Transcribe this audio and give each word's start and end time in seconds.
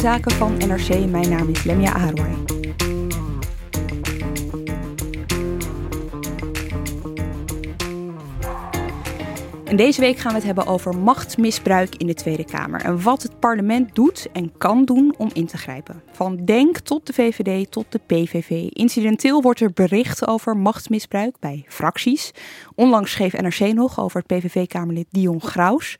Zaken 0.00 0.32
van 0.32 0.56
NRC. 0.56 1.10
Mijn 1.10 1.28
naam 1.28 1.48
is 1.48 1.64
Lemja 1.64 1.92
Aroy. 1.92 2.36
En 9.64 9.76
deze 9.76 10.00
week 10.00 10.18
gaan 10.18 10.30
we 10.30 10.36
het 10.36 10.46
hebben 10.46 10.66
over 10.66 10.96
machtsmisbruik 10.96 11.94
in 11.94 12.06
de 12.06 12.14
Tweede 12.14 12.44
Kamer. 12.44 12.80
En 12.80 13.02
wat 13.02 13.22
het 13.22 13.38
parlement 13.40 13.94
doet 13.94 14.28
en 14.32 14.52
kan 14.58 14.84
doen 14.84 15.14
om 15.18 15.30
in 15.32 15.46
te 15.46 15.56
grijpen. 15.56 16.02
Van 16.12 16.44
DENK 16.44 16.78
tot 16.78 17.06
de 17.06 17.12
VVD 17.12 17.70
tot 17.70 17.86
de 17.88 18.00
PVV. 18.06 18.50
Incidenteel 18.70 19.42
wordt 19.42 19.60
er 19.60 19.72
bericht 19.72 20.26
over 20.26 20.56
machtsmisbruik 20.56 21.36
bij 21.40 21.64
fracties. 21.68 22.30
Onlangs 22.74 23.12
schreef 23.12 23.32
NRC 23.32 23.72
nog 23.72 24.00
over 24.00 24.22
het 24.26 24.38
PVV-kamerlid 24.38 25.06
Dion 25.10 25.40
Graus. 25.40 25.96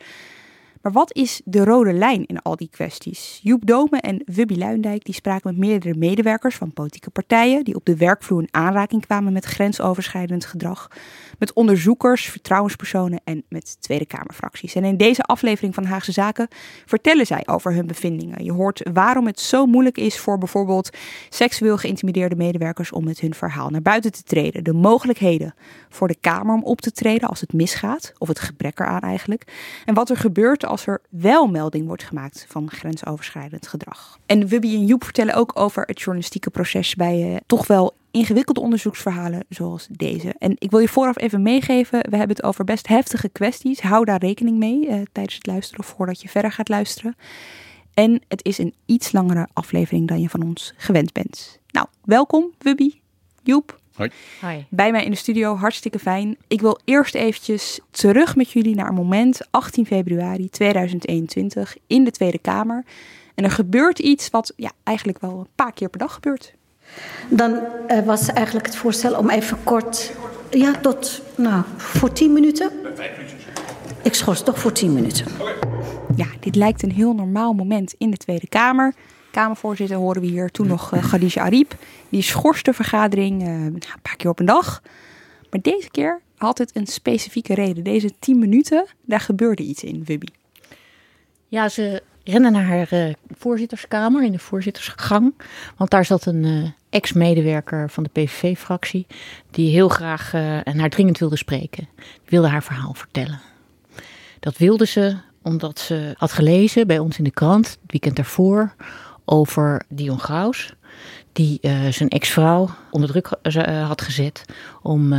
Maar 0.82 0.92
wat 0.92 1.14
is 1.14 1.40
de 1.44 1.64
rode 1.64 1.92
lijn 1.92 2.26
in 2.26 2.42
al 2.42 2.56
die 2.56 2.68
kwesties? 2.70 3.40
Joep 3.42 3.66
Dome 3.66 4.00
en 4.00 4.22
Wubby 4.24 4.54
Luindijk 4.54 5.04
die 5.04 5.14
spraken 5.14 5.50
met 5.50 5.58
meerdere 5.68 5.98
medewerkers 5.98 6.56
van 6.56 6.72
politieke 6.72 7.10
partijen 7.10 7.64
die 7.64 7.74
op 7.74 7.84
de 7.84 7.96
werkvloer 7.96 8.40
in 8.40 8.48
aanraking 8.50 9.06
kwamen 9.06 9.32
met 9.32 9.44
grensoverschrijdend 9.44 10.44
gedrag, 10.44 10.90
met 11.38 11.52
onderzoekers, 11.52 12.24
vertrouwenspersonen 12.24 13.20
en 13.24 13.44
met 13.48 13.76
Tweede 13.80 14.06
Kamerfracties. 14.06 14.74
En 14.74 14.84
in 14.84 14.96
deze 14.96 15.22
aflevering 15.22 15.74
van 15.74 15.84
Haagse 15.84 16.12
Zaken 16.12 16.48
vertellen 16.86 17.26
zij 17.26 17.42
over 17.46 17.72
hun 17.72 17.86
bevindingen. 17.86 18.44
Je 18.44 18.52
hoort 18.52 18.88
waarom 18.92 19.26
het 19.26 19.40
zo 19.40 19.66
moeilijk 19.66 19.98
is 19.98 20.18
voor 20.18 20.38
bijvoorbeeld 20.38 20.90
seksueel 21.28 21.76
geïntimideerde 21.76 22.36
medewerkers 22.36 22.92
om 22.92 23.04
met 23.04 23.20
hun 23.20 23.34
verhaal 23.34 23.70
naar 23.70 23.82
buiten 23.82 24.12
te 24.12 24.22
treden, 24.22 24.64
de 24.64 24.72
mogelijkheden 24.72 25.54
voor 25.88 26.08
de 26.08 26.16
Kamer 26.20 26.54
om 26.54 26.62
op 26.62 26.80
te 26.80 26.92
treden 26.92 27.28
als 27.28 27.40
het 27.40 27.52
misgaat, 27.52 28.12
of 28.18 28.28
het 28.28 28.40
gebrek 28.40 28.78
eraan 28.78 29.00
eigenlijk, 29.00 29.44
en 29.84 29.94
wat 29.94 30.10
er 30.10 30.16
gebeurt 30.16 30.68
als 30.70 30.86
er 30.86 31.00
wel 31.08 31.46
melding 31.46 31.86
wordt 31.86 32.02
gemaakt 32.02 32.46
van 32.48 32.70
grensoverschrijdend 32.70 33.66
gedrag. 33.66 34.18
En 34.26 34.46
Wubby 34.46 34.74
en 34.74 34.86
Joep 34.86 35.04
vertellen 35.04 35.34
ook 35.34 35.58
over 35.58 35.82
het 35.86 36.00
journalistieke 36.00 36.50
proces 36.50 36.94
bij 36.94 37.30
uh, 37.30 37.36
toch 37.46 37.66
wel 37.66 37.94
ingewikkelde 38.10 38.60
onderzoeksverhalen 38.60 39.44
zoals 39.48 39.86
deze. 39.90 40.34
En 40.38 40.54
ik 40.58 40.70
wil 40.70 40.80
je 40.80 40.88
vooraf 40.88 41.18
even 41.18 41.42
meegeven, 41.42 42.10
we 42.10 42.16
hebben 42.16 42.36
het 42.36 42.44
over 42.44 42.64
best 42.64 42.88
heftige 42.88 43.28
kwesties. 43.28 43.80
Hou 43.80 44.04
daar 44.04 44.20
rekening 44.20 44.58
mee 44.58 44.86
uh, 44.86 45.02
tijdens 45.12 45.34
het 45.34 45.46
luisteren 45.46 45.80
of 45.80 45.94
voordat 45.96 46.22
je 46.22 46.28
verder 46.28 46.52
gaat 46.52 46.68
luisteren. 46.68 47.16
En 47.94 48.22
het 48.28 48.44
is 48.44 48.58
een 48.58 48.74
iets 48.86 49.12
langere 49.12 49.48
aflevering 49.52 50.08
dan 50.08 50.20
je 50.20 50.28
van 50.28 50.42
ons 50.42 50.74
gewend 50.76 51.12
bent. 51.12 51.60
Nou, 51.70 51.86
welkom 52.04 52.50
Wubby, 52.58 53.00
Joep. 53.42 53.79
Hoi. 54.00 54.12
Hoi. 54.40 54.66
Bij 54.68 54.90
mij 54.90 55.04
in 55.04 55.10
de 55.10 55.16
studio, 55.16 55.56
hartstikke 55.56 55.98
fijn. 55.98 56.36
Ik 56.48 56.60
wil 56.60 56.78
eerst 56.84 57.14
eventjes 57.14 57.80
terug 57.90 58.36
met 58.36 58.50
jullie 58.50 58.74
naar 58.74 58.88
een 58.88 58.94
moment, 58.94 59.40
18 59.50 59.86
februari 59.86 60.50
2021, 60.50 61.76
in 61.86 62.04
de 62.04 62.10
Tweede 62.10 62.38
Kamer. 62.38 62.84
En 63.34 63.44
er 63.44 63.50
gebeurt 63.50 63.98
iets 63.98 64.30
wat 64.30 64.52
ja, 64.56 64.70
eigenlijk 64.82 65.20
wel 65.20 65.38
een 65.38 65.48
paar 65.54 65.72
keer 65.72 65.88
per 65.88 65.98
dag 65.98 66.14
gebeurt. 66.14 66.54
Dan 67.28 67.60
uh, 67.88 68.00
was 68.00 68.28
eigenlijk 68.28 68.66
het 68.66 68.76
voorstel 68.76 69.18
om 69.18 69.30
even 69.30 69.58
kort, 69.64 70.12
ja, 70.50 70.72
tot, 70.72 71.22
nou, 71.36 71.64
voor 71.76 72.12
10 72.12 72.32
minuten. 72.32 72.70
Ik 74.02 74.14
schors 74.14 74.42
toch 74.42 74.58
voor 74.58 74.72
10 74.72 74.92
minuten. 74.92 75.26
Ja, 76.16 76.26
dit 76.40 76.56
lijkt 76.56 76.82
een 76.82 76.92
heel 76.92 77.14
normaal 77.14 77.52
moment 77.52 77.94
in 77.98 78.10
de 78.10 78.16
Tweede 78.16 78.48
Kamer. 78.48 78.94
Kamervoorzitter 79.30 79.96
horen 79.96 80.20
we 80.20 80.26
hier 80.26 80.50
toen 80.50 80.66
nog 80.66 80.94
uh, 80.94 81.02
Khadija. 81.02 81.50
Die 82.08 82.22
schorst 82.22 82.64
de 82.64 82.72
vergadering 82.72 83.42
uh, 83.42 83.48
een 83.48 83.82
paar 84.02 84.16
keer 84.16 84.30
op 84.30 84.38
een 84.38 84.46
dag. 84.46 84.82
Maar 85.50 85.60
deze 85.60 85.90
keer 85.90 86.20
had 86.36 86.58
het 86.58 86.76
een 86.76 86.86
specifieke 86.86 87.54
reden. 87.54 87.84
Deze 87.84 88.10
10 88.18 88.38
minuten, 88.38 88.86
daar 89.04 89.20
gebeurde 89.20 89.62
iets 89.62 89.84
in, 89.84 90.04
Wubby. 90.04 90.32
Ja, 91.48 91.68
ze 91.68 92.02
rende 92.24 92.50
naar 92.50 92.64
haar 92.64 92.88
uh, 92.92 93.14
voorzitterskamer 93.38 94.22
in 94.24 94.32
de 94.32 94.38
voorzittersgang. 94.38 95.34
Want 95.76 95.90
daar 95.90 96.04
zat 96.04 96.26
een 96.26 96.74
ex-medewerker 96.90 97.90
van 97.90 98.02
de 98.02 98.10
PVV-fractie. 98.12 99.06
die 99.50 99.70
heel 99.70 99.88
graag 99.88 100.34
uh, 100.34 100.66
en 100.66 100.78
haar 100.78 100.90
dringend 100.90 101.18
wilde 101.18 101.36
spreken. 101.36 101.88
Wilde 102.24 102.48
haar 102.48 102.62
verhaal 102.62 102.94
vertellen. 102.94 103.40
Dat 104.40 104.56
wilde 104.56 104.86
ze 104.86 105.16
omdat 105.42 105.78
ze 105.78 106.14
had 106.16 106.32
gelezen 106.32 106.86
bij 106.86 106.98
ons 106.98 107.18
in 107.18 107.24
de 107.24 107.30
krant, 107.30 107.66
het 107.66 107.78
weekend 107.86 108.16
daarvoor. 108.16 108.74
Over 109.30 109.82
Dion 109.88 110.18
Graus. 110.18 110.72
Die 111.32 111.58
zijn 111.90 112.08
ex-vrouw 112.08 112.68
onder 112.90 113.08
druk 113.08 113.28
had 113.86 114.02
gezet. 114.02 114.44
om 114.82 115.14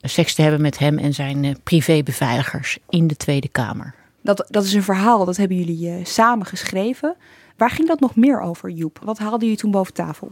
seks 0.00 0.34
te 0.34 0.42
hebben 0.42 0.60
met 0.60 0.78
hem 0.78 0.98
en 0.98 1.14
zijn 1.14 1.58
privébeveiligers 1.62 2.78
in 2.88 3.06
de 3.06 3.16
Tweede 3.16 3.48
Kamer. 3.48 3.94
Dat, 4.22 4.46
dat 4.48 4.64
is 4.64 4.72
een 4.72 4.82
verhaal, 4.82 5.24
dat 5.24 5.36
hebben 5.36 5.56
jullie 5.56 6.04
samen 6.04 6.46
geschreven. 6.46 7.16
Waar 7.56 7.70
ging 7.70 7.88
dat 7.88 8.00
nog 8.00 8.16
meer 8.16 8.40
over, 8.40 8.70
Joep? 8.70 8.98
Wat 9.02 9.18
haalden 9.18 9.40
jullie 9.40 9.56
toen 9.56 9.70
boven 9.70 9.92
tafel? 9.92 10.28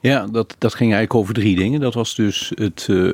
Ja, 0.00 0.26
dat, 0.26 0.56
dat 0.58 0.74
ging 0.74 0.92
eigenlijk 0.92 1.14
over 1.14 1.34
drie 1.34 1.56
dingen. 1.56 1.80
Dat 1.80 1.94
was 1.94 2.14
dus 2.14 2.52
het, 2.54 2.86
uh, 2.90 3.12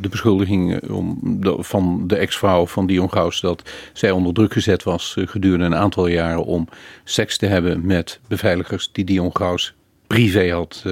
de 0.00 0.08
beschuldiging 0.08 0.90
om 0.90 1.18
de, 1.22 1.56
van 1.58 2.06
de 2.06 2.16
ex-vrouw 2.16 2.66
van 2.66 2.86
Dion 2.86 3.12
Gauss... 3.12 3.40
dat 3.40 3.70
zij 3.92 4.10
onder 4.10 4.34
druk 4.34 4.52
gezet 4.52 4.82
was 4.82 5.14
uh, 5.18 5.26
gedurende 5.26 5.64
een 5.64 5.74
aantal 5.74 6.06
jaren... 6.06 6.44
om 6.44 6.68
seks 7.04 7.38
te 7.38 7.46
hebben 7.46 7.86
met 7.86 8.20
beveiligers 8.28 8.88
die 8.92 9.04
Dion 9.04 9.30
Gauss 9.32 9.74
privé 10.06 10.52
had, 10.52 10.84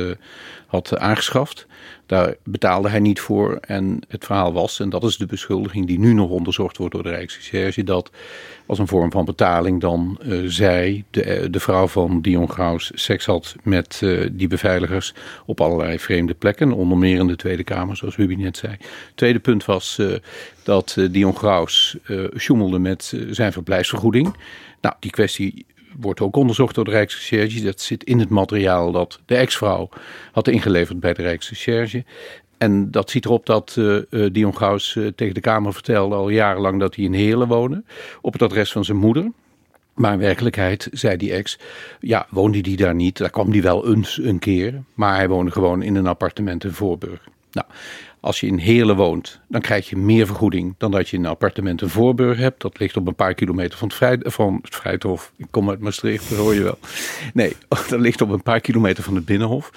had 0.66 0.99
aangeschaft. 0.99 1.66
Daar 2.06 2.34
betaalde 2.44 2.89
hij 2.89 3.00
niet 3.00 3.21
voor. 3.21 3.59
En 3.61 4.00
het 4.09 4.25
verhaal 4.25 4.53
was, 4.53 4.81
en 4.81 4.89
dat 4.89 5.05
is 5.05 5.17
de 5.17 5.27
beschuldiging 5.27 5.87
die 5.87 5.99
nu 5.99 6.12
nog 6.12 6.31
onderzocht 6.31 6.77
wordt 6.77 6.94
door 6.94 7.03
de 7.03 7.09
Rijksrecherche, 7.09 7.84
dat 7.84 8.11
als 8.67 8.78
een 8.78 8.87
vorm 8.87 9.11
van 9.11 9.25
betaling 9.25 9.81
dan 9.81 10.19
uh, 10.22 10.43
zij, 10.47 11.05
de, 11.11 11.50
de 11.50 11.61
vrouw 11.61 11.87
van 11.87 12.21
Dion 12.21 12.50
Graus, 12.50 12.91
seks 12.95 13.27
had 13.27 13.56
met 13.62 14.00
uh, 14.05 14.28
die 14.33 14.49
beveiligers 14.49 15.15
op 15.47 15.61
allerlei 15.61 15.99
vreemde 15.99 16.34
plekken. 16.34 16.72
Onder 16.72 16.99
meer 16.99 17.19
in 17.19 17.27
de 17.27 17.37
Tweede 17.37 17.65
Kamer, 17.65 17.97
zoals 17.97 18.16
Ruby 18.16 18.34
net 18.34 18.56
zei. 18.56 18.77
Tweede 19.15 19.39
punt 19.39 19.65
was 19.65 19.97
uh, 20.00 20.16
dat 20.62 20.97
Dion 21.11 21.37
Graus 21.37 21.97
sjoemelde 22.37 22.78
met 22.78 23.15
zijn 23.31 23.53
verblijfsvergoeding. 23.53 24.37
Nou, 24.81 24.95
die 25.00 25.11
kwestie 25.11 25.66
wordt 26.01 26.21
ook 26.21 26.37
onderzocht 26.37 26.75
door 26.75 26.84
de 26.84 26.91
Rijksrecherche. 26.91 27.65
Dat 27.65 27.81
zit 27.81 28.05
in 28.05 28.19
het 28.19 28.29
materiaal 28.29 28.93
dat 28.93 29.21
de 29.27 29.37
ex-vrouw 29.37 29.89
had 30.33 30.49
ingeleverd 30.49 31.01
bij 31.01 31.15
de 31.15 31.23
Rijksrecherche. 31.23 32.05
En 32.59 32.91
dat 32.91 33.11
ziet 33.11 33.25
erop 33.25 33.47
dat 33.47 33.77
uh, 33.79 34.03
Dion 34.33 34.57
Gauss 34.57 34.95
uh, 34.95 35.07
tegen 35.15 35.34
de 35.34 35.41
Kamer 35.41 35.73
vertelde 35.73 36.15
al 36.15 36.29
jarenlang 36.29 36.81
dat 36.81 36.95
hij 36.95 37.05
in 37.05 37.12
Heerlen 37.12 37.49
woonde. 37.49 37.84
Op 38.21 38.33
het 38.33 38.43
adres 38.43 38.73
van 38.73 38.84
zijn 38.84 38.99
moeder. 38.99 39.33
Maar 39.95 40.12
in 40.12 40.19
werkelijkheid, 40.19 40.89
zei 40.93 41.17
die 41.17 41.33
ex, 41.33 41.59
ja, 42.01 42.27
woonde 42.31 42.59
hij 42.61 42.77
daar 42.77 42.95
niet. 42.95 43.16
Daar 43.16 43.31
kwam 43.31 43.51
hij 43.51 43.63
wel 43.63 43.89
eens 43.95 44.19
een 44.22 44.39
keer. 44.39 44.83
Maar 44.95 45.15
hij 45.15 45.28
woonde 45.28 45.51
gewoon 45.51 45.83
in 45.83 45.95
een 45.95 46.07
appartement 46.07 46.65
in 46.65 46.72
Voorburg. 46.72 47.28
Nou, 47.53 47.66
als 48.27 48.41
je 48.41 48.47
in 48.47 48.59
Heerlen 48.59 48.97
woont, 48.97 49.41
dan 49.49 49.61
krijg 49.61 49.89
je 49.89 49.97
meer 49.97 50.27
vergoeding 50.27 50.75
dan 50.78 50.91
dat 50.91 51.09
je 51.09 51.17
een 51.17 51.27
appartement 51.27 51.83
in 51.83 51.89
Voorburg 51.89 52.39
hebt. 52.39 52.63
Dat 52.63 52.78
ligt 52.78 52.97
op 52.97 53.07
een 53.07 53.15
paar 53.15 53.34
kilometer 53.34 53.78
van 53.78 53.89
het, 53.89 53.97
vrij, 53.97 54.19
van 54.23 54.59
het 54.63 54.75
Vrijthof. 54.75 55.33
Ik 55.37 55.47
kom 55.51 55.71
uit 55.71 55.81
Maastricht, 55.81 56.28
dat 56.28 56.39
hoor 56.39 56.55
je 56.55 56.63
wel. 56.63 56.78
Nee, 57.34 57.57
dat 57.89 58.01
ligt 58.01 58.21
op 58.21 58.31
een 58.31 58.43
paar 58.43 58.61
kilometer 58.61 59.03
van 59.03 59.15
het 59.15 59.25
Binnenhof. 59.25 59.71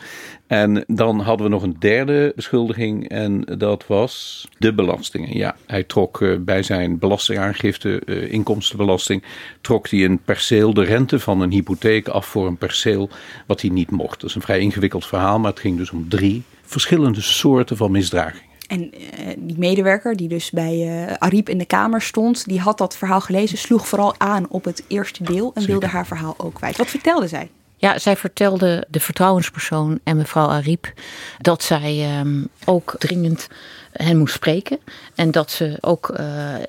En 0.47 0.83
dan 0.87 1.19
hadden 1.19 1.45
we 1.45 1.51
nog 1.51 1.63
een 1.63 1.75
derde 1.79 2.31
beschuldiging 2.35 3.09
en 3.09 3.41
dat 3.57 3.87
was 3.87 4.47
de 4.57 4.73
belastingen. 4.73 5.37
Ja, 5.37 5.55
hij 5.65 5.83
trok 5.83 6.21
uh, 6.21 6.37
bij 6.39 6.63
zijn 6.63 6.99
belastingaangifte, 6.99 8.01
uh, 8.05 8.31
inkomstenbelasting, 8.31 9.23
trok 9.61 9.89
hij 9.89 10.05
een 10.05 10.21
perceel, 10.25 10.73
de 10.73 10.83
rente 10.83 11.19
van 11.19 11.41
een 11.41 11.51
hypotheek 11.51 12.07
af 12.07 12.25
voor 12.25 12.47
een 12.47 12.57
perceel 12.57 13.09
wat 13.47 13.61
hij 13.61 13.69
niet 13.69 13.91
mocht. 13.91 14.21
Dat 14.21 14.29
is 14.29 14.35
een 14.35 14.41
vrij 14.41 14.59
ingewikkeld 14.59 15.05
verhaal, 15.05 15.39
maar 15.39 15.51
het 15.51 15.59
ging 15.59 15.77
dus 15.77 15.91
om 15.91 16.09
drie 16.09 16.43
verschillende 16.69 17.21
soorten 17.21 17.77
van 17.77 17.91
misdragingen. 17.91 18.47
En 18.67 18.93
uh, 18.93 19.27
die 19.37 19.57
medewerker 19.57 20.15
die 20.15 20.27
dus 20.27 20.49
bij 20.49 21.05
uh, 21.07 21.13
Ariep 21.13 21.49
in 21.49 21.57
de 21.57 21.65
kamer 21.65 22.01
stond, 22.01 22.47
die 22.47 22.59
had 22.59 22.77
dat 22.77 22.97
verhaal 22.97 23.21
gelezen, 23.21 23.57
sloeg 23.57 23.87
vooral 23.87 24.15
aan 24.17 24.45
op 24.49 24.63
het 24.63 24.83
eerste 24.87 25.23
deel 25.23 25.51
en 25.53 25.61
Zeker. 25.61 25.79
wilde 25.79 25.87
haar 25.87 26.07
verhaal 26.07 26.35
ook 26.37 26.53
kwijt. 26.53 26.77
Wat 26.77 26.87
vertelde 26.87 27.27
zij? 27.27 27.49
Ja, 27.81 27.99
zij 27.99 28.15
vertelde 28.15 28.85
de 28.89 28.99
vertrouwenspersoon 28.99 29.99
en 30.03 30.17
mevrouw 30.17 30.47
Ariep 30.47 30.93
dat 31.37 31.63
zij 31.63 32.03
ehm, 32.03 32.43
ook 32.65 32.95
dringend 32.97 33.47
hen 33.91 34.17
moest 34.17 34.33
spreken. 34.33 34.79
En 35.15 35.31
dat 35.31 35.51
ze 35.51 35.77
ook 35.81 36.09
uh, 36.09 36.17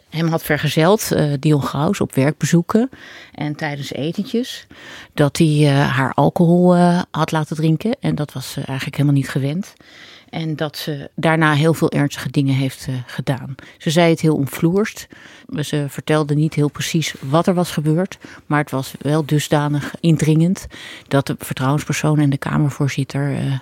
hem 0.09 0.29
had 0.29 0.43
vergezeld, 0.43 1.09
uh, 1.13 1.33
Dion 1.41 1.63
Graus, 1.63 2.01
op 2.01 2.15
werkbezoeken 2.15 2.91
en 3.35 3.57
tijdens 3.57 3.93
etentjes. 3.93 4.67
Dat 5.15 5.37
hij 5.39 5.47
uh, 5.47 5.97
haar 5.97 6.15
alcohol 6.15 6.77
had 7.11 7.33
laten 7.33 7.57
drinken. 7.57 7.97
En 8.01 8.15
dat 8.15 8.33
was 8.33 8.57
eigenlijk 8.57 8.97
helemaal 8.97 9.19
niet 9.19 9.29
gewend. 9.29 9.73
En 10.31 10.57
dat 10.57 10.77
ze 10.77 11.11
daarna 11.15 11.53
heel 11.53 11.75
veel 11.75 11.91
ernstige 11.91 12.31
dingen 12.31 12.55
heeft 12.55 12.87
uh, 12.89 12.95
gedaan. 13.07 13.55
Ze 13.79 13.91
zei 13.91 14.11
het 14.11 14.21
heel 14.21 14.35
omvloerst. 14.35 15.07
Ze 15.61 15.85
vertelde 15.89 16.35
niet 16.35 16.55
heel 16.55 16.71
precies 16.71 17.15
wat 17.21 17.47
er 17.47 17.55
was 17.55 17.71
gebeurd. 17.71 18.19
Maar 18.47 18.59
het 18.59 18.71
was 18.71 18.95
wel 18.99 19.27
dusdanig 19.27 19.95
indringend 20.01 20.67
dat 21.09 21.27
de 21.27 21.35
vertrouwenspersoon 21.39 22.19
en 22.19 22.31
de 22.31 22.39
Kamervoorzitter 22.39 23.31
uh, 23.31 23.59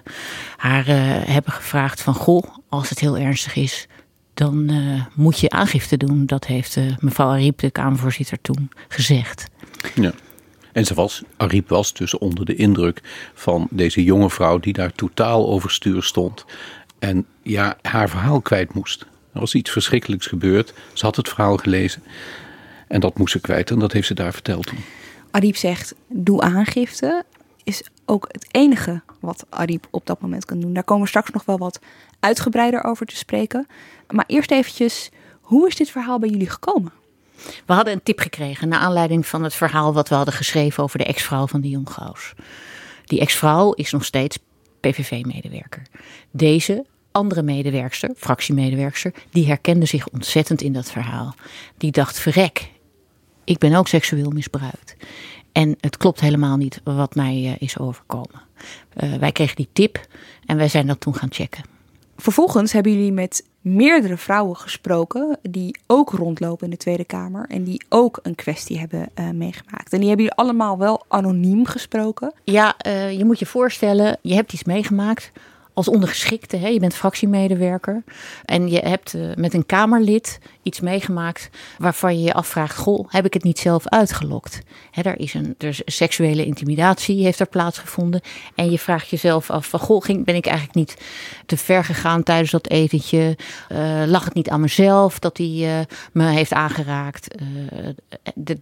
haar 0.57 0.89
uh, 0.89 0.95
hebben 1.25 1.53
gevraagd: 1.53 2.01
van 2.01 2.15
goh, 2.15 2.45
als 2.69 2.89
het 2.89 2.99
heel 2.99 3.19
ernstig 3.19 3.55
is, 3.57 3.87
dan 4.35 4.71
moet 5.15 5.39
je 5.39 5.51
aangifte 5.51 5.97
doen. 5.97 6.27
Dat 6.27 6.47
heeft 6.47 6.79
mevrouw 6.99 7.29
Ariep, 7.29 7.59
de 7.59 7.71
Kamervoorzitter, 7.71 8.41
toen 8.41 8.71
gezegd. 8.89 9.47
Ja. 9.95 10.13
En 10.73 10.85
ze 10.85 10.95
was, 10.95 11.23
Ariep 11.37 11.69
was 11.69 11.93
dus 11.93 12.19
onder 12.19 12.45
de 12.45 12.55
indruk 12.55 13.01
van 13.35 13.69
deze 13.71 14.05
jonge 14.05 14.31
vrouw 14.31 14.59
die 14.59 14.73
daar 14.73 14.93
totaal 14.93 15.49
overstuur 15.49 16.03
stond. 16.03 16.45
En 16.99 17.27
ja, 17.43 17.77
haar 17.83 18.09
verhaal 18.09 18.41
kwijt 18.41 18.75
moest. 18.75 19.07
Er 19.33 19.41
was 19.41 19.55
iets 19.55 19.71
verschrikkelijks 19.71 20.27
gebeurd. 20.27 20.75
Ze 20.93 21.05
had 21.05 21.17
het 21.17 21.29
verhaal 21.29 21.57
gelezen. 21.57 22.03
En 22.89 23.01
dat 23.01 23.19
moest 23.19 23.33
ze 23.33 23.41
kwijt 23.41 23.71
en 23.71 23.79
dat 23.79 23.93
heeft 23.93 24.07
ze 24.07 24.15
daar 24.15 24.33
verteld 24.33 24.67
toen. 24.67 24.79
Ariep 25.31 25.57
zegt, 25.57 25.95
doe 26.09 26.41
aangifte. 26.41 27.25
Is 27.65 27.83
ook 28.05 28.29
het 28.31 28.47
enige 28.51 29.03
wat 29.21 29.47
Ariep 29.49 29.87
op 29.91 30.07
dat 30.07 30.21
moment 30.21 30.45
kan 30.45 30.61
doen. 30.61 30.73
Daar 30.73 30.85
komen 30.85 31.03
we 31.03 31.09
straks 31.09 31.31
nog 31.31 31.45
wel 31.45 31.59
wat 31.59 31.81
uitgebreider 32.21 32.85
over 32.85 33.07
te 33.07 33.17
spreken. 33.17 33.67
Maar 34.11 34.25
eerst 34.27 34.51
eventjes, 34.51 35.11
hoe 35.41 35.69
is 35.69 35.77
dit 35.77 35.91
verhaal 35.91 36.19
bij 36.19 36.29
jullie 36.29 36.51
gekomen? 36.51 36.93
We 37.67 37.73
hadden 37.73 37.93
een 37.93 38.03
tip 38.03 38.21
gekregen 38.21 38.69
naar 38.69 38.81
aanleiding 38.81 39.27
van 39.27 39.43
het 39.43 39.55
verhaal 39.55 39.93
wat 39.93 40.09
we 40.09 40.15
hadden 40.15 40.35
geschreven 40.35 40.83
over 40.83 40.99
de 40.99 41.05
ex-vrouw 41.05 41.47
van 41.47 41.61
Dion 41.61 41.89
Gauws. 41.89 42.35
Die 43.05 43.21
ex-vrouw 43.21 43.73
is 43.73 43.93
nog 43.93 44.05
steeds 44.05 44.39
PVV-medewerker. 44.81 45.83
Deze 46.31 46.85
andere 47.13 47.43
medewerkster, 47.43 48.11
fractiemedewerkster, 48.17 49.13
die 49.31 49.47
herkende 49.47 49.87
zich 49.87 50.09
ontzettend 50.09 50.63
in 50.63 50.73
dat 50.73 50.91
verhaal. 50.91 51.35
Die 51.77 51.91
dacht: 51.91 52.19
verrek, 52.19 52.71
ik 53.45 53.59
ben 53.59 53.75
ook 53.75 53.89
seksueel 53.89 54.31
misbruikt. 54.31 54.97
En 55.53 55.77
het 55.81 55.97
klopt 55.97 56.21
helemaal 56.21 56.57
niet 56.57 56.81
wat 56.85 57.15
mij 57.15 57.37
uh, 57.37 57.53
is 57.59 57.79
overkomen. 57.79 58.43
Uh, 58.97 59.15
wij 59.15 59.33
kregen 59.33 59.57
die 59.57 59.69
tip 59.73 60.07
en 60.47 60.57
wij 60.57 60.69
zijn 60.69 60.87
dat 60.87 61.01
toen 61.01 61.15
gaan 61.15 61.33
checken. 61.33 61.65
Vervolgens 62.17 62.73
hebben 62.73 62.93
jullie 62.93 63.13
met 63.13 63.45
meerdere 63.61 64.17
vrouwen 64.17 64.57
gesproken 64.57 65.39
die 65.43 65.79
ook 65.87 66.11
rondlopen 66.11 66.65
in 66.65 66.71
de 66.71 66.77
Tweede 66.77 67.05
Kamer 67.05 67.47
en 67.49 67.65
die 67.65 67.85
ook 67.89 68.19
een 68.23 68.35
kwestie 68.35 68.79
hebben 68.79 69.09
uh, 69.15 69.31
meegemaakt. 69.31 69.93
En 69.93 69.99
die 69.99 70.09
hebben 70.09 70.27
jullie 70.27 70.41
allemaal 70.41 70.79
wel 70.79 71.05
anoniem 71.09 71.67
gesproken. 71.67 72.33
Ja, 72.45 72.75
uh, 72.87 73.19
je 73.19 73.25
moet 73.25 73.39
je 73.39 73.47
voorstellen, 73.47 74.19
je 74.23 74.35
hebt 74.35 74.53
iets 74.53 74.65
meegemaakt 74.65 75.33
als 75.79 75.89
ondergeschikte. 75.89 76.57
Hè? 76.57 76.69
Je 76.69 76.81
bent 76.81 76.95
fractiemedewerker 76.95 78.03
en 78.45 78.69
je 78.69 78.79
hebt 78.79 79.15
uh, 79.15 79.35
met 79.35 79.55
een 79.55 79.67
Kamerlid 79.67 80.39
iets 80.63 80.81
meegemaakt 80.81 81.51
waarvan 81.79 82.19
je 82.19 82.25
je 82.25 82.33
afvraagt: 82.33 82.77
Goh, 82.77 83.09
heb 83.09 83.25
ik 83.25 83.35
het 83.35 83.43
niet 83.43 83.59
zelf 83.59 83.89
uitgelokt? 83.89 84.61
Hè, 84.91 85.03
er 85.03 85.19
is 85.19 85.35
een 85.35 85.55
er 85.59 85.69
is 85.69 85.83
seksuele 85.85 86.45
intimidatie 86.45 87.25
heeft 87.25 87.41
er 87.41 87.49
plaatsgevonden. 87.49 88.21
En 88.55 88.71
je 88.71 88.79
vraagt 88.79 89.09
jezelf 89.09 89.51
af: 89.51 89.67
van, 89.67 89.81
Goh, 89.81 90.03
ging, 90.03 90.25
ben 90.25 90.35
ik 90.35 90.47
eigenlijk 90.47 90.77
niet 90.77 90.97
te 91.47 91.57
ver 91.57 91.85
gegaan 91.85 92.23
tijdens 92.23 92.51
dat 92.51 92.69
etentje? 92.69 93.37
Uh, 93.73 94.03
lag 94.07 94.25
het 94.25 94.35
niet 94.35 94.49
aan 94.49 94.61
mezelf 94.61 95.19
dat 95.19 95.37
hij 95.37 95.47
uh, 95.47 95.79
me 96.13 96.25
heeft 96.25 96.53
aangeraakt? 96.53 97.35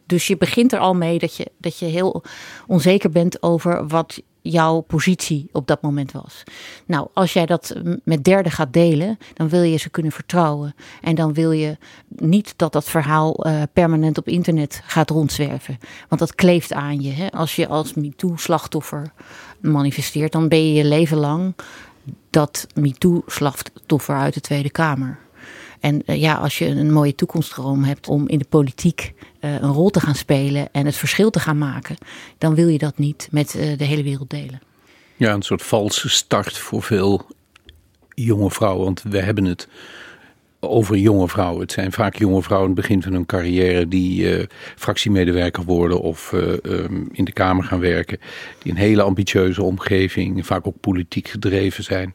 Dus 0.06 0.26
je 0.26 0.36
begint 0.36 0.72
er 0.72 0.78
al 0.78 0.94
mee 0.94 1.18
dat 1.18 1.36
je, 1.36 1.50
dat 1.58 1.78
je 1.78 1.86
heel 1.86 2.22
onzeker 2.66 3.10
bent 3.10 3.42
over 3.42 3.86
wat 3.86 4.22
jouw 4.50 4.80
positie 4.80 5.48
op 5.52 5.66
dat 5.66 5.82
moment 5.82 6.12
was. 6.12 6.42
Nou, 6.86 7.08
als 7.12 7.32
jij 7.32 7.46
dat 7.46 7.74
met 8.04 8.24
derden 8.24 8.52
gaat 8.52 8.72
delen, 8.72 9.18
dan 9.34 9.48
wil 9.48 9.62
je 9.62 9.76
ze 9.76 9.90
kunnen 9.90 10.12
vertrouwen. 10.12 10.74
En 11.00 11.14
dan 11.14 11.34
wil 11.34 11.52
je 11.52 11.76
niet 12.08 12.54
dat 12.56 12.72
dat 12.72 12.84
verhaal 12.84 13.46
uh, 13.46 13.62
permanent 13.72 14.18
op 14.18 14.28
internet 14.28 14.80
gaat 14.84 15.10
rondzwerven. 15.10 15.78
Want 16.08 16.20
dat 16.20 16.34
kleeft 16.34 16.72
aan 16.72 17.00
je. 17.00 17.12
Hè? 17.12 17.30
Als 17.30 17.56
je 17.56 17.68
als 17.68 17.94
MeToo-slachtoffer 17.94 19.12
manifesteert, 19.60 20.32
dan 20.32 20.48
ben 20.48 20.66
je 20.66 20.72
je 20.72 20.84
leven 20.84 21.18
lang 21.18 21.54
dat 22.30 22.66
MeToo-slachtoffer 22.74 24.16
uit 24.16 24.34
de 24.34 24.40
Tweede 24.40 24.70
Kamer. 24.70 25.18
En 25.80 26.02
uh, 26.06 26.20
ja, 26.20 26.34
als 26.34 26.58
je 26.58 26.66
een 26.66 26.92
mooie 26.92 27.14
toekomstdroom 27.14 27.84
hebt 27.84 28.08
om 28.08 28.28
in 28.28 28.38
de 28.38 28.46
politiek 28.48 29.12
uh, 29.40 29.54
een 29.60 29.72
rol 29.72 29.90
te 29.90 30.00
gaan 30.00 30.14
spelen 30.14 30.68
en 30.72 30.86
het 30.86 30.96
verschil 30.96 31.30
te 31.30 31.40
gaan 31.40 31.58
maken, 31.58 31.96
dan 32.38 32.54
wil 32.54 32.68
je 32.68 32.78
dat 32.78 32.98
niet 32.98 33.28
met 33.30 33.54
uh, 33.54 33.78
de 33.78 33.84
hele 33.84 34.02
wereld 34.02 34.30
delen. 34.30 34.60
Ja, 35.16 35.32
een 35.32 35.42
soort 35.42 35.62
valse 35.62 36.08
start 36.08 36.58
voor 36.58 36.82
veel 36.82 37.26
jonge 38.14 38.50
vrouwen. 38.50 38.84
Want 38.84 39.02
we 39.02 39.20
hebben 39.20 39.44
het 39.44 39.68
over 40.68 40.96
jonge 40.96 41.28
vrouwen. 41.28 41.60
Het 41.60 41.72
zijn 41.72 41.92
vaak 41.92 42.16
jonge 42.16 42.42
vrouwen 42.42 42.70
in 42.70 42.76
het 42.76 42.86
begin 42.86 43.02
van 43.02 43.12
hun 43.12 43.26
carrière 43.26 43.88
die 43.88 44.38
uh, 44.38 44.44
fractiemedewerker 44.76 45.64
worden 45.64 46.00
of 46.00 46.32
uh, 46.32 46.40
um, 46.62 47.08
in 47.12 47.24
de 47.24 47.32
Kamer 47.32 47.64
gaan 47.64 47.80
werken. 47.80 48.18
Die 48.62 48.72
een 48.72 48.78
hele 48.78 49.02
ambitieuze 49.02 49.62
omgeving, 49.62 50.46
vaak 50.46 50.66
ook 50.66 50.80
politiek 50.80 51.28
gedreven 51.28 51.84
zijn. 51.84 52.14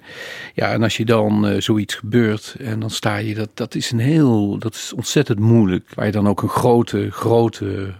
Ja, 0.53 0.71
en 0.71 0.83
als 0.83 0.98
je 0.98 1.06
dan 1.06 1.48
uh, 1.48 1.62
zoiets 1.62 1.95
gebeurt 1.95 2.56
en 2.59 2.80
dan 2.80 2.89
sta 2.89 3.18
je, 3.18 3.33
dat, 3.33 3.50
dat 3.53 3.75
is 3.75 3.92
een 3.92 4.00
heel, 4.00 4.57
dat 4.57 4.74
is 4.74 4.94
ontzettend 4.95 5.39
moeilijk. 5.39 5.89
Waar 5.94 6.06
je 6.06 6.12
dan 6.12 6.27
ook 6.27 6.42
een 6.42 6.50
grote, 6.50 7.12
grote 7.12 7.94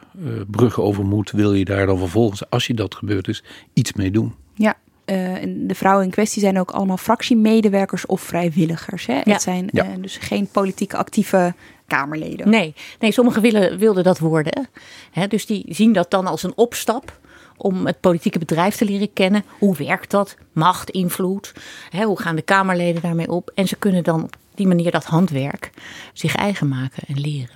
brug 0.48 0.80
over 0.80 1.06
moet, 1.06 1.32
wil 1.32 1.54
je 1.54 1.66
daar 1.66 1.86
dan 1.86 1.98
vervolgens, 1.98 2.50
als 2.50 2.68
je 2.68 2.74
dat 2.74 2.96
gebeurt 2.96 3.28
is, 3.28 3.44
iets 3.74 3.94
mee 3.94 4.12
doen. 4.12 4.34
Ja, 4.56 4.78
uh, 5.12 5.56
de 5.68 5.76
vrouwen 5.76 6.06
in 6.06 6.12
kwestie 6.12 6.42
zijn 6.42 6.60
ook 6.60 6.72
allemaal 6.72 6.98
fractiemedewerkers 6.98 8.06
of 8.06 8.22
vrijwilligers. 8.22 9.06
Hè? 9.06 9.14
Ja. 9.14 9.22
Het 9.24 9.42
zijn 9.42 9.70
ja. 9.72 9.86
uh, 9.86 9.92
dus 10.02 10.18
geen 10.18 10.48
politiek 10.48 10.94
actieve 10.94 11.54
Kamerleden. 11.88 12.50
Nee, 12.50 12.74
nee 13.00 13.12
sommigen 13.12 13.42
willen, 13.42 13.78
wilden 13.78 14.04
dat 14.04 14.20
worden. 14.20 14.70
Hè? 15.12 15.28
Dus 15.28 15.46
die 15.46 15.66
zien 15.70 15.94
dat 15.94 16.12
dan 16.12 16.28
als 16.28 16.44
een 16.44 16.54
opstap 16.56 17.20
om 17.58 17.86
het 17.86 18.00
politieke 18.00 18.40
bedrijf 18.40 18.76
te 18.76 18.86
leren 18.86 19.14
kennen. 19.14 19.44
Hoe 19.60 19.76
werkt 19.76 20.12
dat? 20.12 20.36
Macht, 20.52 20.90
invloed. 20.90 21.54
Hè? 21.90 22.04
Hoe 22.04 22.20
gaan 22.20 22.36
de 22.36 22.42
Kamerleden 22.42 23.02
daarmee 23.02 23.32
op? 23.32 23.52
En 23.56 23.68
ze 23.68 23.76
kunnen 23.76 24.04
dan 24.04 24.24
op 24.24 24.36
die 24.56 24.68
manier 24.68 24.92
dat 24.92 25.06
handwerk 25.06 25.70
zich 26.14 26.36
eigen 26.36 26.68
maken 26.68 27.04
en 27.08 27.20
leren. 27.20 27.56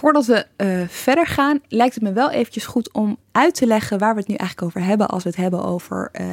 Voordat 0.00 0.26
we 0.26 0.46
uh, 0.56 0.88
verder 0.88 1.26
gaan, 1.26 1.60
lijkt 1.68 1.94
het 1.94 2.02
me 2.02 2.12
wel 2.12 2.30
eventjes 2.30 2.66
goed 2.66 2.92
om 2.92 3.16
uit 3.32 3.54
te 3.54 3.66
leggen 3.66 3.98
waar 3.98 4.14
we 4.14 4.20
het 4.20 4.28
nu 4.28 4.34
eigenlijk 4.34 4.68
over 4.68 4.88
hebben 4.88 5.08
als 5.08 5.22
we 5.22 5.28
het 5.28 5.38
hebben 5.38 5.64
over 5.64 6.10
uh, 6.20 6.26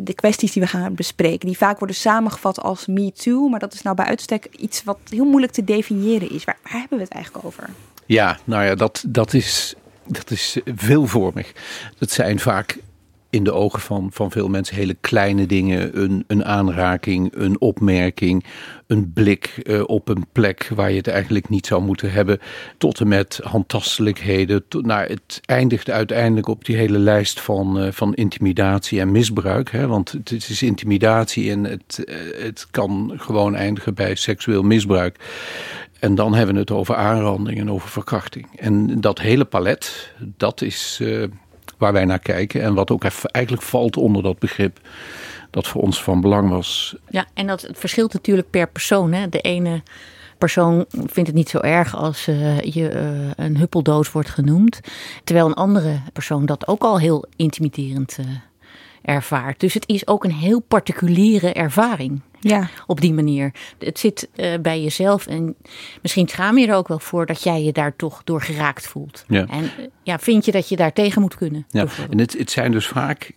de 0.00 0.14
kwesties 0.14 0.52
die 0.52 0.62
we 0.62 0.68
gaan 0.68 0.94
bespreken. 0.94 1.46
Die 1.46 1.56
vaak 1.56 1.78
worden 1.78 1.96
samengevat 1.96 2.60
als 2.60 2.86
Me 2.86 3.12
Too, 3.12 3.48
maar 3.48 3.60
dat 3.60 3.74
is 3.74 3.82
nou 3.82 3.96
bij 3.96 4.04
uitstek 4.04 4.44
iets 4.44 4.84
wat 4.84 4.98
heel 5.08 5.24
moeilijk 5.24 5.52
te 5.52 5.64
definiëren 5.64 6.30
is. 6.30 6.44
Waar, 6.44 6.58
waar 6.62 6.72
hebben 6.72 6.98
we 6.98 7.04
het 7.04 7.12
eigenlijk 7.12 7.44
over? 7.44 7.70
Ja, 8.06 8.38
nou 8.44 8.64
ja, 8.64 8.74
dat, 8.74 9.04
dat, 9.06 9.34
is, 9.34 9.74
dat 10.06 10.30
is 10.30 10.58
veelvormig. 10.74 11.52
Dat 11.98 12.10
zijn 12.10 12.38
vaak 12.38 12.78
in 13.30 13.44
de 13.44 13.52
ogen 13.52 13.80
van, 13.80 14.08
van 14.12 14.30
veel 14.30 14.48
mensen 14.48 14.76
hele 14.76 14.96
kleine 15.00 15.46
dingen. 15.46 16.02
Een, 16.02 16.24
een 16.26 16.44
aanraking, 16.44 17.32
een 17.34 17.60
opmerking, 17.60 18.44
een 18.86 19.12
blik 19.12 19.60
uh, 19.62 19.82
op 19.86 20.08
een 20.08 20.26
plek 20.32 20.70
waar 20.74 20.90
je 20.90 20.96
het 20.96 21.08
eigenlijk 21.08 21.48
niet 21.48 21.66
zou 21.66 21.82
moeten 21.82 22.12
hebben. 22.12 22.38
Tot 22.78 23.00
en 23.00 23.08
met 23.08 23.40
handtastelijkheden. 23.42 24.68
Tot, 24.68 24.86
nou, 24.86 25.08
het 25.08 25.40
eindigt 25.44 25.90
uiteindelijk 25.90 26.48
op 26.48 26.64
die 26.64 26.76
hele 26.76 26.98
lijst 26.98 27.40
van, 27.40 27.82
uh, 27.82 27.92
van 27.92 28.14
intimidatie 28.14 29.00
en 29.00 29.12
misbruik. 29.12 29.70
Hè? 29.70 29.86
Want 29.86 30.12
het, 30.12 30.30
is 30.30 30.62
intimidatie 30.62 31.50
en 31.50 31.64
het, 31.64 32.02
uh, 32.04 32.14
het 32.44 32.66
kan 32.70 33.12
gewoon 33.16 33.54
eindigen 33.54 33.94
bij 33.94 34.14
seksueel 34.14 34.62
misbruik. 34.62 35.16
En 35.98 36.14
dan 36.14 36.34
hebben 36.34 36.54
we 36.54 36.60
het 36.60 36.70
over 36.70 36.94
aanranding 36.94 37.58
en 37.58 37.70
over 37.70 37.88
verkrachting. 37.88 38.46
En 38.56 39.00
dat 39.00 39.18
hele 39.18 39.44
palet, 39.44 40.12
dat 40.36 40.62
is 40.62 41.00
waar 41.80 41.92
wij 41.92 42.04
naar 42.04 42.18
kijken. 42.18 42.62
En 42.62 42.74
wat 42.74 42.90
ook 42.90 43.04
eigenlijk 43.20 43.66
valt 43.66 43.96
onder 43.96 44.22
dat 44.22 44.38
begrip 44.38 44.80
dat 45.50 45.66
voor 45.66 45.82
ons 45.82 46.02
van 46.02 46.20
belang 46.20 46.50
was. 46.50 46.96
Ja, 47.08 47.26
en 47.34 47.46
dat 47.46 47.62
het 47.62 47.78
verschilt 47.78 48.12
natuurlijk 48.12 48.50
per 48.50 48.68
persoon. 48.68 49.12
Hè? 49.12 49.28
De 49.28 49.40
ene 49.40 49.82
persoon 50.38 50.84
vindt 50.88 51.28
het 51.28 51.34
niet 51.34 51.48
zo 51.48 51.58
erg 51.58 51.96
als 51.96 52.28
uh, 52.28 52.60
je 52.60 52.92
uh, 52.92 53.30
een 53.36 53.56
huppeldoos 53.56 54.12
wordt 54.12 54.30
genoemd. 54.30 54.80
Terwijl 55.24 55.46
een 55.46 55.54
andere 55.54 56.00
persoon 56.12 56.46
dat 56.46 56.68
ook 56.68 56.82
al 56.82 56.98
heel 56.98 57.24
intimiderend 57.36 58.16
uh, 58.20 58.26
ervaart. 59.02 59.60
Dus 59.60 59.74
het 59.74 59.88
is 59.88 60.06
ook 60.06 60.24
een 60.24 60.32
heel 60.32 60.60
particuliere 60.60 61.52
ervaring. 61.52 62.20
Ja. 62.40 62.68
Op 62.86 63.00
die 63.00 63.12
manier. 63.12 63.52
Het 63.78 63.98
zit 63.98 64.28
uh, 64.36 64.58
bij 64.62 64.82
jezelf 64.82 65.26
en 65.26 65.54
misschien 66.02 66.28
schaam 66.28 66.58
je 66.58 66.66
er 66.66 66.74
ook 66.74 66.88
wel 66.88 66.98
voor 66.98 67.26
dat 67.26 67.42
jij 67.42 67.62
je 67.62 67.72
daar 67.72 67.96
toch 67.96 68.24
door 68.24 68.42
geraakt 68.42 68.86
voelt. 68.86 69.24
Ja. 69.28 69.46
En 69.46 69.62
uh, 69.62 69.86
ja, 70.02 70.18
vind 70.18 70.44
je 70.44 70.52
dat 70.52 70.68
je 70.68 70.76
daar 70.76 70.92
tegen 70.92 71.22
moet 71.22 71.34
kunnen? 71.34 71.66
Ja. 71.68 71.86
En 72.10 72.18
het, 72.18 72.38
het 72.38 72.50
zijn 72.50 72.72
dus 72.72 72.86
vaak 72.86 73.32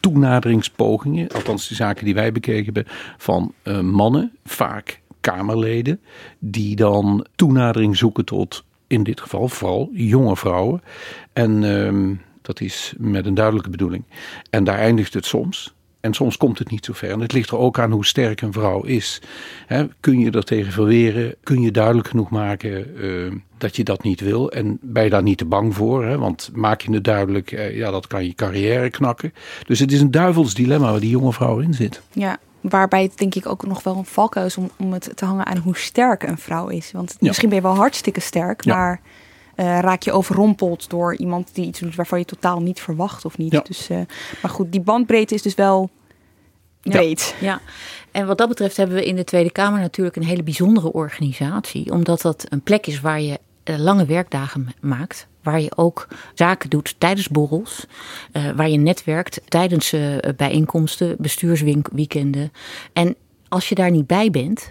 toenaderingspogingen, 0.00 1.28
althans 1.28 1.68
de 1.68 1.74
zaken 1.74 2.04
die 2.04 2.14
wij 2.14 2.32
bekeken 2.32 2.64
hebben, 2.64 2.86
van 3.16 3.52
uh, 3.64 3.80
mannen, 3.80 4.32
vaak 4.44 5.00
Kamerleden, 5.20 6.00
die 6.38 6.76
dan 6.76 7.26
toenadering 7.36 7.96
zoeken 7.96 8.24
tot, 8.24 8.64
in 8.86 9.02
dit 9.02 9.20
geval 9.20 9.48
vooral 9.48 9.90
jonge 9.92 10.36
vrouwen. 10.36 10.82
En 11.32 11.62
um, 11.62 12.20
dat 12.48 12.60
is 12.60 12.94
met 12.98 13.26
een 13.26 13.34
duidelijke 13.34 13.70
bedoeling. 13.70 14.04
En 14.50 14.64
daar 14.64 14.78
eindigt 14.78 15.14
het 15.14 15.26
soms. 15.26 15.74
En 16.00 16.14
soms 16.14 16.36
komt 16.36 16.58
het 16.58 16.70
niet 16.70 16.84
zo 16.84 16.92
ver. 16.92 17.10
En 17.10 17.20
het 17.20 17.32
ligt 17.32 17.50
er 17.50 17.58
ook 17.58 17.78
aan 17.78 17.90
hoe 17.90 18.06
sterk 18.06 18.40
een 18.40 18.52
vrouw 18.52 18.82
is. 18.82 19.22
He, 19.66 19.86
kun 20.00 20.18
je 20.18 20.30
er 20.30 20.44
tegen 20.44 20.72
verweren? 20.72 21.34
Kun 21.42 21.60
je 21.60 21.70
duidelijk 21.70 22.08
genoeg 22.08 22.30
maken 22.30 23.04
uh, 23.04 23.32
dat 23.58 23.76
je 23.76 23.84
dat 23.84 24.02
niet 24.02 24.20
wil? 24.20 24.50
En 24.50 24.78
ben 24.80 25.04
je 25.04 25.10
daar 25.10 25.22
niet 25.22 25.38
te 25.38 25.44
bang 25.44 25.74
voor? 25.74 26.18
Want 26.18 26.50
maak 26.54 26.80
je 26.80 26.92
het 26.92 27.04
duidelijk, 27.04 27.52
uh, 27.52 27.76
ja, 27.76 27.90
dat 27.90 28.06
kan 28.06 28.24
je 28.24 28.34
carrière 28.34 28.90
knakken. 28.90 29.32
Dus 29.66 29.78
het 29.78 29.92
is 29.92 30.00
een 30.00 30.10
duivels 30.10 30.54
dilemma 30.54 30.90
waar 30.90 31.00
die 31.00 31.10
jonge 31.10 31.32
vrouw 31.32 31.58
in 31.58 31.74
zit. 31.74 32.02
Ja, 32.12 32.38
waarbij 32.60 33.02
het 33.02 33.18
denk 33.18 33.34
ik 33.34 33.46
ook 33.46 33.66
nog 33.66 33.82
wel 33.82 33.96
een 33.96 34.04
valkuil 34.04 34.46
is 34.46 34.56
om, 34.56 34.70
om 34.76 34.92
het 34.92 35.12
te 35.14 35.24
hangen 35.24 35.46
aan 35.46 35.58
hoe 35.58 35.76
sterk 35.76 36.22
een 36.22 36.38
vrouw 36.38 36.68
is. 36.68 36.92
Want 36.92 37.16
ja. 37.20 37.26
misschien 37.26 37.48
ben 37.48 37.58
je 37.58 37.64
wel 37.64 37.76
hartstikke 37.76 38.20
sterk, 38.20 38.64
ja. 38.64 38.74
maar 38.74 39.00
uh, 39.60 39.78
raak 39.78 40.02
je 40.02 40.12
overrompeld 40.12 40.90
door 40.90 41.16
iemand 41.16 41.54
die 41.54 41.66
iets 41.66 41.80
doet 41.80 41.94
waarvan 41.94 42.18
je 42.18 42.24
totaal 42.24 42.60
niet 42.60 42.80
verwacht 42.80 43.24
of 43.24 43.38
niet. 43.38 43.52
Ja. 43.52 43.60
Dus, 43.60 43.90
uh, 43.90 44.00
maar 44.42 44.50
goed, 44.50 44.72
die 44.72 44.80
bandbreedte 44.80 45.34
is 45.34 45.42
dus 45.42 45.54
wel 45.54 45.90
breed. 46.82 47.34
Ja. 47.40 47.46
ja, 47.46 47.60
en 48.10 48.26
wat 48.26 48.38
dat 48.38 48.48
betreft 48.48 48.76
hebben 48.76 48.96
we 48.96 49.04
in 49.04 49.16
de 49.16 49.24
Tweede 49.24 49.50
Kamer 49.50 49.80
natuurlijk 49.80 50.16
een 50.16 50.24
hele 50.24 50.42
bijzondere 50.42 50.92
organisatie. 50.92 51.92
Omdat 51.92 52.20
dat 52.20 52.46
een 52.48 52.62
plek 52.62 52.86
is 52.86 53.00
waar 53.00 53.20
je 53.20 53.38
uh, 53.64 53.78
lange 53.78 54.04
werkdagen 54.04 54.68
maakt. 54.80 55.26
Waar 55.42 55.60
je 55.60 55.76
ook 55.76 56.08
zaken 56.34 56.70
doet 56.70 56.94
tijdens 56.98 57.28
borrels. 57.28 57.86
Uh, 58.32 58.50
waar 58.50 58.68
je 58.68 58.78
netwerkt 58.78 59.40
tijdens 59.48 59.92
uh, 59.92 60.16
bijeenkomsten, 60.36 61.16
bestuursweekenden. 61.18 62.52
En 62.92 63.16
als 63.48 63.68
je 63.68 63.74
daar 63.74 63.90
niet 63.90 64.06
bij 64.06 64.30
bent, 64.30 64.70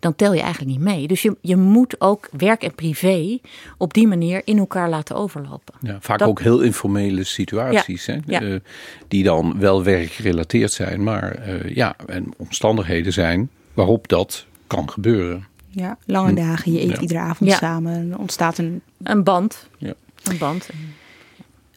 dan 0.00 0.16
tel 0.16 0.32
je 0.32 0.40
eigenlijk 0.40 0.72
niet 0.72 0.86
mee. 0.86 1.06
Dus 1.06 1.22
je, 1.22 1.36
je 1.40 1.56
moet 1.56 2.00
ook 2.00 2.28
werk 2.36 2.62
en 2.62 2.74
privé 2.74 3.38
op 3.78 3.94
die 3.94 4.06
manier 4.06 4.42
in 4.44 4.58
elkaar 4.58 4.88
laten 4.88 5.16
overlopen. 5.16 5.74
Ja, 5.80 5.98
vaak 6.00 6.18
dat, 6.18 6.28
ook 6.28 6.40
heel 6.40 6.60
informele 6.60 7.24
situaties, 7.24 8.04
ja, 8.04 8.12
hè? 8.12 8.20
ja. 8.26 8.42
Uh, 8.42 8.60
die 9.08 9.24
dan 9.24 9.58
wel 9.58 9.82
werkgerelateerd 9.82 10.72
zijn, 10.72 11.02
maar 11.02 11.48
uh, 11.48 11.74
ja, 11.74 11.96
en 12.06 12.26
omstandigheden 12.36 13.12
zijn 13.12 13.50
waarop 13.74 14.08
dat 14.08 14.46
kan 14.66 14.90
gebeuren. 14.90 15.46
Ja, 15.68 15.98
lange 16.06 16.34
dagen, 16.34 16.72
je 16.72 16.80
eet 16.80 16.90
ja. 16.90 17.00
iedere 17.00 17.20
avond 17.20 17.50
samen, 17.50 18.10
er 18.10 18.18
ontstaat 18.18 18.58
een... 18.58 18.82
Een 19.02 19.24
band. 19.24 19.68
Ja. 19.78 19.94
Een 20.22 20.38
band. 20.38 20.68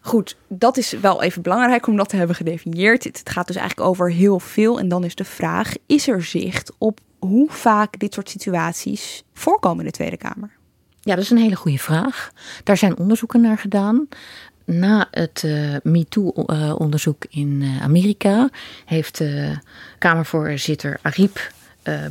Goed, 0.05 0.35
dat 0.47 0.77
is 0.77 0.91
wel 0.91 1.21
even 1.23 1.41
belangrijk 1.41 1.87
om 1.87 1.95
dat 1.95 2.09
te 2.09 2.15
hebben 2.15 2.35
gedefinieerd. 2.35 3.03
Het 3.03 3.21
gaat 3.23 3.47
dus 3.47 3.55
eigenlijk 3.55 3.89
over 3.89 4.11
heel 4.11 4.39
veel. 4.39 4.79
En 4.79 4.87
dan 4.87 5.03
is 5.03 5.15
de 5.15 5.23
vraag: 5.23 5.73
is 5.85 6.07
er 6.07 6.23
zicht 6.23 6.71
op 6.77 6.99
hoe 7.27 7.49
vaak 7.49 7.99
dit 7.99 8.13
soort 8.13 8.29
situaties 8.29 9.23
voorkomen 9.33 9.79
in 9.79 9.85
de 9.85 9.91
Tweede 9.91 10.17
Kamer? 10.17 10.49
Ja, 11.01 11.15
dat 11.15 11.23
is 11.23 11.29
een 11.29 11.37
hele 11.37 11.55
goede 11.55 11.77
vraag. 11.77 12.31
Daar 12.63 12.77
zijn 12.77 12.97
onderzoeken 12.97 13.41
naar 13.41 13.57
gedaan. 13.57 14.07
Na 14.65 15.07
het 15.11 15.43
uh, 15.45 15.75
MeToo-onderzoek 15.83 17.25
in 17.29 17.61
uh, 17.61 17.81
Amerika 17.81 18.49
heeft 18.85 19.19
uh, 19.19 19.57
Kamervoorzitter 19.97 20.99
Ariep 21.01 21.51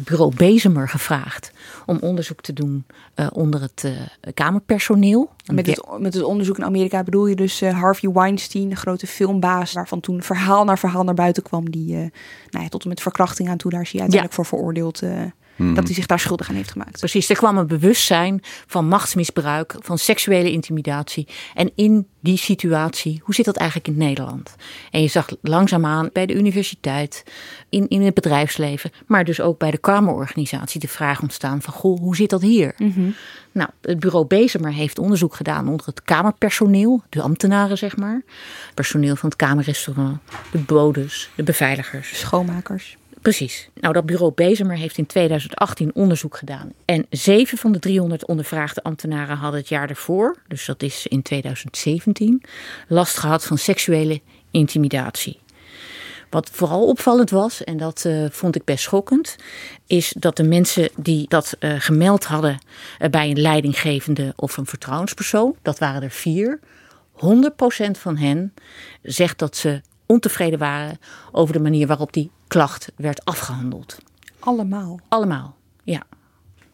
bureau 0.05 0.35
Bezemer 0.37 0.89
gevraagd 0.89 1.53
om 1.87 1.99
onderzoek 2.01 2.41
te 2.41 2.53
doen 2.53 2.85
uh, 3.17 3.27
onder 3.33 3.61
het 3.61 3.83
uh, 3.87 3.93
Kamerpersoneel. 4.35 5.31
Met 5.53 5.67
het, 5.67 5.85
met 5.99 6.15
het 6.15 6.23
onderzoek 6.23 6.59
in 6.59 6.65
Amerika 6.65 7.03
bedoel 7.03 7.27
je 7.27 7.37
dus 7.37 7.61
Harvey 7.61 8.11
Weinstein, 8.11 8.69
de 8.69 8.77
grote 8.77 9.07
filmbaas, 9.07 9.73
waarvan 9.73 10.01
toen 10.01 10.23
verhaal 10.23 10.65
naar 10.65 10.79
verhaal 10.79 11.05
naar 11.05 11.15
buiten 11.15 11.43
kwam, 11.43 11.71
die 11.71 11.95
nou 12.51 12.65
ja, 12.65 12.69
tot 12.69 12.83
en 12.83 12.89
met 12.89 13.01
verkrachting 13.01 13.49
aan 13.49 13.57
toe, 13.57 13.71
daar 13.71 13.81
is 13.81 13.93
hij 13.93 14.01
uiteindelijk 14.01 14.39
ja. 14.39 14.45
voor 14.45 14.59
veroordeeld. 14.59 15.03
Hmm. 15.63 15.75
Dat 15.75 15.85
hij 15.85 15.95
zich 15.95 16.07
daar 16.07 16.21
schuldig 16.21 16.49
aan 16.49 16.55
heeft 16.55 16.71
gemaakt. 16.71 16.99
Precies, 16.99 17.29
er 17.29 17.37
kwam 17.37 17.59
een 17.59 17.67
bewustzijn 17.67 18.41
van 18.67 18.89
machtsmisbruik, 18.89 19.75
van 19.81 19.99
seksuele 19.99 20.51
intimidatie. 20.51 21.29
En 21.55 21.71
in 21.75 22.07
die 22.21 22.37
situatie, 22.37 23.21
hoe 23.25 23.35
zit 23.35 23.45
dat 23.45 23.57
eigenlijk 23.57 23.89
in 23.89 23.97
Nederland? 23.97 24.55
En 24.91 25.03
je 25.03 25.09
zag 25.09 25.29
langzaamaan 25.41 26.11
bij 26.13 26.27
de 26.27 26.35
universiteit, 26.35 27.25
in, 27.69 27.89
in 27.89 28.03
het 28.03 28.15
bedrijfsleven, 28.15 28.91
maar 29.07 29.25
dus 29.25 29.41
ook 29.41 29.59
bij 29.59 29.71
de 29.71 29.79
Kamerorganisatie 29.79 30.81
de 30.81 30.89
vraag 30.89 31.23
ontstaan 31.23 31.63
van, 31.63 31.73
goh, 31.73 31.99
hoe 31.99 32.17
zit 32.17 32.31
dat 32.31 32.43
hier? 32.43 32.75
Mm-hmm. 32.79 33.15
Nou, 33.53 33.71
het 33.81 34.01
bureau 34.01 34.27
Bezemer 34.27 34.73
heeft 34.73 34.99
onderzoek 34.99 35.35
gedaan 35.35 35.69
onder 35.69 35.87
het 35.87 36.03
Kamerpersoneel, 36.03 37.03
de 37.09 37.23
ambtenaren 37.23 37.79
zeg 37.79 37.97
maar. 37.97 38.23
Personeel 38.75 39.17
van 39.17 39.29
het 39.29 39.39
Kamerrestaurant, 39.39 40.19
de 40.53 40.59
bodes, 40.59 41.31
de 41.35 41.43
beveiligers. 41.43 42.19
Schoonmakers. 42.19 42.97
Precies. 43.23 43.69
Nou, 43.75 43.95
dat 43.95 44.07
bureau 44.07 44.33
Bezemer 44.35 44.77
heeft 44.77 44.99
in 44.99 45.07
2018 45.07 45.95
onderzoek 45.95 46.37
gedaan. 46.37 46.73
En 46.85 47.07
zeven 47.11 47.59
van 47.59 47.73
de 47.73 47.79
300 47.79 48.27
ondervraagde 48.27 48.83
ambtenaren 48.83 49.37
hadden 49.37 49.61
het 49.61 49.69
jaar 49.69 49.89
ervoor, 49.89 50.37
dus 50.49 50.67
dat 50.67 50.83
is 50.83 51.07
in 51.07 51.23
2017, 51.23 52.43
last 52.89 53.19
gehad 53.19 53.45
van 53.45 53.59
seksuele 53.59 54.21
intimidatie. 54.51 55.41
Wat 56.31 56.51
vooral 56.53 56.87
opvallend 56.87 57.31
was, 57.31 57.65
en 57.65 57.77
dat 57.77 58.05
uh, 58.07 58.27
vond 58.31 58.57
ik 58.57 58.65
best 58.65 58.83
schokkend, 58.83 59.37
is 59.87 60.15
dat 60.19 60.37
de 60.37 60.43
mensen 60.43 60.89
die 60.97 61.29
dat 61.29 61.57
uh, 61.61 61.75
gemeld 61.79 62.25
hadden 62.25 62.59
uh, 63.01 63.09
bij 63.09 63.31
een 63.31 63.41
leidinggevende 63.41 64.33
of 64.37 64.57
een 64.57 64.67
vertrouwenspersoon, 64.67 65.57
dat 65.63 65.79
waren 65.79 66.03
er 66.03 66.11
vier, 66.11 66.61
100% 67.15 67.19
van 67.91 68.17
hen 68.17 68.55
zegt 69.03 69.39
dat 69.39 69.57
ze 69.57 69.81
ontevreden 70.13 70.59
waren 70.59 70.99
over 71.31 71.53
de 71.53 71.61
manier 71.61 71.87
waarop 71.87 72.13
die 72.13 72.31
klacht 72.47 72.93
werd 72.97 73.25
afgehandeld. 73.25 73.99
Allemaal? 74.39 75.01
Allemaal, 75.09 75.57
ja. 75.85 76.03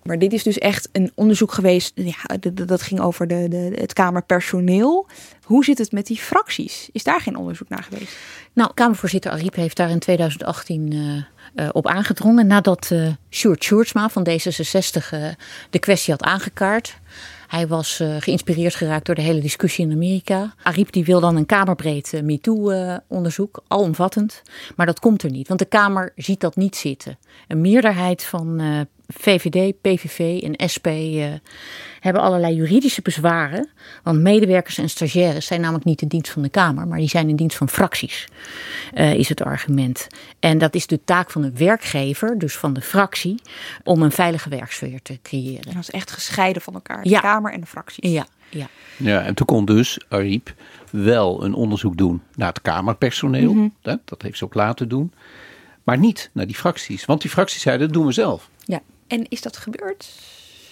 Maar 0.03 0.19
dit 0.19 0.33
is 0.33 0.43
dus 0.43 0.59
echt 0.59 0.89
een 0.93 1.13
onderzoek 1.15 1.53
geweest, 1.53 1.93
ja, 1.95 2.37
dat 2.53 2.83
ging 2.83 3.01
over 3.01 3.27
de, 3.27 3.49
de, 3.49 3.73
het 3.75 3.93
Kamerpersoneel. 3.93 5.07
Hoe 5.43 5.65
zit 5.65 5.79
het 5.79 5.93
met 5.93 6.07
die 6.07 6.17
fracties? 6.17 6.89
Is 6.93 7.05
daar 7.05 7.21
geen 7.21 7.37
onderzoek 7.37 7.69
naar 7.69 7.83
geweest? 7.83 8.17
Nou, 8.53 8.71
Kamervoorzitter 8.75 9.31
Ariep 9.31 9.55
heeft 9.55 9.77
daar 9.77 9.91
in 9.91 9.99
2018 9.99 10.93
uh, 10.93 11.23
uh, 11.55 11.69
op 11.73 11.87
aangedrongen. 11.87 12.47
Nadat 12.47 12.91
uh, 12.93 13.09
Sjoerd 13.31 13.65
Sjoerdsma 13.65 14.09
van 14.09 14.29
D66 14.29 15.13
uh, 15.15 15.29
de 15.71 15.79
kwestie 15.79 16.13
had 16.13 16.23
aangekaart. 16.23 16.99
Hij 17.49 17.67
was 17.67 18.01
uh, 18.01 18.17
geïnspireerd 18.19 18.75
geraakt 18.75 19.07
door 19.07 19.15
de 19.15 19.23
hele 19.23 19.41
discussie 19.41 19.85
in 19.85 19.93
Amerika. 19.93 20.55
Ariep 20.63 20.93
die 20.93 21.05
wil 21.05 21.21
dan 21.21 21.37
een 21.37 21.47
kamerbreed 21.47 22.13
uh, 22.13 22.21
MeToo-onderzoek, 22.23 23.63
alomvattend. 23.69 24.43
Maar 24.77 24.87
dat 24.87 25.01
komt 25.01 25.23
er 25.23 25.31
niet, 25.31 25.49
want 25.49 25.61
de 25.61 25.67
Kamer 25.67 26.13
ziet 26.17 26.41
dat 26.41 26.57
niet 26.57 26.77
zitten. 26.77 27.19
Een 27.49 27.61
meerderheid 27.61 28.25
van 28.25 28.61
VVD, 29.15 29.81
PVV 29.81 30.43
en 30.43 30.69
SP 30.73 30.87
hebben 32.01 32.23
allerlei 32.23 32.55
juridische 32.55 33.03
bezwaren. 33.03 33.69
Want 34.03 34.21
medewerkers 34.21 34.79
en 34.79 34.89
stagiaires 34.89 35.47
zijn 35.47 35.61
namelijk 35.61 35.85
niet 35.85 36.03
in 36.03 36.09
dienst 36.09 36.31
van 36.33 36.43
de 36.43 36.49
Kamer, 36.49 36.87
maar 36.87 36.99
die 36.99 37.09
zijn 37.09 37.29
in 37.29 37.37
dienst 37.37 37.57
van 37.57 37.69
fracties, 37.69 38.29
is 38.95 39.29
het 39.29 39.43
argument. 39.43 40.07
En 40.39 40.59
dat 40.59 40.75
is 40.75 40.87
de 40.87 41.05
taak 41.05 41.31
van 41.31 41.43
de 41.43 41.53
werkgever, 41.53 42.39
dus 42.39 42.57
van 42.57 42.73
de 42.73 42.81
fractie, 42.81 43.43
om 43.85 44.03
een 44.03 44.13
veilige 44.13 44.49
werksfeer 44.49 45.03
te 45.03 45.19
creëren. 45.23 45.75
Dat 45.75 45.83
is 45.83 45.91
echt 45.91 46.11
gescheiden 46.11 46.63
van 46.63 46.75
elkaar, 46.75 47.03
de 47.03 47.09
ja. 47.09 47.21
Kamer 47.21 47.53
en 47.53 47.61
de 47.61 47.67
fracties. 47.67 48.11
Ja, 48.11 48.27
ja. 48.49 48.69
Ja, 48.97 49.23
en 49.23 49.35
toen 49.35 49.47
kon 49.47 49.65
dus 49.65 50.01
Ariep 50.09 50.55
wel 50.91 51.45
een 51.45 51.55
onderzoek 51.55 51.97
doen 51.97 52.23
naar 52.35 52.49
het 52.49 52.63
Kamerpersoneel. 52.63 53.55
Mhm. 53.55 53.69
Dat, 53.83 54.01
dat 54.05 54.23
heeft 54.23 54.39
ze 54.39 54.45
ook 54.45 54.55
laten 54.55 54.89
doen. 54.89 55.13
Maar 55.85 55.99
niet 55.99 56.31
naar 56.33 56.47
die 56.47 56.57
fracties. 56.57 57.05
Want 57.05 57.21
die 57.21 57.31
fracties 57.31 57.63
zeiden, 57.63 57.87
dat 57.87 57.97
doen 57.97 58.07
we 58.07 58.13
zelf. 58.13 58.51
Ja. 58.65 58.81
En 59.09 59.27
is 59.29 59.43
dat 59.43 59.57
gebeurd? 59.57 60.09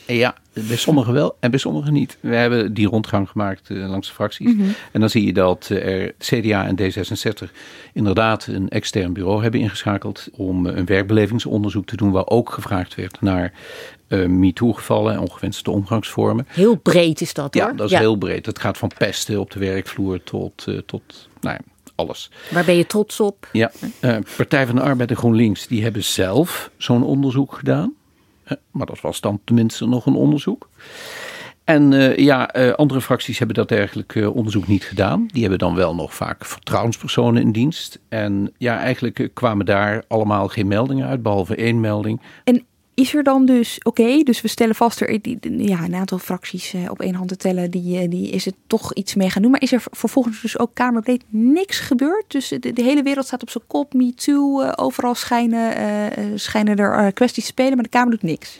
Ja, 0.06 0.34
bij 0.52 0.76
sommigen 0.76 1.12
wel 1.12 1.36
en 1.40 1.50
bij 1.50 1.58
sommigen 1.58 1.92
niet. 1.92 2.18
We 2.20 2.34
hebben 2.34 2.74
die 2.74 2.86
rondgang 2.86 3.28
gemaakt 3.28 3.70
uh, 3.70 3.88
langs 3.88 4.08
de 4.08 4.14
fracties. 4.14 4.54
Mhm. 4.54 4.68
En 4.92 5.00
dan 5.00 5.10
zie 5.10 5.26
je 5.26 5.32
dat 5.32 5.68
er 5.68 6.14
CDA 6.18 6.66
en 6.66 6.76
D66 6.80 7.50
inderdaad 7.92 8.46
een 8.46 8.68
extern 8.68 9.12
bureau 9.12 9.42
hebben 9.42 9.60
ingeschakeld 9.60 10.28
om 10.32 10.66
een 10.66 10.84
werkbelevingsonderzoek 10.84 11.86
te 11.86 11.96
doen 11.96 12.10
waar 12.10 12.26
ook 12.26 12.50
gevraagd 12.50 12.94
werd 12.94 13.20
naar 13.20 13.52
uh, 14.08 14.26
MeToo-gevallen 14.26 15.12
en 15.12 15.20
ongewenste 15.20 15.70
omgangsvormen. 15.70 16.46
Heel 16.48 16.76
breed 16.76 17.20
is 17.20 17.34
dat 17.34 17.54
hoor. 17.54 17.62
Ja, 17.62 17.72
dat 17.72 17.90
is 17.90 17.98
heel 17.98 18.16
breed. 18.16 18.46
Het 18.46 18.58
gaat 18.58 18.78
van 18.78 18.90
pesten 18.98 19.40
op 19.40 19.50
de 19.50 19.58
werkvloer 19.58 20.22
tot, 20.22 20.66
uh, 20.68 20.78
tot 20.78 21.28
nou 21.40 21.56
ja, 21.58 21.60
alles. 21.94 22.30
Waar 22.50 22.64
ben 22.64 22.76
je 22.76 22.86
trots 22.86 23.20
op? 23.20 23.48
Ja, 23.52 23.72
uh, 24.00 24.16
Partij 24.36 24.66
van 24.66 24.74
de 24.74 24.82
Arbeid 24.82 25.10
en 25.10 25.16
GroenLinks 25.16 25.66
die 25.66 25.82
hebben 25.82 26.04
zelf 26.04 26.70
zo'n 26.76 27.02
onderzoek 27.02 27.54
gedaan. 27.54 27.94
Maar 28.70 28.86
dat 28.86 29.00
was 29.00 29.20
dan 29.20 29.40
tenminste 29.44 29.86
nog 29.86 30.06
een 30.06 30.14
onderzoek. 30.14 30.68
En 31.64 31.92
uh, 31.92 32.16
ja, 32.16 32.56
uh, 32.56 32.72
andere 32.72 33.00
fracties 33.00 33.38
hebben 33.38 33.56
dat 33.56 33.70
eigenlijk 33.70 34.14
uh, 34.14 34.36
onderzoek 34.36 34.66
niet 34.66 34.84
gedaan. 34.84 35.28
Die 35.32 35.40
hebben 35.40 35.58
dan 35.58 35.74
wel 35.74 35.94
nog 35.94 36.14
vaak 36.14 36.44
vertrouwenspersonen 36.44 37.42
in 37.42 37.52
dienst. 37.52 38.00
En 38.08 38.52
ja, 38.58 38.78
eigenlijk 38.78 39.30
kwamen 39.34 39.66
daar 39.66 40.04
allemaal 40.08 40.48
geen 40.48 40.66
meldingen 40.66 41.06
uit, 41.06 41.22
behalve 41.22 41.56
één 41.56 41.80
melding. 41.80 42.20
En 42.44 42.64
is 42.96 43.14
er 43.14 43.22
dan 43.22 43.46
dus, 43.46 43.78
oké, 43.82 44.22
dus 44.22 44.40
we 44.40 44.48
stellen 44.48 44.74
vast, 44.74 45.00
er 45.00 45.18
ja, 45.58 45.84
een 45.84 45.94
aantal 45.94 46.18
fracties 46.18 46.74
op 46.88 47.00
één 47.00 47.14
hand 47.14 47.28
te 47.28 47.36
tellen, 47.36 47.70
die, 47.70 48.08
die 48.08 48.30
is 48.30 48.44
het 48.44 48.54
toch 48.66 48.94
iets 48.94 49.14
mee 49.14 49.30
gaan 49.30 49.42
doen. 49.42 49.50
Maar 49.50 49.62
is 49.62 49.72
er 49.72 49.82
vervolgens 49.90 50.40
dus 50.40 50.58
ook 50.58 50.70
kamerbreed 50.74 51.24
niks 51.28 51.78
gebeurd? 51.78 52.24
Dus 52.28 52.48
de, 52.48 52.72
hele 52.74 53.02
wereld 53.02 53.26
staat 53.26 53.42
op 53.42 53.50
zijn 53.50 53.64
kop, 53.66 53.94
me 53.94 54.14
too, 54.14 54.70
overal 54.70 55.14
schijnen, 55.14 56.40
schijnen 56.40 56.76
er 56.76 57.12
kwesties 57.12 57.44
te 57.44 57.50
spelen, 57.50 57.74
maar 57.74 57.82
de 57.82 57.88
Kamer 57.88 58.10
doet 58.10 58.22
niks. 58.22 58.58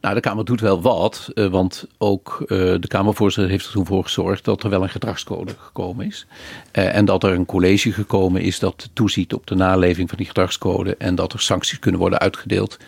Nou, 0.00 0.14
de 0.14 0.20
Kamer 0.20 0.44
doet 0.44 0.60
wel 0.60 0.80
wat, 0.80 1.30
want 1.34 1.86
ook 1.98 2.44
de 2.48 2.88
Kamervoorzitter 2.88 3.50
heeft 3.50 3.66
er 3.66 3.72
toen 3.72 4.02
gezorgd 4.04 4.44
dat 4.44 4.62
er 4.62 4.70
wel 4.70 4.82
een 4.82 4.88
gedragscode 4.88 5.54
gekomen 5.58 6.06
is. 6.06 6.26
En 6.72 7.04
dat 7.04 7.24
er 7.24 7.32
een 7.32 7.46
college 7.46 7.92
gekomen 7.92 8.40
is 8.40 8.58
dat 8.58 8.90
toeziet 8.92 9.34
op 9.34 9.46
de 9.46 9.54
naleving 9.54 10.08
van 10.08 10.18
die 10.18 10.26
gedragscode 10.26 10.96
en 10.96 11.14
dat 11.14 11.32
er 11.32 11.40
sancties 11.40 11.78
kunnen 11.78 12.00
worden 12.00 12.18
uitgedeeld. 12.18 12.78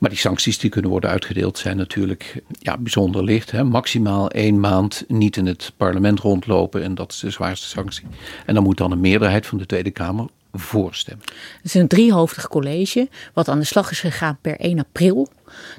Maar 0.00 0.10
die 0.10 0.18
sancties 0.18 0.58
die 0.58 0.70
kunnen 0.70 0.90
worden 0.90 1.10
uitgedeeld 1.10 1.58
zijn 1.58 1.76
natuurlijk 1.76 2.42
ja, 2.58 2.78
bijzonder 2.78 3.24
licht. 3.24 3.50
Hè? 3.50 3.64
Maximaal 3.64 4.30
één 4.30 4.60
maand 4.60 5.04
niet 5.08 5.36
in 5.36 5.46
het 5.46 5.72
parlement 5.76 6.20
rondlopen 6.20 6.82
en 6.82 6.94
dat 6.94 7.12
is 7.12 7.18
de 7.18 7.30
zwaarste 7.30 7.66
sanctie. 7.66 8.06
En 8.46 8.54
dan 8.54 8.62
moet 8.62 8.76
dan 8.76 8.92
een 8.92 9.00
meerderheid 9.00 9.46
van 9.46 9.58
de 9.58 9.66
Tweede 9.66 9.90
Kamer 9.90 10.26
voorstemmen. 10.52 11.24
Het 11.56 11.64
is 11.64 11.74
een 11.74 11.88
driehoofdig 11.88 12.48
college 12.48 13.08
wat 13.34 13.48
aan 13.48 13.58
de 13.58 13.64
slag 13.64 13.90
is 13.90 14.00
gegaan 14.00 14.38
per 14.40 14.56
1 14.60 14.78
april. 14.78 15.28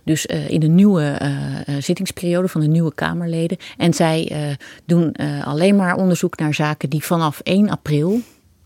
Dus 0.04 0.26
uh, 0.26 0.50
in 0.50 0.60
de 0.60 0.68
nieuwe 0.68 1.20
uh, 1.22 1.76
zittingsperiode 1.80 2.48
van 2.48 2.62
de 2.62 2.68
nieuwe 2.68 2.94
Kamerleden. 2.94 3.58
En 3.78 3.94
zij 3.94 4.58
doen 4.86 5.16
alleen 5.44 5.76
maar 5.76 5.96
onderzoek 5.96 6.38
naar 6.38 6.54
zaken 6.54 6.90
die 6.90 7.04
vanaf 7.04 7.40
1 7.40 7.70
april, 7.70 8.22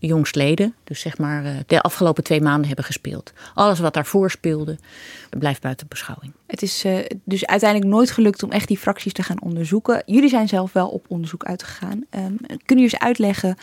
jongstleden, 0.06 0.74
dus 0.84 1.00
zeg 1.00 1.18
maar 1.18 1.62
de 1.66 1.80
afgelopen 1.80 2.24
twee 2.24 2.40
maanden 2.40 2.66
hebben 2.66 2.84
gespeeld. 2.84 3.32
Alles 3.54 3.78
wat 3.78 3.94
daarvoor 3.94 4.30
speelde, 4.30 4.78
blijft 5.38 5.62
buiten 5.62 5.86
beschouwing. 5.88 6.32
Het 6.46 6.62
is 6.62 6.84
dus 7.24 7.46
uiteindelijk 7.46 7.90
nooit 7.90 8.10
gelukt 8.10 8.42
om 8.42 8.50
echt 8.50 8.68
die 8.68 8.78
fracties 8.78 9.12
te 9.12 9.22
gaan 9.22 9.42
onderzoeken. 9.42 10.02
Jullie 10.06 10.28
zijn 10.28 10.48
zelf 10.48 10.72
wel 10.72 10.88
op 10.88 11.04
onderzoek 11.08 11.44
uitgegaan. 11.44 12.04
Um, 12.10 12.36
kunnen 12.46 12.56
jullie 12.66 12.82
eens 12.82 12.98
uitleggen, 12.98 13.56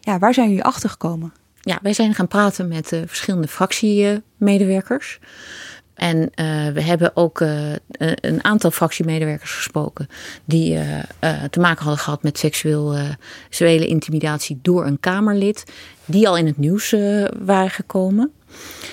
ja, 0.00 0.18
waar 0.18 0.34
zijn 0.34 0.48
jullie 0.48 0.64
achter 0.64 0.90
gekomen? 0.90 1.32
Ja, 1.60 1.78
wij 1.82 1.92
zijn 1.92 2.14
gaan 2.14 2.28
praten 2.28 2.68
met 2.68 2.86
verschillende 3.06 3.48
fractiemedewerkers. 3.48 5.18
En 5.96 6.18
uh, 6.18 6.26
we 6.68 6.82
hebben 6.82 7.10
ook 7.14 7.40
uh, 7.40 7.72
een 8.20 8.44
aantal 8.44 8.70
fractiemedewerkers 8.70 9.52
gesproken 9.52 10.06
die 10.44 10.78
te 11.50 11.60
maken 11.60 11.84
hadden 11.84 12.02
gehad 12.02 12.22
met 12.22 12.38
seksueel, 12.38 12.96
seksuele 13.42 13.86
intimidatie 13.86 14.58
door 14.62 14.86
een 14.86 15.00
Kamerlid, 15.00 15.64
die 16.04 16.28
al 16.28 16.36
in 16.36 16.46
het 16.46 16.58
nieuws 16.58 16.90
waren 17.44 17.70
gekomen. 17.70 18.32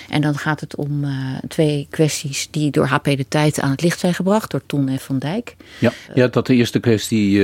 En 0.09 0.21
dan 0.21 0.37
gaat 0.37 0.59
het 0.59 0.75
om 0.75 1.05
twee 1.47 1.87
kwesties 1.89 2.47
die 2.51 2.71
door 2.71 2.85
HP 2.85 3.03
de 3.03 3.25
Tijd 3.27 3.59
aan 3.59 3.71
het 3.71 3.81
licht 3.81 3.99
zijn 3.99 4.13
gebracht, 4.13 4.51
door 4.51 4.61
Ton 4.65 4.97
F. 4.97 5.03
van 5.03 5.17
Dijk. 5.17 5.55
Ja, 5.79 5.91
ja 6.13 6.27
dat 6.27 6.47
de 6.47 6.55
eerste 6.55 6.79
kwestie 6.79 7.41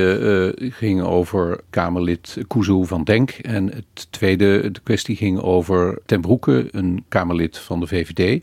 ging 0.71 1.01
over 1.01 1.59
Kamerlid 1.69 2.38
Kuzu 2.47 2.85
van 2.85 3.03
Denk. 3.03 3.29
En 3.29 3.67
het 3.67 4.07
tweede 4.09 4.71
de 4.71 4.79
kwestie 4.83 5.15
ging 5.15 5.39
over 5.39 5.99
Ten 6.05 6.21
Broeke, 6.21 6.67
een 6.71 7.03
Kamerlid 7.07 7.57
van 7.57 7.79
de 7.79 7.88
VVD. 7.88 8.41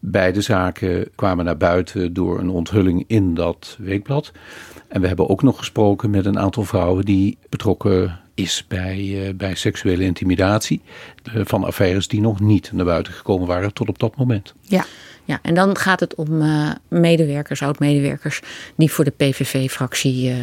Beide 0.00 0.40
zaken 0.40 1.08
kwamen 1.14 1.44
naar 1.44 1.56
buiten 1.56 2.12
door 2.12 2.38
een 2.38 2.50
onthulling 2.50 3.04
in 3.06 3.34
dat 3.34 3.76
weekblad. 3.78 4.32
En 4.88 5.00
we 5.00 5.06
hebben 5.06 5.28
ook 5.28 5.42
nog 5.42 5.58
gesproken 5.58 6.10
met 6.10 6.26
een 6.26 6.38
aantal 6.38 6.64
vrouwen 6.64 7.04
die 7.04 7.38
betrokken 7.48 8.20
is 8.36 8.64
bij, 8.68 8.98
uh, 8.98 9.34
bij 9.34 9.54
seksuele 9.54 10.04
intimidatie. 10.04 10.82
Uh, 11.34 11.42
van 11.44 11.64
affaires 11.64 12.08
die 12.08 12.20
nog 12.20 12.40
niet 12.40 12.72
naar 12.72 12.84
buiten 12.84 13.12
gekomen 13.12 13.46
waren 13.46 13.72
tot 13.72 13.88
op 13.88 13.98
dat 13.98 14.16
moment. 14.16 14.54
Ja, 14.60 14.84
ja, 15.26 15.38
en 15.42 15.54
dan 15.54 15.76
gaat 15.76 16.00
het 16.00 16.14
om 16.14 16.42
uh, 16.42 16.70
medewerkers, 16.88 17.62
oud-medewerkers, 17.62 18.40
die 18.76 18.92
voor 18.92 19.04
de 19.04 19.10
PVV-fractie 19.10 20.30
uh, 20.30 20.36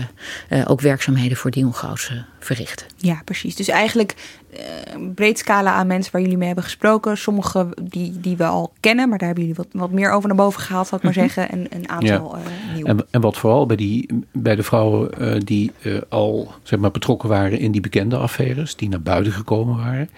uh, 0.50 0.66
ook 0.68 0.82
werkzaamheden 0.82 1.38
voor 1.38 1.52
Dion 1.52 1.76
Gauws 1.76 2.12
verrichten. 2.40 2.88
Ja, 2.98 3.22
precies. 3.26 3.56
Dus 3.56 3.68
eigenlijk 3.68 4.16
een 4.94 5.14
breed 5.14 5.38
scala 5.38 5.72
aan 5.72 5.88
mensen 5.88 6.12
waar 6.12 6.22
jullie 6.22 6.38
mee 6.38 6.46
hebben 6.46 6.64
gesproken. 6.64 7.18
Sommige 7.18 7.68
die, 7.82 8.20
die 8.20 8.38
we 8.38 8.46
al 8.46 8.74
kennen, 8.80 9.10
maar 9.10 9.18
daar 9.18 9.28
hebben 9.28 9.48
jullie 9.48 9.64
wat, 9.64 9.82
wat 9.82 9.92
meer 9.92 10.12
over 10.12 10.28
naar 10.28 10.38
boven 10.38 10.62
gehaald, 10.62 10.88
zal 10.88 10.98
ik 10.98 11.04
maar 11.04 11.14
mhm. 11.14 11.22
zeggen. 11.22 11.50
En 11.50 11.68
een 11.70 11.90
aantal 11.90 12.38
ja. 12.38 12.74
nieuwe. 12.74 12.90
En, 12.90 13.06
en, 13.12 13.22
wat 13.22 13.38
vooral 13.38 13.66
bij, 13.66 13.76
die, 13.76 14.26
bij 14.32 14.56
de 14.56 14.64
vrouwen 14.64 15.46
die 15.46 15.72
al 16.10 16.54
zeg 16.64 16.80
maar, 16.80 16.92
betrokken 16.92 17.30
waren 17.30 17.60
in 17.60 17.72
die 17.72 17.82
bekende 17.82 18.18
affaires, 18.18 18.76
die 18.76 18.90
naar 18.90 19.02
buiten 19.02 19.34
gekomen 19.34 19.78
waren, 19.78 20.10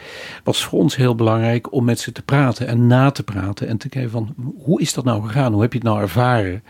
was 0.43 0.63
voor 0.63 0.80
ons 0.80 0.95
heel 0.95 1.15
belangrijk 1.15 1.74
om 1.74 1.86
met 1.86 2.00
ze 2.00 2.12
te 2.12 2.21
praten 2.21 2.67
en 2.67 2.88
na 2.88 3.12
te 3.12 3.24
praten 3.24 3.67
en 3.67 3.78
te 3.78 3.89
kijken 3.89 4.12
van 4.12 4.34
hoe 4.58 4.82
is 4.82 4.93
dat 4.93 5.04
nou 5.04 5.26
gegaan? 5.26 5.54
Hoe 5.54 5.62
heb 5.62 5.71
je 5.74 5.80
het 5.80 5.88
nou 5.88 6.02
ervaren, 6.02 6.63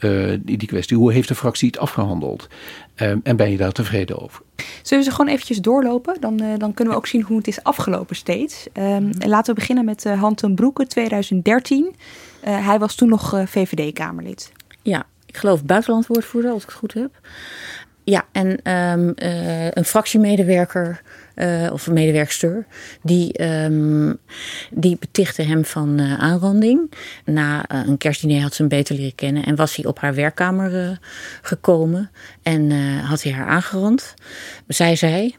uh, 0.00 0.38
die, 0.40 0.58
die, 0.58 0.68
kwestie? 0.68 0.96
Hoe 0.96 1.12
heeft 1.12 1.28
de 1.28 1.34
fractie 1.34 1.68
het 1.68 1.78
afgehandeld? 1.78 2.48
Um, 2.96 3.20
en 3.22 3.36
ben 3.36 3.50
je 3.50 3.56
daar 3.56 3.72
tevreden 3.72 4.22
over? 4.22 4.42
Zullen 4.82 5.04
we 5.04 5.10
ze 5.10 5.16
gewoon 5.16 5.32
eventjes 5.32 5.58
doorlopen? 5.58 6.20
Dan, 6.20 6.42
uh, 6.42 6.48
dan 6.58 6.74
kunnen 6.74 6.94
we 6.94 7.00
ook 7.00 7.06
zien 7.06 7.22
hoe 7.22 7.36
het 7.36 7.48
is 7.48 7.62
afgelopen 7.62 8.16
steeds. 8.16 8.66
Um, 8.72 8.84
mm 8.84 9.10
Laten 9.18 9.54
we 9.54 9.60
beginnen 9.60 9.84
met 9.84 10.04
uh, 10.04 10.20
Han 10.20 10.54
Broeke, 10.54 10.86
2013. 10.86 11.94
hij 12.40 12.78
was 12.78 12.94
toen 12.94 13.08
nog 13.08 13.42
VVD-Kamerlid. 13.46 14.52
Ja, 14.82 15.06
ik 15.26 15.36
geloof 15.36 15.64
buitenlandwoordvoerder, 15.64 16.50
als 16.50 16.62
ik 16.62 16.68
het 16.68 16.78
goed 16.78 16.94
heb. 16.94 17.20
Ja, 18.04 18.24
en 18.32 18.72
um, 18.72 19.12
een 19.74 19.84
fractiemedewerker 19.84 21.02
uh, 21.40 21.72
of 21.72 21.86
een 21.86 21.92
medewerkster, 21.92 22.66
die, 23.02 23.44
um, 23.44 24.18
die 24.70 24.96
betichtte 25.00 25.42
hem 25.42 25.64
van 25.64 26.00
uh, 26.00 26.18
aanranding. 26.18 26.92
Na 27.24 27.64
uh, 27.72 27.80
een 27.86 27.98
kerstdiner 27.98 28.42
had 28.42 28.54
ze 28.54 28.62
hem 28.62 28.70
beter 28.70 28.94
leren 28.94 29.14
kennen 29.14 29.44
en 29.44 29.56
was 29.56 29.76
hij 29.76 29.84
op 29.84 29.98
haar 29.98 30.14
werkkamer 30.14 30.98
gekomen 31.42 32.10
en 32.42 32.70
had 33.00 33.22
hij 33.22 33.32
haar 33.32 33.46
aangerand. 33.46 34.14
Zij 34.66 34.96
zei, 34.96 35.34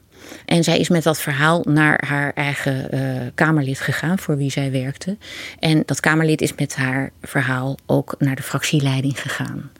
en 0.45 0.63
zij 0.63 0.79
is 0.79 0.89
met 0.89 1.03
dat 1.03 1.21
verhaal 1.21 1.65
naar 1.69 2.03
haar 2.07 2.33
eigen 2.33 2.87
uh, 2.95 3.21
Kamerlid 3.35 3.79
gegaan, 3.79 4.19
voor 4.19 4.37
wie 4.37 4.51
zij 4.51 4.71
werkte. 4.71 5.17
En 5.59 5.83
dat 5.85 5.99
Kamerlid 5.99 6.41
is 6.41 6.55
met 6.55 6.75
haar 6.75 7.11
verhaal 7.21 7.77
ook 7.85 8.15
naar 8.19 8.35
de 8.35 8.43
fractieleiding 8.43 9.21
gegaan. 9.21 9.71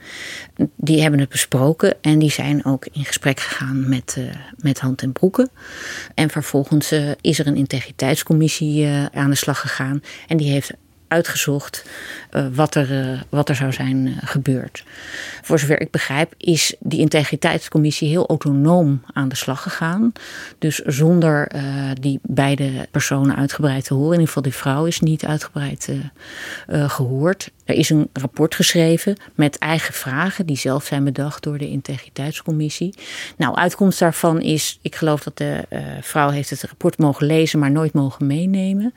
Die 0.75 1.01
hebben 1.01 1.19
het 1.19 1.29
besproken 1.29 1.95
en 2.01 2.19
die 2.19 2.31
zijn 2.31 2.65
ook 2.65 2.87
in 2.91 3.05
gesprek 3.05 3.39
gegaan 3.39 3.89
met, 3.89 4.15
uh, 4.19 4.25
met 4.57 4.79
Hand 4.79 5.01
en 5.01 5.11
Broeken. 5.11 5.49
En 6.15 6.29
vervolgens 6.29 6.93
uh, 6.93 7.11
is 7.21 7.39
er 7.39 7.47
een 7.47 7.55
integriteitscommissie 7.55 8.87
aan 9.13 9.29
de 9.29 9.35
slag 9.35 9.59
gegaan. 9.59 10.01
En 10.27 10.37
die 10.37 10.51
heeft 10.51 10.71
uitgezocht 11.11 11.85
uh, 12.31 12.45
wat, 12.53 12.75
er, 12.75 12.91
uh, 12.91 13.21
wat 13.29 13.49
er 13.49 13.55
zou 13.55 13.73
zijn 13.73 14.07
uh, 14.07 14.17
gebeurd. 14.21 14.83
Voor 15.41 15.59
zover 15.59 15.81
ik 15.81 15.91
begrijp 15.91 16.33
is 16.37 16.75
die 16.79 16.99
integriteitscommissie 16.99 18.09
heel 18.09 18.27
autonoom 18.27 19.01
aan 19.13 19.29
de 19.29 19.35
slag 19.35 19.61
gegaan. 19.61 20.11
Dus 20.57 20.75
zonder 20.75 21.51
die 21.99 22.19
beide 22.23 22.87
personen 22.91 23.35
uitgebreid 23.35 23.85
te 23.85 23.93
horen. 23.93 24.13
In 24.13 24.19
ieder 24.19 24.27
geval 24.27 24.43
die 24.43 24.53
vrouw 24.53 24.85
is 24.85 24.99
niet 24.99 25.25
uitgebreid 25.25 25.89
gehoord. 26.67 27.51
Er 27.71 27.77
is 27.77 27.89
een 27.89 28.09
rapport 28.13 28.55
geschreven 28.55 29.17
met 29.35 29.57
eigen 29.57 29.93
vragen 29.93 30.45
die 30.45 30.57
zelf 30.57 30.85
zijn 30.85 31.03
bedacht 31.03 31.43
door 31.43 31.57
de 31.57 31.69
integriteitscommissie. 31.69 32.93
Nou, 33.37 33.55
uitkomst 33.55 33.99
daarvan 33.99 34.41
is, 34.41 34.79
ik 34.81 34.95
geloof 34.95 35.23
dat 35.23 35.37
de 35.37 35.65
uh, 35.69 35.79
vrouw 36.01 36.29
heeft 36.29 36.49
het 36.49 36.61
rapport 36.63 36.97
mogen 36.97 37.25
lezen, 37.25 37.59
maar 37.59 37.71
nooit 37.71 37.93
mogen 37.93 38.27
meenemen. 38.27 38.93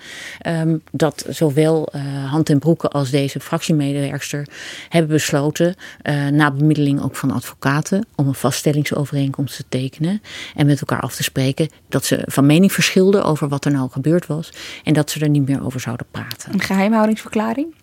Um, 0.46 0.82
dat 0.92 1.24
zowel 1.28 1.88
uh, 1.94 2.30
Hand 2.30 2.50
en 2.50 2.58
Broeken 2.58 2.90
als 2.90 3.10
deze 3.10 3.40
fractiemedewerkster 3.40 4.46
hebben 4.88 5.10
besloten, 5.10 5.74
uh, 6.02 6.28
na 6.28 6.50
bemiddeling 6.50 7.02
ook 7.02 7.16
van 7.16 7.30
advocaten, 7.30 8.06
om 8.14 8.26
een 8.26 8.34
vaststellingsovereenkomst 8.34 9.56
te 9.56 9.64
tekenen 9.68 10.22
en 10.54 10.66
met 10.66 10.80
elkaar 10.80 11.00
af 11.00 11.14
te 11.14 11.22
spreken 11.22 11.68
dat 11.88 12.04
ze 12.04 12.22
van 12.26 12.46
mening 12.46 12.72
verschilden 12.72 13.24
over 13.24 13.48
wat 13.48 13.64
er 13.64 13.72
nou 13.72 13.90
gebeurd 13.90 14.26
was 14.26 14.52
en 14.84 14.94
dat 14.94 15.10
ze 15.10 15.20
er 15.20 15.28
niet 15.28 15.48
meer 15.48 15.64
over 15.64 15.80
zouden 15.80 16.06
praten. 16.10 16.52
Een 16.52 16.60
geheimhoudingsverklaring? 16.60 17.74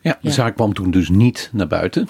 Ja, 0.00 0.18
de 0.22 0.30
zaak 0.30 0.54
kwam 0.54 0.74
toen 0.74 0.90
dus 0.90 1.08
niet 1.08 1.50
naar 1.52 1.66
buiten. 1.66 2.08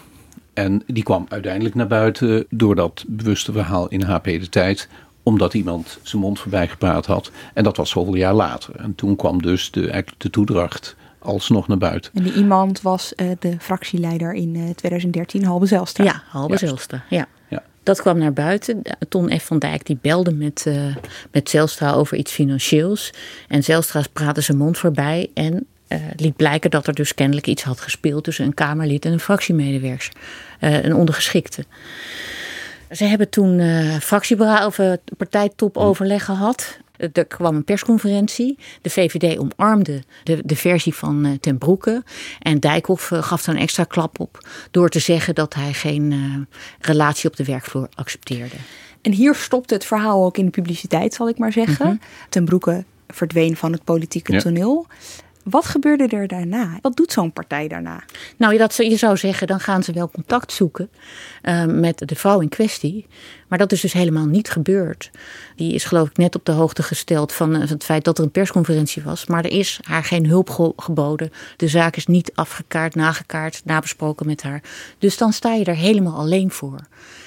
En 0.54 0.82
die 0.86 1.02
kwam 1.02 1.26
uiteindelijk 1.28 1.74
naar 1.74 1.86
buiten 1.86 2.46
door 2.50 2.74
dat 2.74 3.04
bewuste 3.08 3.52
verhaal 3.52 3.88
in 3.88 4.02
HP 4.02 4.24
de 4.24 4.48
Tijd 4.48 4.88
omdat 5.22 5.54
iemand 5.54 5.98
zijn 6.02 6.22
mond 6.22 6.38
voorbij 6.38 6.68
gepraat 6.68 7.06
had. 7.06 7.30
En 7.54 7.64
dat 7.64 7.76
was 7.76 7.90
zoveel 7.90 8.14
jaar 8.14 8.34
later. 8.34 8.76
En 8.76 8.94
toen 8.94 9.16
kwam 9.16 9.42
dus 9.42 9.70
de, 9.70 9.80
eigenlijk 9.80 10.20
de 10.20 10.30
toedracht 10.30 10.96
alsnog 11.18 11.68
naar 11.68 11.78
buiten. 11.78 12.10
En 12.14 12.22
die 12.22 12.32
iemand 12.32 12.82
was 12.82 13.12
uh, 13.16 13.30
de 13.38 13.56
fractieleider 13.58 14.32
in 14.34 14.54
uh, 14.54 14.70
2013, 14.70 15.44
Halbe 15.44 15.66
Zelstra. 15.66 16.04
Ja, 16.04 16.22
Halbe 16.28 16.56
Zelstra, 16.56 17.04
ja. 17.08 17.26
ja. 17.48 17.62
Dat 17.82 18.00
kwam 18.00 18.18
naar 18.18 18.32
buiten. 18.32 18.82
Ton 19.08 19.38
F. 19.38 19.44
van 19.44 19.58
Dijk 19.58 19.86
die 19.86 19.98
belde 20.00 20.32
met, 20.32 20.64
uh, 20.68 20.96
met 21.32 21.50
Zelstra 21.50 21.92
over 21.92 22.16
iets 22.16 22.32
financieels. 22.32 23.12
En 23.48 23.64
Zelstra 23.64 24.02
praatte 24.12 24.40
zijn 24.40 24.58
mond 24.58 24.78
voorbij. 24.78 25.30
En 25.34 25.66
liet 26.16 26.36
blijken 26.36 26.70
dat 26.70 26.86
er 26.86 26.94
dus 26.94 27.14
kennelijk 27.14 27.46
iets 27.46 27.62
had 27.62 27.80
gespeeld 27.80 28.24
tussen 28.24 28.44
een 28.44 28.54
Kamerlid 28.54 29.04
en 29.04 29.12
een 29.12 29.20
fractiemedewerker, 29.20 30.12
een 30.60 30.94
ondergeschikte. 30.94 31.64
Ze 32.90 33.04
hebben 33.04 33.28
toen 33.28 33.58
uh, 33.58 33.96
fractieberaad 33.96 34.66
of 34.66 34.78
uh, 34.78 34.92
partijtopoverleg 35.16 36.24
gehad. 36.24 36.78
Er 37.12 37.24
kwam 37.24 37.56
een 37.56 37.64
persconferentie. 37.64 38.58
De 38.82 38.90
VVD 38.90 39.38
omarmde 39.38 40.02
de, 40.24 40.42
de 40.44 40.56
versie 40.56 40.94
van 40.94 41.26
uh, 41.26 41.32
Ten 41.40 41.58
Broeke. 41.58 42.02
En 42.38 42.60
Dijkhoff 42.60 43.10
gaf 43.14 43.44
daar 43.44 43.54
een 43.54 43.60
extra 43.60 43.84
klap 43.84 44.20
op. 44.20 44.48
Door 44.70 44.88
te 44.88 44.98
zeggen 44.98 45.34
dat 45.34 45.54
hij 45.54 45.72
geen 45.72 46.46
relatie 46.80 47.30
op 47.30 47.36
de 47.36 47.44
werkvloer 47.44 47.88
accepteerde. 47.94 48.56
En 49.02 49.12
hier 49.12 49.34
stopte 49.34 49.74
het 49.74 49.84
verhaal 49.84 50.24
ook 50.24 50.38
in 50.38 50.44
de 50.44 50.50
publiciteit, 50.50 51.14
zal 51.14 51.28
ik 51.28 51.38
maar 51.38 51.52
zeggen. 51.52 51.86
Mm 51.86 52.00
Ten 52.28 52.44
Broeke 52.44 52.84
verdween 53.08 53.56
van 53.56 53.72
het 53.72 53.84
politieke 53.84 54.42
toneel. 54.42 54.86
Wat 55.50 55.66
gebeurde 55.66 56.06
er 56.06 56.26
daarna? 56.26 56.78
Wat 56.82 56.96
doet 56.96 57.12
zo'n 57.12 57.32
partij 57.32 57.68
daarna? 57.68 58.02
Nou, 58.36 58.56
dat, 58.56 58.76
je 58.76 58.96
zou 58.96 59.16
zeggen, 59.16 59.46
dan 59.46 59.60
gaan 59.60 59.82
ze 59.82 59.92
wel 59.92 60.10
contact 60.10 60.52
zoeken 60.52 60.90
uh, 61.42 61.64
met 61.64 62.02
de 62.08 62.14
vrouw 62.14 62.40
in 62.40 62.48
kwestie. 62.48 63.06
Maar 63.48 63.58
dat 63.58 63.72
is 63.72 63.80
dus 63.80 63.92
helemaal 63.92 64.26
niet 64.26 64.50
gebeurd. 64.50 65.10
Die 65.56 65.74
is 65.74 65.84
geloof 65.84 66.08
ik 66.08 66.16
net 66.16 66.34
op 66.34 66.44
de 66.44 66.52
hoogte 66.52 66.82
gesteld 66.82 67.32
van, 67.32 67.56
uh, 67.56 67.68
het 67.68 67.84
feit 67.84 68.04
dat 68.04 68.18
er 68.18 68.24
een 68.24 68.30
persconferentie 68.30 69.02
was. 69.02 69.26
Maar 69.26 69.44
er 69.44 69.50
is 69.50 69.80
haar 69.82 70.04
geen 70.04 70.26
hulp 70.26 70.50
ge 70.50 70.72
geboden. 70.76 71.32
De 71.56 71.68
zaak 71.68 71.96
is 71.96 72.06
niet 72.06 72.32
afgekaart, 72.34 72.94
nagekaart, 72.94 73.62
nabesproken 73.64 74.26
met 74.26 74.42
haar. 74.42 74.62
Dus 74.98 75.16
dan 75.16 75.32
sta 75.32 75.52
je 75.54 75.64
er 75.64 75.76
helemaal 75.76 76.18
alleen 76.18 76.50
voor. 76.50 76.80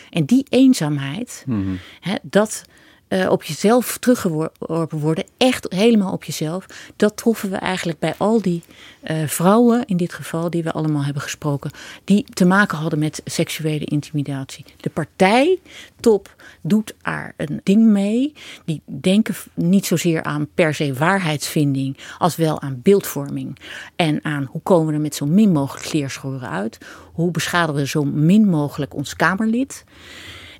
En 0.09 0.25
die 0.25 0.45
eenzaamheid, 0.49 1.43
mm 1.45 1.63
-hmm. 1.63 1.79
hè, 1.99 2.15
dat 2.21 2.63
uh, 3.13 3.29
op 3.29 3.43
jezelf 3.43 3.97
teruggeworpen 3.97 4.99
worden, 4.99 5.25
echt 5.37 5.65
helemaal 5.69 6.11
op 6.11 6.23
jezelf. 6.23 6.65
Dat 6.95 7.17
troffen 7.17 7.49
we 7.49 7.55
eigenlijk 7.55 7.99
bij 7.99 8.13
al 8.17 8.41
die 8.41 8.63
uh, 9.03 9.27
vrouwen, 9.27 9.85
in 9.85 9.97
dit 9.97 10.13
geval, 10.13 10.49
die 10.49 10.63
we 10.63 10.71
allemaal 10.71 11.03
hebben 11.03 11.21
gesproken, 11.21 11.71
die 12.03 12.25
te 12.33 12.45
maken 12.45 12.77
hadden 12.77 12.99
met 12.99 13.21
seksuele 13.25 13.85
intimidatie. 13.85 14.65
De 14.79 14.89
partijtop 14.89 16.35
doet 16.61 16.93
er 17.01 17.33
een 17.37 17.61
ding 17.63 17.85
mee. 17.85 18.33
Die 18.65 18.81
denken 18.85 19.35
niet 19.53 19.85
zozeer 19.85 20.23
aan 20.23 20.47
per 20.53 20.73
se 20.73 20.93
waarheidsvinding, 20.93 21.97
als 22.17 22.35
wel 22.35 22.61
aan 22.61 22.79
beeldvorming. 22.83 23.59
En 23.95 24.19
aan 24.25 24.47
hoe 24.51 24.61
komen 24.61 24.87
we 24.87 24.93
er 24.93 24.99
met 24.99 25.15
zo 25.15 25.25
min 25.25 25.51
mogelijk 25.51 25.85
kleerschoren 25.85 26.49
uit? 26.49 26.77
Hoe 27.13 27.31
beschadigen 27.31 27.81
we 27.81 27.87
zo 27.87 28.03
min 28.03 28.49
mogelijk 28.49 28.95
ons 28.95 29.15
Kamerlid? 29.15 29.83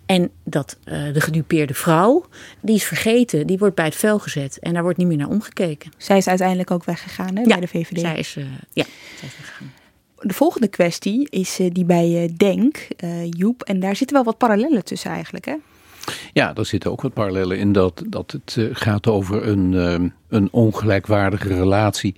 En 0.05 0.31
dat 0.43 0.77
uh, 0.85 1.13
de 1.13 1.21
gedupeerde 1.21 1.73
vrouw, 1.73 2.25
die 2.61 2.75
is 2.75 2.83
vergeten, 2.83 3.47
die 3.47 3.57
wordt 3.57 3.75
bij 3.75 3.85
het 3.85 3.95
vuil 3.95 4.19
gezet. 4.19 4.59
En 4.59 4.73
daar 4.73 4.83
wordt 4.83 4.97
niet 4.97 5.07
meer 5.07 5.17
naar 5.17 5.29
omgekeken. 5.29 5.91
Zij 5.97 6.17
is 6.17 6.27
uiteindelijk 6.27 6.71
ook 6.71 6.83
weggegaan 6.83 7.35
hè, 7.35 7.41
ja, 7.41 7.47
bij 7.47 7.59
de 7.59 7.67
VVD. 7.67 7.99
Zij 7.99 8.17
is, 8.17 8.35
uh, 8.35 8.43
ja, 8.73 8.85
zij 9.17 9.27
is 9.27 9.37
weggegaan. 9.37 9.73
De 10.19 10.33
volgende 10.33 10.67
kwestie 10.67 11.29
is 11.29 11.59
uh, 11.59 11.69
die 11.71 11.85
bij 11.85 12.33
Denk, 12.37 12.87
Joep. 13.29 13.63
En 13.63 13.79
daar 13.79 13.95
zitten 13.95 14.15
wel 14.15 14.25
wat 14.25 14.37
parallellen 14.37 14.83
tussen 14.83 15.11
eigenlijk 15.11 15.45
hè? 15.45 15.55
Ja, 16.33 16.55
er 16.55 16.65
zitten 16.65 16.91
ook 16.91 17.01
wat 17.01 17.13
parallellen 17.13 17.57
in 17.57 17.71
dat, 17.71 18.03
dat 18.07 18.31
het 18.31 18.57
gaat 18.71 19.07
over 19.07 19.47
een, 19.47 19.73
een 20.29 20.47
ongelijkwaardige 20.51 21.47
relatie 21.47 22.15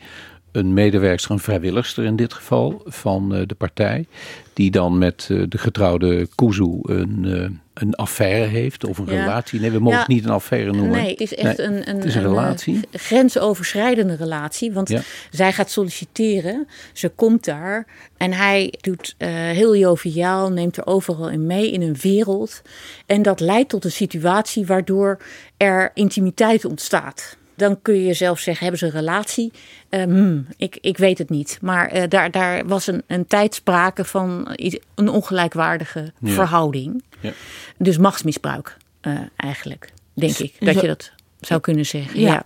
een 0.55 0.73
medewerkster, 0.73 1.31
een 1.31 1.39
vrijwilligster 1.39 2.03
in 2.03 2.15
dit 2.15 2.33
geval, 2.33 2.81
van 2.85 3.29
de 3.29 3.55
partij. 3.57 4.05
Die 4.53 4.71
dan 4.71 4.97
met 4.97 5.25
de 5.27 5.57
getrouwde 5.57 6.27
Kuzu 6.35 6.79
een, 6.81 7.59
een 7.75 7.95
affaire 7.95 8.45
heeft 8.45 8.85
of 8.85 8.97
een 8.97 9.05
ja. 9.05 9.11
relatie. 9.11 9.59
Nee, 9.59 9.71
we 9.71 9.79
mogen 9.79 9.99
het 9.99 10.07
niet 10.07 10.23
een 10.23 10.29
affaire 10.31 10.71
noemen. 10.71 10.97
Nee, 10.97 11.09
het 11.09 11.21
is 11.21 11.35
echt 11.35 11.57
nee, 11.57 11.67
een, 11.67 11.89
een, 11.89 11.95
het 11.95 12.05
is 12.05 12.15
een, 12.15 12.21
relatie. 12.21 12.73
Een 12.73 12.99
grensoverschrijdende 12.99 14.15
relatie. 14.15 14.73
Want 14.73 14.89
ja. 14.89 15.01
zij 15.29 15.53
gaat 15.53 15.71
solliciteren, 15.71 16.67
ze 16.93 17.09
komt 17.09 17.45
daar 17.45 17.87
en 18.17 18.33
hij 18.33 18.73
doet 18.81 19.15
uh, 19.17 19.27
heel 19.29 19.75
joviaal, 19.75 20.51
neemt 20.51 20.77
er 20.77 20.85
overal 20.85 21.29
in 21.29 21.45
mee 21.45 21.71
in 21.71 21.81
een 21.81 21.97
wereld. 22.01 22.61
En 23.05 23.21
dat 23.21 23.39
leidt 23.39 23.69
tot 23.69 23.85
een 23.85 23.91
situatie 23.91 24.65
waardoor 24.65 25.17
er 25.57 25.91
intimiteit 25.93 26.65
ontstaat 26.65 27.37
dan 27.55 27.81
kun 27.81 28.03
je 28.03 28.13
zelf 28.13 28.39
zeggen, 28.39 28.63
hebben 28.63 28.79
ze 28.79 28.85
een 28.85 29.01
relatie? 29.01 29.51
Uh, 29.89 30.03
hmm, 30.03 30.47
ik, 30.57 30.77
ik 30.81 30.97
weet 30.97 31.17
het 31.17 31.29
niet. 31.29 31.57
Maar 31.61 31.95
uh, 31.95 32.03
daar, 32.09 32.31
daar 32.31 32.67
was 32.67 32.87
een, 32.87 33.03
een 33.07 33.25
tijd 33.25 33.55
sprake 33.55 34.05
van 34.05 34.57
een 34.95 35.09
ongelijkwaardige 35.09 36.13
ja. 36.19 36.33
verhouding. 36.33 37.03
Ja. 37.19 37.31
Dus 37.77 37.97
machtsmisbruik 37.97 38.77
uh, 39.01 39.19
eigenlijk, 39.35 39.89
denk 40.13 40.37
ik. 40.37 40.53
Dat 40.59 40.81
je 40.81 40.87
dat 40.87 41.11
zou 41.39 41.61
kunnen 41.61 41.85
zeggen. 41.85 42.19
Ja. 42.19 42.33
ja. 42.33 42.45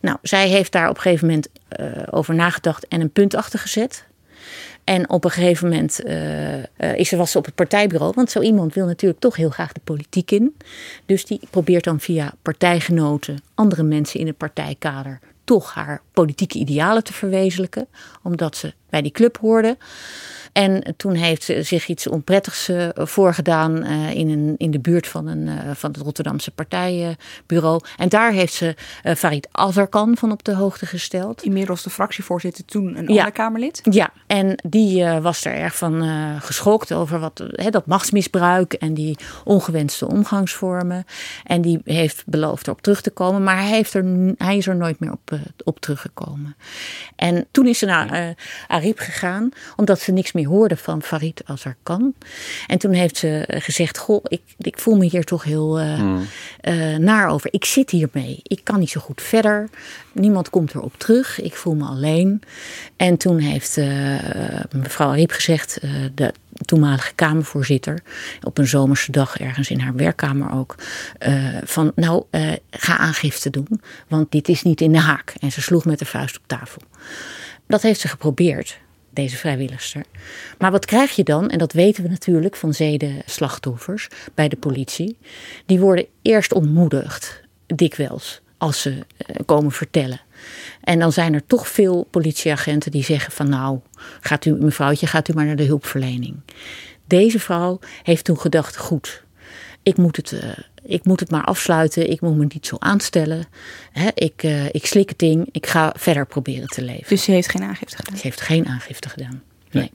Nou, 0.00 0.18
zij 0.22 0.48
heeft 0.48 0.72
daar 0.72 0.88
op 0.88 0.96
een 0.96 1.02
gegeven 1.02 1.26
moment 1.26 1.48
over 2.10 2.34
nagedacht 2.34 2.88
en 2.88 3.00
een 3.00 3.12
punt 3.12 3.34
achter 3.34 3.58
gezet. 3.58 4.04
En 4.90 5.10
op 5.10 5.24
een 5.24 5.30
gegeven 5.30 5.68
moment 5.68 6.04
uh, 6.04 6.56
uh, 6.56 6.62
is 6.94 7.08
ze, 7.08 7.16
was 7.16 7.30
ze 7.30 7.38
op 7.38 7.44
het 7.44 7.54
partijbureau. 7.54 8.12
Want 8.14 8.30
zo 8.30 8.40
iemand 8.40 8.74
wil 8.74 8.86
natuurlijk 8.86 9.20
toch 9.20 9.36
heel 9.36 9.50
graag 9.50 9.72
de 9.72 9.80
politiek 9.84 10.30
in. 10.30 10.56
Dus 11.06 11.24
die 11.24 11.40
probeert 11.50 11.84
dan 11.84 12.00
via 12.00 12.34
partijgenoten, 12.42 13.42
andere 13.54 13.82
mensen 13.82 14.20
in 14.20 14.26
het 14.26 14.36
partijkader, 14.36 15.18
toch 15.44 15.74
haar 15.74 16.02
politieke 16.12 16.58
idealen 16.58 17.04
te 17.04 17.12
verwezenlijken. 17.12 17.86
Omdat 18.22 18.56
ze 18.56 18.72
bij 18.90 19.02
die 19.02 19.12
club 19.12 19.38
hoorde. 19.38 19.76
En 20.52 20.94
toen 20.96 21.14
heeft 21.14 21.42
ze 21.42 21.62
zich 21.62 21.88
iets 21.88 22.06
onprettigs 22.06 22.68
uh, 22.68 22.88
voorgedaan 22.94 23.84
uh, 23.86 24.14
in, 24.14 24.28
een, 24.28 24.54
in 24.56 24.70
de 24.70 24.78
buurt 24.78 25.06
van, 25.06 25.26
een, 25.26 25.46
uh, 25.46 25.54
van 25.74 25.90
het 25.90 26.00
Rotterdamse 26.00 26.50
partijbureau. 26.50 27.80
En 27.96 28.08
daar 28.08 28.32
heeft 28.32 28.52
ze 28.52 28.74
Farid 29.16 29.48
Azarkan 29.52 30.16
van 30.16 30.32
op 30.32 30.44
de 30.44 30.54
hoogte 30.54 30.86
gesteld. 30.86 31.42
Inmiddels 31.42 31.82
de 31.82 31.90
fractievoorzitter, 31.90 32.64
toen 32.64 32.96
een 32.96 33.08
ja. 33.08 33.18
ander 33.18 33.32
Kamerlid. 33.32 33.80
Ja, 33.90 34.12
en 34.26 34.60
die 34.68 35.04
was 35.04 35.44
er 35.44 35.54
erg 35.54 35.76
van 35.76 36.02
geschokt 36.40 36.92
over 36.92 37.18
wat, 37.18 37.42
dat 37.70 37.86
machtsmisbruik 37.86 38.72
en 38.72 38.94
die 38.94 39.18
ongewenste 39.44 40.08
omgangsvormen. 40.08 41.04
En 41.44 41.60
die 41.60 41.80
heeft 41.84 42.22
beloofd 42.26 42.66
erop 42.66 42.82
terug 42.82 43.00
te 43.00 43.10
komen, 43.10 43.42
maar 43.42 43.56
hij, 43.56 43.68
heeft 43.68 43.94
er, 43.94 44.34
hij 44.36 44.56
is 44.56 44.66
er 44.66 44.76
nooit 44.76 45.00
meer 45.00 45.12
op, 45.12 45.38
op 45.64 45.80
teruggekomen. 45.80 46.56
En 47.16 47.46
toen 47.50 47.66
is 47.66 47.78
ze 47.78 47.86
naar 47.86 48.34
Ariep 48.80 48.98
gegaan, 48.98 49.48
omdat 49.76 50.00
ze 50.00 50.12
niks 50.12 50.32
meer 50.32 50.46
hoorde 50.46 50.76
van 50.76 51.02
Farid 51.02 51.42
Azarkan. 51.44 52.14
En 52.66 52.78
toen 52.78 52.92
heeft 52.92 53.16
ze 53.16 53.44
gezegd: 53.48 53.98
Goh, 53.98 54.24
ik, 54.28 54.42
ik 54.58 54.78
voel 54.78 54.96
me 54.96 55.04
hier 55.04 55.24
toch 55.24 55.44
heel 55.44 55.80
uh, 55.80 56.00
mm. 56.00 56.26
uh, 56.62 56.96
naar 56.96 57.28
over. 57.28 57.52
Ik 57.52 57.64
zit 57.64 57.90
hiermee. 57.90 58.40
Ik 58.42 58.60
kan 58.64 58.78
niet 58.78 58.90
zo 58.90 59.00
goed 59.00 59.22
verder. 59.22 59.68
Niemand 60.12 60.50
komt 60.50 60.74
erop 60.74 60.98
terug. 60.98 61.40
Ik 61.40 61.54
voel 61.54 61.74
me 61.74 61.84
alleen. 61.84 62.42
En 62.96 63.16
toen 63.16 63.38
heeft 63.38 63.76
uh, 63.76 63.86
mevrouw 64.70 65.08
Ariep 65.08 65.30
gezegd, 65.30 65.80
de 66.14 66.32
toenmalige 66.64 67.14
Kamervoorzitter, 67.14 68.02
op 68.42 68.58
een 68.58 68.66
zomerse 68.66 69.12
dag 69.12 69.38
ergens 69.38 69.70
in 69.70 69.80
haar 69.80 69.94
werkkamer 69.94 70.52
ook, 70.52 70.74
van 71.64 71.92
nou, 71.94 72.24
ga 72.70 72.96
aangifte 72.96 73.50
doen, 73.50 73.80
want 74.08 74.32
dit 74.32 74.48
is 74.48 74.62
niet 74.62 74.80
in 74.80 74.92
de 74.92 74.98
haak. 74.98 75.34
En 75.40 75.52
ze 75.52 75.62
sloeg 75.62 75.84
met 75.84 75.98
de 75.98 76.04
vuist 76.04 76.36
op 76.36 76.42
tafel. 76.46 76.82
Dat 77.70 77.82
heeft 77.82 78.00
ze 78.00 78.08
geprobeerd 78.08 78.78
deze 79.10 79.36
vrijwilligster. 79.36 80.04
Maar 80.58 80.70
wat 80.70 80.84
krijg 80.84 81.16
je 81.16 81.22
dan? 81.22 81.48
En 81.50 81.58
dat 81.58 81.72
weten 81.72 82.02
we 82.02 82.08
natuurlijk 82.08 82.56
van 82.56 82.74
zedenslachtoffers 82.74 84.08
bij 84.34 84.48
de 84.48 84.56
politie. 84.56 85.18
Die 85.66 85.80
worden 85.80 86.06
eerst 86.22 86.52
ontmoedigd, 86.52 87.42
dikwijls, 87.66 88.40
als 88.58 88.80
ze 88.80 88.90
uh, 88.90 89.36
komen 89.46 89.72
vertellen. 89.72 90.20
En 90.80 90.98
dan 90.98 91.12
zijn 91.12 91.34
er 91.34 91.46
toch 91.46 91.68
veel 91.68 92.06
politieagenten 92.10 92.90
die 92.90 93.04
zeggen 93.04 93.32
van 93.32 93.48
nou, 93.48 93.78
gaat 94.20 94.44
u 94.44 94.52
mevrouwtje, 94.52 95.06
gaat 95.06 95.28
u 95.28 95.32
maar 95.34 95.46
naar 95.46 95.56
de 95.56 95.64
hulpverlening. 95.64 96.40
Deze 97.06 97.40
vrouw 97.40 97.78
heeft 98.02 98.24
toen 98.24 98.40
gedacht, 98.40 98.76
goed, 98.76 99.24
ik 99.82 99.96
moet 99.96 100.16
het, 100.16 100.32
uh, 100.32 100.40
ik 100.82 101.04
moet 101.04 101.20
het 101.20 101.30
maar 101.30 101.44
afsluiten. 101.44 102.10
Ik 102.10 102.20
moet 102.20 102.36
me 102.36 102.46
niet 102.48 102.66
zo 102.66 102.76
aanstellen. 102.78 103.46
Hè, 103.92 104.08
ik, 104.14 104.42
uh, 104.42 104.66
ik 104.66 104.86
slik 104.86 105.08
het 105.08 105.18
ding. 105.18 105.48
Ik 105.52 105.66
ga 105.66 105.94
verder 105.96 106.26
proberen 106.26 106.66
te 106.66 106.82
leven. 106.82 107.08
Dus 107.08 107.22
ze 107.22 107.30
heeft 107.30 107.50
geen 107.50 107.62
aangifte 107.62 107.96
gedaan? 107.96 108.16
Ze 108.16 108.22
heeft 108.22 108.40
geen 108.40 108.66
aangifte 108.66 109.08
gedaan. 109.08 109.42
Nee. 109.70 109.82
nee. 109.82 109.92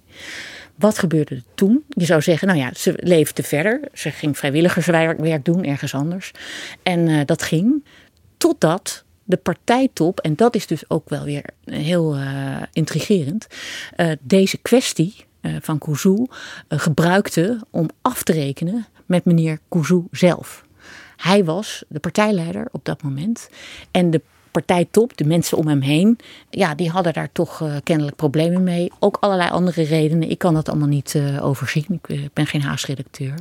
Wat 0.75 0.99
gebeurde 0.99 1.35
er 1.35 1.43
toen? 1.55 1.83
Je 1.89 2.05
zou 2.05 2.21
zeggen, 2.21 2.47
nou 2.47 2.59
ja, 2.59 2.71
ze 2.75 2.93
leefde 2.95 3.43
verder. 3.43 3.79
Ze 3.93 4.11
ging 4.11 4.37
vrijwilligerswerk 4.37 5.45
doen 5.45 5.63
ergens 5.63 5.93
anders. 5.93 6.31
En 6.83 7.07
uh, 7.07 7.21
dat 7.25 7.41
ging 7.41 7.85
totdat 8.37 9.03
de 9.23 9.37
partijtop, 9.37 10.19
en 10.19 10.35
dat 10.35 10.55
is 10.55 10.67
dus 10.67 10.89
ook 10.89 11.09
wel 11.09 11.23
weer 11.23 11.43
heel 11.63 12.17
uh, 12.17 12.61
intrigerend, 12.71 13.47
uh, 13.97 14.11
deze 14.21 14.57
kwestie 14.57 15.25
van 15.61 15.77
Kuzu 15.77 16.25
gebruikte 16.67 17.59
om 17.69 17.89
af 18.01 18.23
te 18.23 18.33
rekenen 18.33 18.85
met 19.05 19.25
meneer 19.25 19.59
Kuzu 19.69 20.03
zelf. 20.11 20.65
Hij 21.17 21.43
was 21.43 21.83
de 21.87 21.99
partijleider 21.99 22.67
op 22.71 22.85
dat 22.85 23.03
moment. 23.03 23.49
En 23.91 24.09
de 24.09 24.21
partijtop, 24.51 25.17
de 25.17 25.25
mensen 25.25 25.57
om 25.57 25.67
hem 25.67 25.81
heen, 25.81 26.17
ja, 26.49 26.75
die 26.75 26.89
hadden 26.89 27.13
daar 27.13 27.31
toch 27.31 27.61
uh, 27.61 27.75
kennelijk 27.83 28.15
problemen 28.15 28.63
mee. 28.63 28.91
Ook 28.99 29.17
allerlei 29.19 29.49
andere 29.49 29.83
redenen. 29.83 30.29
Ik 30.29 30.37
kan 30.37 30.53
dat 30.53 30.69
allemaal 30.69 30.87
niet 30.87 31.13
uh, 31.13 31.45
overzien. 31.45 31.85
Ik 31.89 32.09
uh, 32.09 32.25
ben 32.33 32.47
geen 32.47 32.61
haasredacteur. 32.61 33.35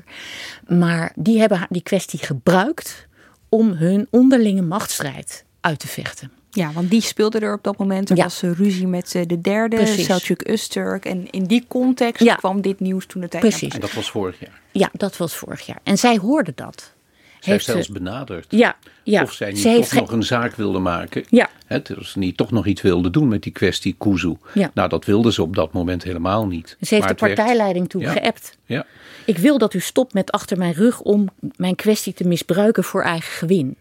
Maar 0.66 1.12
die 1.16 1.38
hebben 1.38 1.66
die 1.70 1.82
kwestie 1.82 2.18
gebruikt 2.18 3.06
om 3.48 3.72
hun 3.72 4.06
onderlinge 4.10 4.62
machtsstrijd 4.62 5.44
uit 5.60 5.78
te 5.78 5.88
vechten. 5.88 6.30
Ja, 6.54 6.72
want 6.72 6.90
die 6.90 7.00
speelde 7.00 7.38
er 7.38 7.52
op 7.54 7.62
dat 7.62 7.78
moment. 7.78 8.10
Er 8.10 8.16
Ja. 8.16 8.22
was 8.22 8.40
ruzie 8.42 8.86
met 8.86 9.14
eh, 9.14 9.22
de 9.26 9.40
derde, 9.40 9.76
Precies. 9.76 10.06
Selçuk 10.06 10.48
Öztürk. 10.50 11.00
En 11.10 11.30
in 11.30 11.44
die 11.44 11.64
context 11.68 12.22
Ja. 12.22 12.34
kwam 12.34 12.60
dit 12.60 12.80
nieuws 12.80 13.06
toen 13.06 13.20
de 13.20 13.28
tijd 13.28 13.42
Precies. 13.42 13.74
En 13.74 13.80
dat 13.80 13.92
was 13.92 14.10
vorig 14.10 14.40
jaar. 14.40 14.60
Ja, 14.72 14.88
dat 14.92 15.16
was 15.16 15.34
vorig 15.36 15.66
jaar. 15.66 15.80
En 15.82 15.98
zij 15.98 16.16
hoorde 16.16 16.52
dat. 16.54 16.92
Zij 17.40 17.52
Heeft 17.52 17.64
zelfs 17.64 17.86
ze- 17.86 17.92
benaderd. 17.92 18.46
Ja, 18.48 18.76
ja. 19.02 19.22
Of 19.22 19.32
zij 19.32 19.50
niet 19.50 19.58
Ze 19.60 19.68
heeft 19.68 19.80
toch 19.80 19.88
ge- 19.90 19.96
nog 20.00 20.12
een 20.12 20.22
zaak 20.22 20.54
wilde 20.56 20.78
maken. 20.78 21.24
Ja. 21.28 21.48
Hè, 21.66 21.82
dus 21.82 22.14
niet 22.14 22.36
toch 22.36 22.50
nog 22.50 22.66
iets 22.66 22.82
wilde 22.82 23.10
doen 23.10 23.28
met 23.28 23.42
die 23.42 23.52
kwestie 23.52 23.94
Kuzu. 23.98 24.36
Ja. 24.54 24.70
Nou, 24.74 24.88
dat 24.88 25.04
wilde 25.04 25.32
ze 25.32 25.42
op 25.42 25.54
dat 25.56 25.72
moment 25.72 26.02
helemaal 26.02 26.46
niet. 26.46 26.68
Ze 26.68 26.74
heeft 26.78 26.90
Maar 26.90 27.00
de 27.00 27.06
het 27.08 27.20
werd- 27.20 27.34
partijleiding 27.34 27.88
toen 27.88 28.00
Ja. 28.00 28.12
geappt. 28.12 28.56
Ja. 28.66 28.86
Ik 29.26 29.38
wil 29.38 29.58
dat 29.58 29.74
u 29.74 29.80
stopt 29.80 30.14
met 30.14 30.30
achter 30.32 30.58
mijn 30.58 30.72
rug 30.72 31.00
om 31.00 31.28
mijn 31.56 31.74
kwestie 31.74 32.12
te 32.14 32.26
misbruiken 32.26 32.84
voor 32.84 33.02
eigen 33.02 33.32
gewin. 33.32 33.76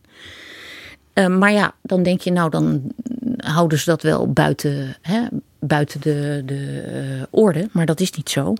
Eh, 1.14 1.28
maar 1.28 1.52
ja, 1.52 1.76
dan 1.82 2.04
denk 2.04 2.22
je, 2.22 2.32
nou, 2.32 2.50
dan 2.50 2.92
houden 3.38 3.80
ze 3.80 3.86
dat 3.86 4.02
wel 4.02 4.32
buiten, 4.32 4.98
hè, 5.02 5.22
buiten 5.60 6.02
de, 6.02 6.42
de 6.46 6.82
eh, 6.82 7.24
orde. 7.30 7.70
Maar 7.72 7.86
dat 7.86 8.00
is 8.00 8.12
niet 8.12 8.30
zo. 8.30 8.54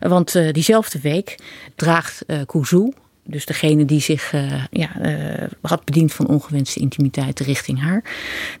Want 0.00 0.34
eh, 0.34 0.52
diezelfde 0.52 1.00
week 1.00 1.38
draagt 1.74 2.24
Kuzu, 2.46 2.92
dus 3.24 3.46
degene 3.46 3.84
die 3.84 4.00
zich 4.00 4.32
ja, 4.70 4.90
had 5.60 5.84
bediend 5.84 6.12
van 6.12 6.26
ongewenste 6.26 6.80
intimiteit 6.80 7.40
richting 7.40 7.80
haar, 7.80 8.04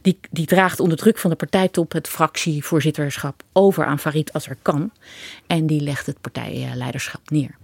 die, 0.02 0.18
die 0.30 0.46
draagt 0.46 0.80
onder 0.80 0.98
druk 0.98 1.18
van 1.18 1.30
de 1.30 1.36
partijtop 1.36 1.92
het 1.92 2.08
fractievoorzitterschap 2.08 3.42
over 3.52 3.84
aan 3.84 3.98
Farid 3.98 4.32
Azarkan. 4.32 4.90
En 5.46 5.66
die 5.66 5.80
legt 5.80 6.06
het 6.06 6.20
partijleiderschap 6.20 7.30
neer. 7.30 7.56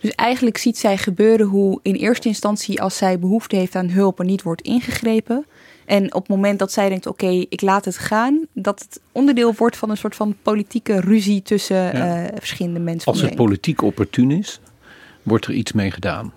Dus 0.00 0.10
eigenlijk 0.10 0.58
ziet 0.58 0.78
zij 0.78 0.96
gebeuren 0.96 1.46
hoe 1.46 1.78
in 1.82 1.94
eerste 1.94 2.28
instantie 2.28 2.82
als 2.82 2.96
zij 2.96 3.18
behoefte 3.18 3.56
heeft 3.56 3.74
aan 3.74 3.90
hulp 3.90 4.18
er 4.18 4.24
niet 4.24 4.42
wordt 4.42 4.62
ingegrepen. 4.62 5.46
En 5.84 6.04
op 6.14 6.20
het 6.20 6.28
moment 6.28 6.58
dat 6.58 6.72
zij 6.72 6.88
denkt, 6.88 7.06
oké, 7.06 7.44
ik 7.48 7.60
laat 7.60 7.84
het 7.84 7.98
gaan, 7.98 8.46
dat 8.52 8.80
het 8.80 9.00
onderdeel 9.12 9.54
wordt 9.54 9.76
van 9.76 9.90
een 9.90 9.96
soort 9.96 10.14
van 10.16 10.36
politieke 10.42 11.00
ruzie 11.00 11.42
tussen 11.42 11.76
Ja. 11.76 11.92
eh, 12.24 12.32
verschillende 12.38 12.80
mensen. 12.80 13.12
Als 13.12 13.20
het 13.20 13.34
politiek 13.34 13.82
opportun 13.82 14.30
is, 14.30 14.60
wordt 15.22 15.46
er 15.46 15.52
iets 15.52 15.72
mee 15.72 15.90
gedaan. 15.90 16.32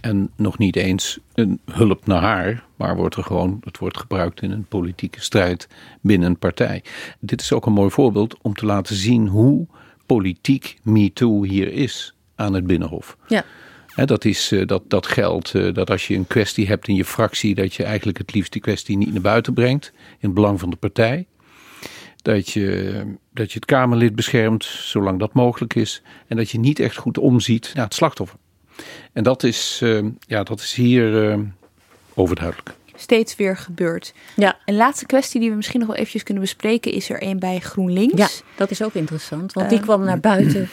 En 0.00 0.30
nog 0.36 0.58
niet 0.58 0.76
eens 0.76 1.18
een 1.34 1.60
hulp 1.64 2.06
naar 2.06 2.22
haar, 2.22 2.64
maar 2.76 2.96
wordt 2.96 3.14
er 3.16 3.22
gewoon, 3.24 3.60
het 3.64 3.78
wordt 3.78 3.98
gebruikt 3.98 4.42
in 4.42 4.50
een 4.50 4.64
politieke 4.68 5.20
strijd 5.20 5.68
binnen 6.00 6.28
een 6.28 6.38
partij. 6.38 6.82
Dit 7.20 7.40
is 7.40 7.52
ook 7.52 7.66
een 7.66 7.72
mooi 7.72 7.90
voorbeeld 7.90 8.36
om 8.42 8.54
te 8.54 8.66
laten 8.66 8.96
zien 8.96 9.28
hoe 9.28 9.66
politiek 10.06 10.76
MeToo 10.82 11.42
hier 11.44 11.72
is 11.72 12.14
aan 12.36 12.54
het 12.54 12.66
Binnenhof. 12.66 13.16
Ja. 13.28 13.44
Hè, 13.86 14.04
dat, 14.04 14.24
is, 14.24 14.52
eh, 14.52 14.66
dat, 14.66 14.82
dat 14.90 15.06
geldt 15.06 15.54
eh, 15.54 15.74
dat 15.74 15.90
als 15.90 16.06
je 16.06 16.14
een 16.14 16.26
kwestie 16.26 16.66
hebt 16.66 16.88
in 16.88 16.94
je 16.94 17.04
fractie, 17.04 17.54
dat 17.54 17.74
je 17.74 17.84
eigenlijk 17.84 18.18
het 18.18 18.34
liefst 18.34 18.52
die 18.52 18.62
kwestie 18.62 18.96
niet 18.96 19.12
naar 19.12 19.22
buiten 19.22 19.54
brengt, 19.54 19.92
in 19.94 20.16
het 20.20 20.34
belang 20.34 20.60
van 20.60 20.70
de 20.70 20.76
partij. 20.76 21.26
Dat 22.22 22.48
je, 22.50 23.02
dat 23.32 23.48
je 23.52 23.54
het 23.58 23.64
Kamerlid 23.64 24.14
beschermt, 24.14 24.64
zolang 24.64 25.18
dat 25.18 25.32
mogelijk 25.32 25.74
is. 25.74 26.02
En 26.26 26.36
dat 26.36 26.50
je 26.50 26.58
niet 26.58 26.78
echt 26.78 26.96
goed 26.96 27.18
omziet 27.18 27.70
naar 27.74 27.84
het 27.84 27.94
slachtoffer. 27.94 28.38
En 29.12 29.22
dat 29.22 29.42
is, 29.42 29.80
eh, 29.82 30.02
ja, 30.20 30.42
dat 30.42 30.60
is 30.60 30.74
hier 30.74 31.30
eh, 31.30 31.38
overduidelijk. 32.14 32.74
steeds 32.94 33.36
weer 33.36 33.56
gebeurt. 33.56 34.14
Ja. 34.36 34.58
Een 34.64 34.76
laatste 34.76 35.06
kwestie 35.06 35.40
die 35.40 35.50
we 35.50 35.56
misschien 35.56 35.78
nog 35.78 35.88
wel 35.88 35.96
eventjes 35.96 36.22
kunnen 36.22 36.42
bespreken 36.42 36.92
is 36.92 37.10
er 37.10 37.22
een 37.22 37.38
bij 37.38 37.58
GroenLinks. 37.60 38.18
Ja, 38.18 38.28
dat 38.56 38.70
is 38.70 38.82
ook 38.82 38.94
interessant. 38.94 39.52
Want 39.52 39.68
die 39.68 39.78
Eh, 39.78 39.84
kwam 39.84 40.04
naar 40.04 40.20
buiten 40.20 40.68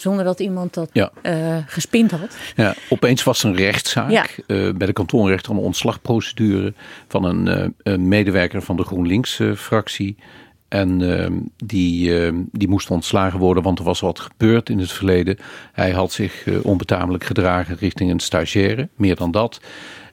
zonder 0.00 0.24
dat 0.24 0.40
iemand 0.40 0.74
dat 0.74 0.90
Ja. 0.92 1.10
eh, 1.22 1.56
gespind 1.66 2.10
had. 2.10 2.36
Ja, 2.56 2.74
opeens 2.88 3.22
was 3.24 3.42
een 3.42 3.56
rechtszaak 3.56 4.10
Ja. 4.10 4.26
eh, 4.46 4.72
bij 4.74 4.86
de 4.86 4.92
kantonrechter 4.92 5.52
een 5.52 5.58
ontslagprocedure 5.58 6.74
van 7.08 7.24
een, 7.24 7.48
eh, 7.48 7.66
een 7.82 8.08
medewerker 8.08 8.62
van 8.62 8.76
de 8.76 8.84
GroenLinks-fractie. 8.84 10.16
en 10.68 11.18
eh, 11.22 11.30
die, 11.64 12.20
eh, 12.26 12.32
die 12.52 12.68
moest 12.68 12.90
ontslagen 12.90 13.38
worden, 13.38 13.62
want 13.62 13.78
er 13.78 13.84
was 13.84 14.00
wat 14.00 14.20
gebeurd 14.20 14.68
in 14.70 14.78
het 14.78 14.92
verleden. 14.92 15.38
Hij 15.72 15.90
had 15.90 16.12
zich 16.12 16.46
eh, 16.46 16.54
onbetamelijk 16.64 17.24
gedragen 17.24 17.76
richting 17.80 18.10
een 18.10 18.20
stagiaire, 18.20 18.88
meer 18.96 19.16
dan 19.16 19.30
dat. 19.30 19.60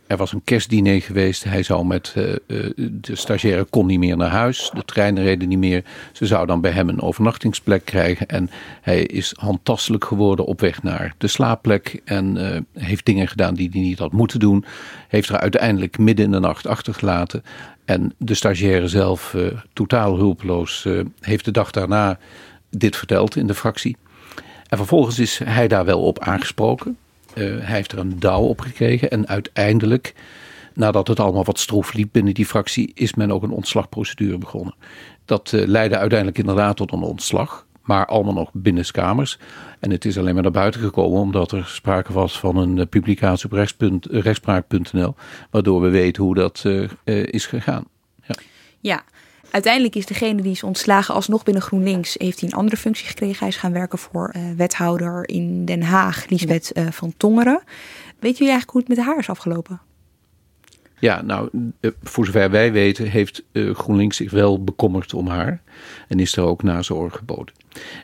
Er 0.07 0.17
was 0.17 0.33
een 0.33 0.43
kerstdiner 0.43 1.01
geweest. 1.01 1.43
Hij 1.43 1.63
zou 1.63 1.85
met 1.85 2.13
eh, 2.15 2.33
eh, 2.33 2.71
de 2.77 3.15
stagiaire 3.15 3.63
kon 3.63 3.85
niet 3.85 3.99
meer 3.99 4.17
naar 4.17 4.29
huis. 4.29 4.71
De 4.73 4.83
treinen 4.85 5.23
reden 5.23 5.47
niet 5.47 5.57
meer. 5.57 5.83
Ze 6.11 6.25
zou 6.25 6.45
dan 6.45 6.61
bij 6.61 6.71
hem 6.71 6.89
een 6.89 7.01
overnachtingsplek 7.01 7.85
krijgen. 7.85 8.27
En 8.27 8.49
hij 8.81 9.03
is 9.03 9.33
handtastelijk 9.37 10.05
geworden 10.05 10.45
op 10.45 10.59
weg 10.59 10.83
naar 10.83 11.15
de 11.17 11.27
slaapplek. 11.27 12.01
En 12.03 12.53
eh, 12.53 12.61
heeft 12.83 13.05
dingen 13.05 13.27
gedaan 13.27 13.55
die 13.55 13.69
hij 13.71 13.81
niet 13.81 13.99
had 13.99 14.11
moeten 14.11 14.39
doen. 14.39 14.65
Heeft 15.07 15.29
er 15.29 15.37
uiteindelijk 15.37 15.97
midden 15.97 16.25
in 16.25 16.31
de 16.31 16.39
nacht 16.39 16.67
achtergelaten. 16.67 17.43
En 17.85 18.13
de 18.17 18.33
stagiaire 18.33 18.87
zelf, 18.87 19.35
totaal 19.73 20.17
hulpeloos, 20.17 20.87
heeft 21.19 21.45
de 21.45 21.51
dag 21.51 21.71
daarna 21.71 22.19
dit 22.69 22.95
verteld 22.95 23.35
in 23.35 23.47
de 23.47 23.53
fractie. 23.53 23.97
En 24.67 24.77
vervolgens 24.77 25.19
is 25.19 25.39
hij 25.43 25.67
daar 25.67 25.85
wel 25.85 26.01
op 26.01 26.19
aangesproken. 26.19 26.97
Eh, 27.35 27.43
hij 27.43 27.75
heeft 27.75 27.91
er 27.91 27.97
een 27.97 28.19
douw 28.19 28.41
op 28.41 28.59
gekregen. 28.59 29.09
En 29.11 29.27
uiteindelijk, 29.27 30.13
nadat 30.73 31.07
het 31.07 31.19
allemaal 31.19 31.43
wat 31.43 31.59
stroef 31.59 31.93
liep 31.93 32.09
binnen 32.11 32.33
die 32.33 32.45
fractie, 32.45 32.91
is 32.93 33.13
men 33.13 33.31
ook 33.31 33.43
een 33.43 33.51
ontslagprocedure 33.51 34.37
begonnen. 34.37 34.75
Dat 35.25 35.53
eh, 35.53 35.67
leidde 35.67 35.97
uiteindelijk 35.97 36.39
inderdaad 36.39 36.77
tot 36.77 36.91
een 36.91 37.01
ontslag. 37.01 37.65
Maar 37.81 38.05
allemaal 38.05 38.33
nog 38.33 38.49
binnenskamers. 38.53 39.39
En 39.79 39.91
het 39.91 40.05
is 40.05 40.17
alleen 40.17 40.33
maar 40.33 40.43
naar 40.43 40.51
buiten 40.51 40.81
gekomen 40.81 41.19
omdat 41.19 41.51
er 41.51 41.65
sprake 41.65 42.13
was 42.13 42.39
van 42.39 42.57
een 42.57 42.79
eh, 42.79 42.85
publicatie 42.89 43.45
op 43.45 43.65
rechtspraak.nl. 44.09 45.15
Waardoor 45.49 45.81
we 45.81 45.89
weten 45.89 46.23
hoe 46.23 46.35
dat 46.35 46.65
is 47.25 47.45
gegaan. 47.45 47.85
Ja. 48.27 48.35
Ja. 48.79 49.03
Uiteindelijk 49.55 49.95
is 49.95 50.05
degene 50.05 50.41
die 50.41 50.51
is 50.51 50.63
ontslagen 50.63 51.13
alsnog 51.13 51.43
binnen 51.43 51.63
GroenLinks, 51.63 52.15
heeft 52.17 52.39
hij 52.39 52.49
een 52.49 52.57
andere 52.57 52.77
functie 52.77 53.07
gekregen. 53.07 53.39
Hij 53.39 53.47
is 53.47 53.55
gaan 53.55 53.71
werken 53.71 53.97
voor 53.97 54.29
eh, 54.29 54.41
wethouder 54.57 55.29
in 55.29 55.65
Den 55.65 55.81
Haag, 55.81 56.29
Liesbeth 56.29 56.71
eh, 56.71 56.87
van 56.91 57.13
Tongeren. 57.17 57.61
Weet 58.19 58.37
jullie 58.37 58.53
eigenlijk 58.53 58.71
hoe 58.71 58.79
het 58.79 58.89
met 58.89 59.05
haar 59.05 59.17
is 59.17 59.29
afgelopen? 59.29 59.81
Ja, 60.99 61.21
nou, 61.21 61.49
eh, 61.79 61.91
voor 62.03 62.25
zover 62.25 62.51
wij 62.51 62.71
weten 62.71 63.07
heeft 63.09 63.43
eh, 63.51 63.75
GroenLinks 63.75 64.17
zich 64.17 64.31
wel 64.31 64.63
bekommerd 64.63 65.13
om 65.13 65.27
haar. 65.27 65.61
En 66.07 66.19
is 66.19 66.35
er 66.35 66.43
ook 66.43 66.63
nazorg 66.63 67.15
geboden. 67.15 67.53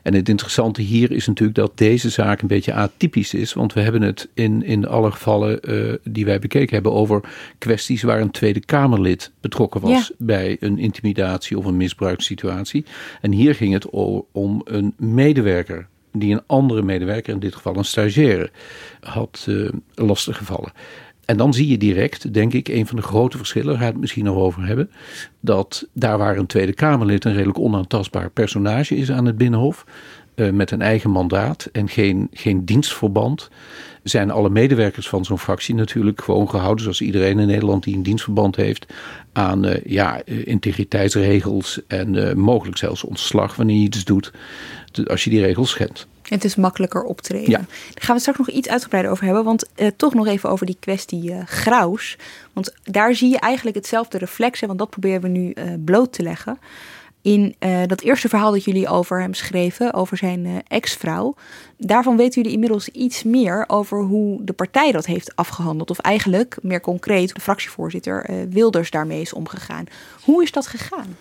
En 0.02 0.14
het 0.14 0.28
interessante 0.28 0.82
hier 0.82 1.12
is 1.12 1.26
natuurlijk 1.26 1.58
dat 1.58 1.78
deze 1.78 2.10
zaak 2.10 2.40
een 2.42 2.48
beetje 2.48 2.72
atypisch 2.74 3.34
is. 3.34 3.52
Want 3.52 3.72
we 3.72 3.80
hebben 3.80 4.02
het 4.02 4.28
in, 4.34 4.62
in 4.64 4.86
alle 4.86 5.10
gevallen 5.10 5.60
eh, 5.60 5.94
die 6.04 6.24
wij 6.24 6.38
bekeken 6.38 6.74
hebben 6.74 6.92
over 6.92 7.20
kwesties 7.58 8.02
waar 8.02 8.20
een 8.20 8.30
Tweede 8.30 8.60
Kamerlid 8.60 9.32
betrokken 9.40 9.80
was 9.80 10.08
Ja. 10.08 10.14
bij 10.18 10.56
een 10.60 10.78
intimidatie 10.78 11.58
of 11.58 11.64
een 11.64 11.76
misbruikssituatie. 11.76 12.84
En 13.20 13.32
hier 13.32 13.54
ging 13.54 13.72
het 13.72 13.90
om 14.32 14.60
een 14.64 14.94
medewerker 14.96 15.86
die 16.12 16.32
een 16.32 16.42
andere 16.46 16.82
medewerker, 16.82 17.32
in 17.32 17.40
dit 17.40 17.54
geval 17.54 17.76
een 17.76 17.84
stagiaire, 17.84 18.50
had 19.00 19.46
eh 19.48 19.68
lastiggevallen. 19.94 20.72
En 21.32 21.38
dan 21.38 21.54
zie 21.54 21.68
je 21.68 21.78
direct, 21.78 22.34
denk 22.34 22.52
ik, 22.52 22.68
een 22.68 22.86
van 22.86 22.96
de 22.96 23.02
grote 23.02 23.36
verschillen, 23.36 23.72
daar 23.72 23.78
we 23.78 23.84
het 23.84 24.00
misschien 24.00 24.24
nog 24.24 24.36
over 24.36 24.66
hebben, 24.66 24.90
dat 25.40 25.88
daar 25.92 26.18
waar 26.18 26.36
een 26.36 26.46
Tweede 26.46 26.72
Kamerlid 26.72 27.24
een 27.24 27.32
redelijk 27.32 27.58
onaantastbaar 27.58 28.30
personage 28.30 28.96
is 28.96 29.10
aan 29.10 29.26
het 29.26 29.36
Binnenhof, 29.36 29.84
eh, 30.34 30.50
met 30.50 30.70
een 30.70 30.82
eigen 30.82 31.10
mandaat 31.10 31.68
en 31.72 31.88
geen, 31.88 32.28
geen 32.32 32.64
dienstverband, 32.64 33.50
zijn 34.02 34.30
alle 34.30 34.50
medewerkers 34.50 35.08
van 35.08 35.24
zo'n 35.24 35.38
fractie 35.38 35.74
natuurlijk 35.74 36.22
gewoon 36.22 36.50
gehouden, 36.50 36.82
zoals 36.82 37.00
iedereen 37.00 37.38
in 37.38 37.46
Nederland 37.46 37.84
die 37.84 37.96
een 37.96 38.02
dienstverband 38.02 38.56
heeft, 38.56 38.86
aan 39.32 39.64
eh, 39.64 39.84
ja, 39.84 40.22
eh, 40.22 40.46
integriteitsregels 40.46 41.80
en 41.86 42.38
mogelijk 42.38 42.78
zelfs 42.78 43.04
ontslag 43.04 43.56
wanneer 43.56 43.76
je 43.76 43.82
iets 43.82 44.04
doet, 44.04 44.32
als 45.06 45.24
je 45.24 45.30
die 45.30 45.40
regels 45.40 45.70
schendt. 45.70 46.06
Het 46.32 46.44
is 46.44 46.56
makkelijker 46.56 47.02
optreden. 47.02 47.50
Ja. 47.50 47.58
Daar 47.58 47.66
gaan 47.94 48.06
we 48.06 48.12
het 48.12 48.20
straks 48.20 48.38
nog 48.38 48.50
iets 48.50 48.68
uitgebreider 48.68 49.12
over 49.12 49.24
hebben. 49.24 49.44
Want 49.44 49.68
eh, 49.74 49.86
toch 49.96 50.14
nog 50.14 50.26
even 50.26 50.50
over 50.50 50.66
die 50.66 50.76
kwestie 50.80 51.32
eh 51.32 51.46
Graus. 51.46 52.18
Want 52.52 52.74
daar 52.84 53.14
zie 53.14 53.30
je 53.30 53.38
eigenlijk 53.38 53.76
hetzelfde 53.76 54.18
reflex. 54.18 54.60
hè, 54.60 54.66
Want 54.66 54.78
dat 54.78 54.90
proberen 54.90 55.20
we 55.20 55.28
nu 55.28 55.50
eh, 55.50 55.64
bloot 55.84 56.12
te 56.12 56.22
leggen. 56.22 56.58
In 57.22 57.54
eh, 57.58 57.80
dat 57.86 58.00
eerste 58.00 58.28
verhaal 58.28 58.50
dat 58.52 58.64
jullie 58.64 58.88
over 58.88 59.20
hem 59.20 59.34
schreven, 59.34 59.94
over 59.94 60.16
zijn 60.16 60.46
eh, 60.46 60.52
ex-vrouw. 60.68 61.34
Daarvan 61.78 62.16
weten 62.16 62.34
jullie 62.34 62.52
inmiddels 62.52 62.88
iets 62.88 63.22
meer 63.22 63.64
over 63.66 64.02
hoe 64.02 64.44
de 64.44 64.52
partij 64.52 64.92
dat 64.92 65.06
heeft 65.06 65.36
afgehandeld. 65.36 65.90
Of 65.90 65.98
eigenlijk, 65.98 66.56
meer 66.62 66.80
concreet, 66.80 67.34
de 67.34 67.40
fractievoorzitter 67.40 68.24
eh, 68.24 68.36
Wilders 68.50 68.90
daarmee 68.90 69.20
is 69.20 69.32
omgegaan. 69.32 69.84
Hoe 70.24 70.42
is 70.42 70.52
dat 70.52 70.66
gegaan? 70.66 71.16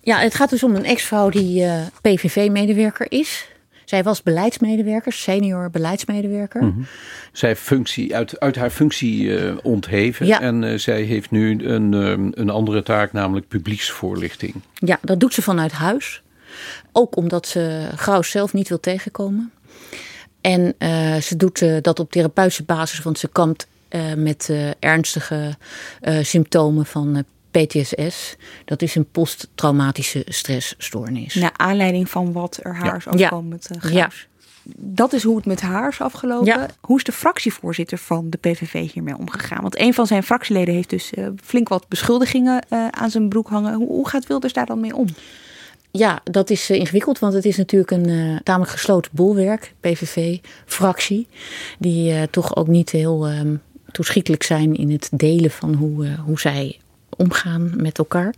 Ja, 0.00 0.18
het 0.18 0.34
gaat 0.34 0.50
dus 0.50 0.62
om 0.62 0.74
een 0.74 0.84
ex-vrouw 0.84 1.28
die 1.28 1.64
eh, 1.64 1.86
PVV-medewerker 2.02 3.06
is. 3.12 3.48
Zij 3.90 4.02
was 4.02 4.22
beleidsmedewerker, 4.22 5.12
senior 5.12 5.70
beleidsmedewerker. 5.70 6.72
Zij 7.32 7.48
heeft 7.48 7.60
functie, 7.60 8.16
uit, 8.16 8.40
uit 8.40 8.56
haar 8.56 8.70
functie 8.70 9.38
eh, 9.38 9.56
ontheven. 9.62 10.26
Ja. 10.26 10.40
En 10.40 10.64
eh, 10.64 10.78
zij 10.78 11.02
heeft 11.02 11.30
nu 11.30 11.64
een, 11.64 11.94
ehm, 11.94 12.30
een 12.34 12.50
andere 12.50 12.82
taak, 12.82 13.12
namelijk 13.12 13.48
publieksvoorlichting. 13.48 14.54
Ja, 14.74 14.98
dat 15.02 15.20
doet 15.20 15.34
ze 15.34 15.42
vanuit 15.42 15.72
huis. 15.72 16.22
Ook 16.92 17.16
omdat 17.16 17.46
ze 17.46 17.88
Graus 17.96 18.30
zelf 18.30 18.52
niet 18.52 18.68
wil 18.68 18.80
tegenkomen. 18.80 19.52
En 20.40 20.74
eh, 20.78 21.16
ze 21.16 21.36
doet 21.36 21.64
dat 21.82 22.00
op 22.00 22.10
therapeutische 22.10 22.64
basis, 22.64 23.02
want 23.02 23.18
ze 23.18 23.28
kampt 23.28 23.66
met 24.16 24.52
ernstige 24.78 25.56
symptomen 26.22 26.86
van 26.86 27.24
PTSS. 27.50 28.36
Dat 28.64 28.82
is 28.82 28.94
een 28.94 29.10
posttraumatische 29.10 30.22
stressstoornis. 30.26 31.34
Naar 31.34 31.54
aanleiding 31.56 32.10
van 32.10 32.32
wat 32.32 32.60
er 32.62 32.74
haar 32.74 32.96
is 32.96 33.08
overkomen 33.08 33.48
met 33.48 33.70
uh, 33.84 33.92
ja. 33.92 34.10
Dat 34.76 35.12
is 35.12 35.22
hoe 35.22 35.36
het 35.36 35.46
met 35.46 35.60
haar 35.60 35.88
is 35.88 36.00
afgelopen. 36.00 36.68
Hoe 36.80 36.96
is 36.96 37.04
de 37.04 37.12
fractievoorzitter 37.12 37.98
van 37.98 38.30
de 38.30 38.38
PVV 38.38 38.92
hiermee 38.92 39.16
omgegaan? 39.16 39.62
Want 39.62 39.78
een 39.78 39.94
van 39.94 40.06
zijn 40.06 40.22
fractieleden 40.22 40.74
heeft 40.74 40.90
dus 40.90 41.12
uh, 41.12 41.26
flink 41.42 41.68
wat 41.68 41.88
beschuldigingen 41.88 42.66
uh, 42.70 42.88
aan 42.88 43.10
zijn 43.10 43.28
broek 43.28 43.48
hangen. 43.48 43.74
Hoe, 43.74 43.88
hoe 43.88 44.08
gaat 44.08 44.26
Wilders 44.26 44.52
daar 44.52 44.66
dan 44.66 44.80
mee 44.80 44.96
om? 44.96 45.06
Ja, 45.90 46.20
dat 46.24 46.50
is 46.50 46.70
ingewikkeld, 46.70 47.18
want 47.18 47.34
het 47.34 47.44
is 47.44 47.56
natuurlijk 47.56 47.90
een 47.90 48.08
uh, 48.08 48.36
tamelijk 48.42 48.70
gesloten 48.70 49.10
bolwerk, 49.14 49.74
PVV-fractie, 49.80 51.28
die 51.78 52.12
uh, 52.12 52.22
toch 52.22 52.56
ook 52.56 52.66
niet 52.66 52.90
heel 52.90 53.30
um, 53.30 53.62
toeschietelijk 53.92 54.42
zijn 54.42 54.76
in 54.76 54.90
het 54.90 55.08
delen 55.12 55.50
van 55.50 55.74
hoe, 55.74 56.04
uh, 56.04 56.18
hoe 56.18 56.40
zij 56.40 56.78
omgaan 57.16 57.72
met 57.76 57.98
elkaar. 57.98 58.34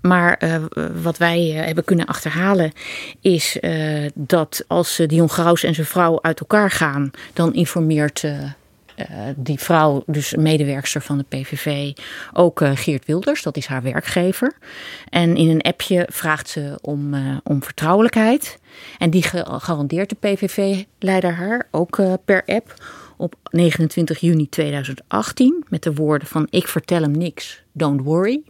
Maar 0.00 0.40
uh, 0.44 0.56
wat 1.02 1.18
wij 1.18 1.54
uh, 1.54 1.64
hebben 1.64 1.84
kunnen 1.84 2.06
achterhalen 2.06 2.72
is 3.20 3.58
uh, 3.60 4.08
dat 4.14 4.64
als 4.66 5.02
Dion 5.06 5.28
Graus 5.28 5.62
en 5.62 5.74
zijn 5.74 5.86
vrouw 5.86 6.18
uit 6.22 6.40
elkaar 6.40 6.70
gaan, 6.70 7.10
dan 7.32 7.54
informeert 7.54 8.24
die 9.36 9.58
vrouw, 9.58 10.02
dus 10.06 10.34
medewerkster 10.34 11.02
van 11.02 11.18
de 11.18 11.24
PVV, 11.28 11.92
ook 12.32 12.60
Geert 12.74 13.04
Wilders, 13.04 13.42
dat 13.42 13.56
is 13.56 13.66
haar 13.66 13.82
werkgever. 13.82 14.52
En 15.08 15.36
in 15.36 15.50
een 15.50 15.60
appje 15.62 16.08
vraagt 16.10 16.48
ze 16.48 16.78
om, 16.80 17.14
om 17.44 17.62
vertrouwelijkheid. 17.62 18.58
En 18.98 19.10
die 19.10 19.22
garandeert 19.46 20.08
de 20.08 20.16
PVV-leider 20.20 21.32
haar, 21.34 21.68
ook 21.70 22.00
per 22.24 22.42
app, 22.46 22.74
op 23.16 23.34
29 23.50 24.20
juni 24.20 24.48
2018 24.48 25.64
met 25.68 25.82
de 25.82 25.94
woorden 25.94 26.28
van 26.28 26.46
ik 26.50 26.68
vertel 26.68 27.02
hem 27.02 27.18
niks, 27.18 27.62
don't 27.72 28.02
worry. 28.02 28.42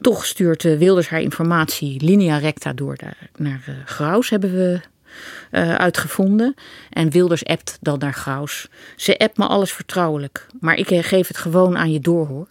Toch 0.00 0.24
stuurt 0.24 0.62
Wilders 0.62 1.08
haar 1.08 1.20
informatie 1.20 2.04
linea 2.04 2.36
recta 2.36 2.72
door 2.72 2.96
naar 3.36 3.64
uh, 3.68 3.74
Graus, 3.84 4.30
hebben 4.30 4.52
we 4.52 4.80
uh, 5.50 5.74
uitgevonden. 5.74 6.54
En 6.90 7.10
Wilders 7.10 7.44
appt 7.44 7.78
dan 7.80 7.98
naar 7.98 8.14
Graus. 8.14 8.68
Ze 8.96 9.18
appt 9.18 9.38
me 9.38 9.46
alles 9.46 9.72
vertrouwelijk, 9.72 10.46
maar 10.60 10.76
ik 10.76 10.86
geef 10.86 11.28
het 11.28 11.38
gewoon 11.38 11.76
aan 11.76 11.92
je 11.92 12.00
door 12.00 12.26
hoor. 12.26 12.46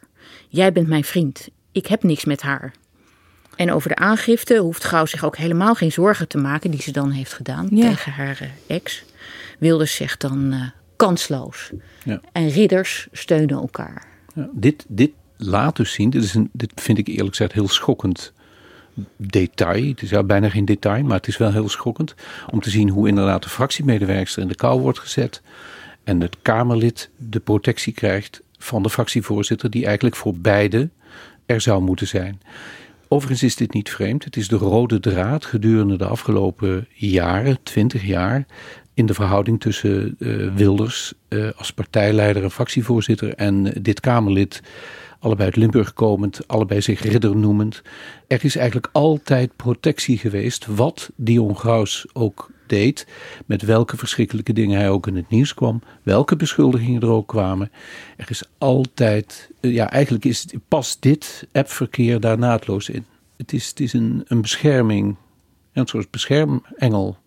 Jij 0.47 0.71
bent 0.71 0.88
mijn 0.88 1.04
vriend, 1.04 1.50
ik 1.71 1.88
heb 1.88 2.04
niks 2.04 2.26
met 2.26 2.41
haar. 2.41 2.74
En 3.56 3.71
over 3.71 3.89
de 3.89 3.95
aangifte 3.95 4.58
hoeft 4.58 4.84
Graus 4.84 5.12
zich 5.12 5.26
ook 5.26 5.38
helemaal 5.38 5.76
geen 5.76 5.91
zorgen 5.91 6.28
te 6.28 6.38
maken 6.38 6.71
die 6.71 6.82
ze 6.82 6.91
dan 6.91 7.12
heeft 7.12 7.34
gedaan 7.34 7.67
ja. 7.71 7.89
tegen 7.89 8.12
haar 8.12 8.52
ex. 8.67 9.04
Wilders 9.60 9.95
zegt 9.95 10.21
dan 10.21 10.71
kansloos. 11.06 11.72
Ja. 12.04 12.22
En 12.32 12.50
ridders 12.50 13.08
steunen 13.12 13.58
elkaar. 13.58 14.08
Ja, 14.36 14.50
dit, 14.54 14.86
dit 14.88 15.12
laat 15.38 15.76
dus 15.76 15.94
zien, 15.94 16.10
dit, 16.10 16.24
is 16.24 16.34
een, 16.34 16.50
dit 16.54 16.72
vind 16.76 16.98
ik 16.98 17.08
eerlijk 17.08 17.30
gezegd 17.30 17.54
heel 17.54 17.68
schokkend 17.68 18.34
detail. 19.16 19.88
Het 19.88 20.02
is 20.02 20.10
ja 20.10 20.24
bijna 20.24 20.50
geen 20.50 20.66
detail, 20.66 21.04
maar 21.04 21.18
het 21.18 21.28
is 21.28 21.38
wel 21.38 21.52
heel 21.52 21.70
schokkend. 21.70 22.16
Om 22.50 22.62
te 22.62 22.70
zien 22.70 22.90
hoe 22.90 23.08
inderdaad 23.08 23.44
de 23.44 23.50
fractiemedewerkster 23.50 24.42
in 24.42 24.48
de 24.48 24.56
kou 24.56 24.82
wordt 24.82 25.00
gezet. 25.00 25.42
En 26.04 26.22
het 26.22 26.38
Kamerlid 26.42 27.10
de 27.18 27.40
protectie 27.40 27.94
krijgt 27.94 28.42
van 28.58 28.84
de 28.84 28.90
fractievoorzitter, 28.90 29.70
die 29.70 29.86
eigenlijk 29.86 30.16
voor 30.16 30.36
beide 30.36 30.90
er 31.46 31.62
zou 31.62 31.82
moeten 31.82 32.08
zijn. 32.08 32.42
Overigens 33.08 33.44
is 33.44 33.56
dit 33.56 33.74
niet 33.74 33.90
vreemd. 33.90 34.24
Het 34.24 34.36
is 34.36 34.48
de 34.48 34.56
rode 34.56 35.00
draad 35.00 35.46
gedurende 35.46 35.98
de 35.98 36.06
afgelopen 36.06 36.88
jaren, 36.94 37.58
twintig 37.64 38.06
jaar, 38.06 38.46
in 38.93 39.06
de 39.06 39.13
verhouding 39.13 39.60
tussen 39.60 40.15
uh, 40.19 40.56
Wilders 40.56 41.13
uh, 41.30 41.49
als 41.56 41.73
partijleider 41.73 42.43
en 42.43 42.51
fractievoorzitter 42.51 43.34
en 43.34 43.73
dit 43.82 43.99
Kamerlid, 43.99 44.62
allebei 45.19 45.45
uit 45.45 45.56
Limburg 45.56 45.93
komend, 45.93 46.47
allebei 46.47 46.82
zich 46.82 47.01
ridder 47.01 47.36
noemend. 47.36 47.82
Er 48.27 48.45
is 48.45 48.56
eigenlijk 48.56 48.89
altijd 48.91 49.56
protectie 49.56 50.17
geweest, 50.17 50.65
wat 50.65 51.12
Dion 51.15 51.56
Graus 51.56 52.06
ook 52.13 52.49
deed, 52.65 53.08
met 53.45 53.62
welke 53.62 53.97
verschrikkelijke 53.97 54.54
dingen 54.54 54.80
hij 54.80 54.89
ook 54.89 55.08
in 55.08 55.15
het 55.15 55.30
nieuws 55.30 55.54
kwam, 55.54 55.82
welke 56.04 56.36
beschuldigingen 56.36 57.01
er 57.01 57.10
ook 57.10 57.27
kwamen. 57.27 57.71
Er 58.17 58.30
is 58.30 58.43
altijd, 58.58 59.49
ja, 59.62 59.89
eigenlijk 59.89 60.25
is, 60.25 60.47
past 60.67 61.01
dit 61.01 61.47
appverkeer 61.51 62.19
daar 62.19 62.38
naadloos 62.38 62.89
in. 62.89 63.06
Het 63.38 63.54
is, 63.54 63.67
het 63.67 63.80
is 63.80 63.93
een, 63.93 64.23
een 64.27 64.41
bescherming, 64.41 65.15
een 65.73 65.88
soort 65.88 66.12
beschermengel 66.12 67.17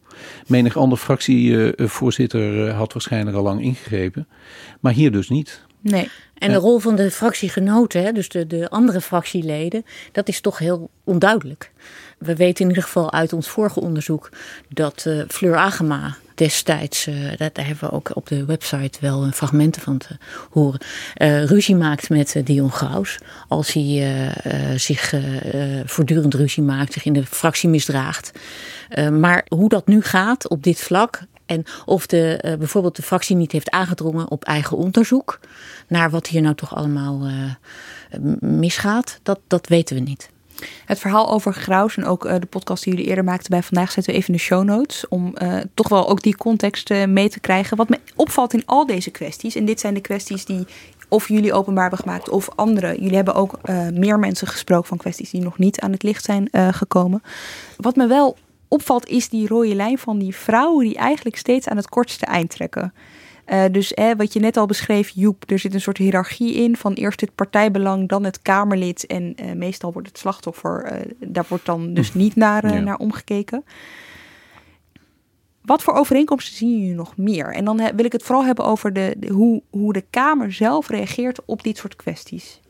Menig 0.46 0.76
andere 0.76 1.00
fractievoorzitter 1.00 2.68
eh, 2.68 2.76
had 2.76 2.92
waarschijnlijk 2.92 3.36
al 3.36 3.42
lang 3.42 3.62
ingegrepen. 3.62 4.28
Maar 4.80 4.92
hier 4.92 5.12
dus 5.12 5.28
niet. 5.28 5.62
Nee. 5.80 6.08
En 6.34 6.52
de 6.52 6.58
rol 6.58 6.78
van 6.78 6.96
de 6.96 7.10
fractiegenoten, 7.10 8.14
dus 8.14 8.28
de, 8.28 8.46
de 8.46 8.70
andere 8.70 9.00
fractieleden, 9.00 9.84
dat 10.12 10.28
is 10.28 10.40
toch 10.40 10.58
heel 10.58 10.90
onduidelijk. 11.04 11.72
We 12.18 12.36
weten 12.36 12.62
in 12.62 12.68
ieder 12.68 12.82
geval 12.84 13.12
uit 13.12 13.32
ons 13.32 13.48
vorige 13.48 13.80
onderzoek 13.80 14.28
dat 14.68 15.04
uh, 15.06 15.22
Fleur 15.28 15.56
Agema 15.56 16.16
destijds, 16.34 17.06
uh, 17.06 17.14
daar 17.36 17.50
hebben 17.66 17.88
we 17.88 17.90
ook 17.90 18.16
op 18.16 18.26
de 18.26 18.44
website 18.44 18.98
wel 19.00 19.30
fragmenten 19.30 19.82
van 19.82 19.98
te 19.98 20.16
horen, 20.50 20.80
uh, 21.16 21.44
ruzie 21.44 21.76
maakt 21.76 22.08
met 22.08 22.40
Dion 22.44 22.72
Graus. 22.72 23.18
Als 23.48 23.72
hij 23.72 24.32
zich 24.76 25.14
voortdurend 25.84 26.34
ruzie 26.34 26.62
maakt, 26.62 26.92
zich 26.92 27.04
in 27.04 27.12
de 27.12 27.26
fractie 27.26 27.68
misdraagt. 27.68 28.32
maar 29.12 29.46
hoe 29.48 29.68
dat 29.68 29.86
nu 29.86 30.02
gaat 30.02 30.48
op 30.48 30.62
dit 30.62 30.80
vlak, 30.80 31.20
en 31.46 31.64
of 31.84 32.06
de, 32.06 32.54
bijvoorbeeld 32.58 32.96
de 32.96 33.02
fractie 33.02 33.36
niet 33.36 33.52
heeft 33.52 33.70
aangedrongen 33.70 34.30
op 34.30 34.44
eigen 34.44 34.76
onderzoek 34.76 35.40
naar 35.88 36.10
wat 36.10 36.26
hier 36.26 36.42
nou 36.42 36.54
toch 36.54 36.76
allemaal 36.76 37.26
misgaat, 38.40 39.18
dat, 39.22 39.40
dat 39.46 39.68
weten 39.68 39.96
we 39.96 40.02
niet. 40.02 40.32
Het 40.84 40.98
verhaal 40.98 41.30
over 41.30 41.54
Graus 41.54 41.96
en 41.96 42.04
ook 42.04 42.24
uh, 42.24 42.34
de 42.38 42.46
podcast 42.46 42.84
die 42.84 42.92
jullie 42.92 43.08
eerder 43.08 43.24
maakten 43.24 43.50
bij 43.50 43.62
vandaag 43.62 43.92
zetten 43.92 44.12
we 44.12 44.18
even 44.18 44.32
in 44.32 44.38
de 44.38 44.44
show 44.44 44.64
notes. 44.64 45.08
Om 45.08 45.34
toch 45.74 45.88
wel 45.88 46.08
ook 46.08 46.22
die 46.22 46.36
context 46.36 46.90
mee 47.06 47.28
te 47.28 47.40
krijgen. 47.40 47.76
Wat 47.76 47.88
me 47.88 47.98
opvalt 48.16 48.52
in 48.52 48.66
al 48.66 48.86
deze 48.86 49.10
kwesties, 49.10 49.54
en 49.54 49.64
dit 49.64 49.80
zijn 49.80 49.94
de 49.94 50.00
kwesties 50.00 50.44
die 50.44 50.66
of 51.08 51.28
jullie 51.28 51.52
openbaar 51.52 51.88
hebben 51.88 52.00
gemaakt 52.06 52.28
of 52.28 52.48
anderen. 52.54 53.00
Jullie 53.00 53.16
hebben 53.16 53.34
ook 53.34 53.58
meer 53.92 54.18
mensen 54.18 54.46
gesproken 54.46 54.88
van 54.88 54.98
kwesties 54.98 55.30
die 55.30 55.42
nog 55.42 55.58
niet 55.58 55.80
aan 55.80 55.92
het 55.92 56.02
licht 56.02 56.24
zijn 56.24 56.48
gekomen. 56.52 57.22
Wat 57.76 57.96
me 57.96 58.06
wel 58.06 58.36
opvalt 58.68 59.08
is 59.08 59.28
die 59.28 59.48
rode 59.48 59.74
lijn 59.74 59.98
van 59.98 60.18
die 60.18 60.36
vrouwen 60.36 60.84
die 60.84 60.96
eigenlijk 60.96 61.36
steeds 61.36 61.68
aan 61.68 61.76
het 61.76 61.88
kortste 61.88 62.26
eind 62.26 62.50
trekken. 62.50 62.94
Uh, 63.52 63.64
dus 63.70 63.92
wat 64.16 64.32
je 64.32 64.40
net 64.40 64.56
al 64.56 64.66
beschreef, 64.66 65.08
Joep, 65.08 65.50
er 65.50 65.58
zit 65.58 65.74
een 65.74 65.80
soort 65.80 65.98
hiërarchie 65.98 66.54
in 66.54 66.76
van 66.76 66.92
eerst 66.92 67.20
het 67.20 67.34
partijbelang, 67.34 68.08
dan 68.08 68.24
het 68.24 68.42
Kamerlid 68.42 69.06
en 69.06 69.34
uh, 69.42 69.52
meestal 69.52 69.92
wordt 69.92 70.08
het 70.08 70.18
slachtoffer, 70.18 70.92
uh, 70.92 71.12
daar 71.18 71.44
wordt 71.48 71.66
dan 71.66 71.94
dus 71.94 72.10
hm. 72.10 72.18
niet 72.18 72.36
naar, 72.36 72.74
ja. 72.74 72.80
naar 72.80 72.96
omgekeken. 72.98 73.64
Wat 75.62 75.82
voor 75.82 75.94
overeenkomsten 75.94 76.54
zien 76.54 76.78
jullie 76.78 76.94
nog 76.94 77.16
meer? 77.16 77.54
En 77.54 77.64
dan 77.64 77.76
wil 77.96 78.04
ik 78.04 78.12
het 78.12 78.22
vooral 78.22 78.44
hebben 78.44 78.64
over 78.64 78.92
de, 78.92 79.14
de, 79.18 79.32
hoe, 79.32 79.62
hoe 79.70 79.92
de 79.92 80.04
Kamer 80.10 80.52
zelf 80.52 80.88
reageert 80.88 81.44
op 81.44 81.62
dit 81.62 81.76
soort 81.76 81.96
kwesties. 81.96 82.60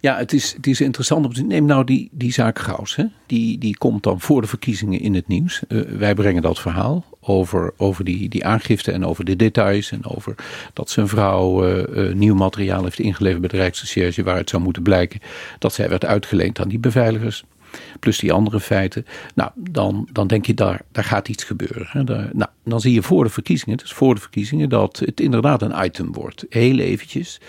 Ja, 0.00 0.16
het 0.16 0.32
is, 0.32 0.52
het 0.52 0.66
is 0.66 0.80
interessant 0.80 1.26
om 1.26 1.46
neem 1.46 1.64
nou 1.64 1.84
die, 1.84 2.08
die 2.12 2.32
zaak 2.32 2.58
Gauws. 2.58 2.96
Hè? 2.96 3.04
Die, 3.26 3.58
die 3.58 3.76
komt 3.76 4.02
dan 4.02 4.20
voor 4.20 4.40
de 4.40 4.46
verkiezingen 4.46 5.00
in 5.00 5.14
het 5.14 5.28
nieuws. 5.28 5.62
Uh, 5.68 5.80
wij 5.80 6.14
brengen 6.14 6.42
dat 6.42 6.60
verhaal 6.60 7.04
over, 7.20 7.72
over 7.76 8.04
die, 8.04 8.28
die 8.28 8.44
aangifte 8.44 8.92
en 8.92 9.04
over 9.04 9.24
de 9.24 9.36
details. 9.36 9.90
En 9.90 10.06
over 10.06 10.34
dat 10.72 10.90
zijn 10.90 11.08
vrouw 11.08 11.68
uh, 11.68 12.06
uh, 12.06 12.14
nieuw 12.14 12.34
materiaal 12.34 12.84
heeft 12.84 12.98
ingeleverd 12.98 13.40
bij 13.40 13.50
de 13.50 13.56
Rijksrecherche. 13.56 14.22
Het 14.30 14.50
zou 14.50 14.62
moeten 14.62 14.82
blijken 14.82 15.20
dat 15.58 15.72
zij 15.72 15.88
werd 15.88 16.04
uitgeleend 16.04 16.60
aan 16.60 16.68
die 16.68 16.78
beveiligers. 16.78 17.44
Plus 18.00 18.18
die 18.18 18.32
andere 18.32 18.60
feiten. 18.60 19.06
Nou, 19.34 19.50
dan, 19.54 20.08
dan 20.12 20.26
denk 20.26 20.46
je 20.46 20.54
daar, 20.54 20.80
daar 20.92 21.04
gaat 21.04 21.28
iets 21.28 21.44
gebeuren. 21.44 21.86
Hè? 21.90 22.02
Nou, 22.32 22.50
dan 22.64 22.80
zie 22.80 22.92
je 22.92 23.02
voor 23.02 23.24
de 23.24 23.30
verkiezingen, 23.30 23.76
dus 23.76 23.92
voor 23.92 24.14
de 24.14 24.20
verkiezingen, 24.20 24.68
dat 24.68 24.98
het 25.04 25.20
inderdaad 25.20 25.62
een 25.62 25.84
item 25.84 26.12
wordt. 26.12 26.46
Heel 26.48 26.78
eventjes 26.78 27.40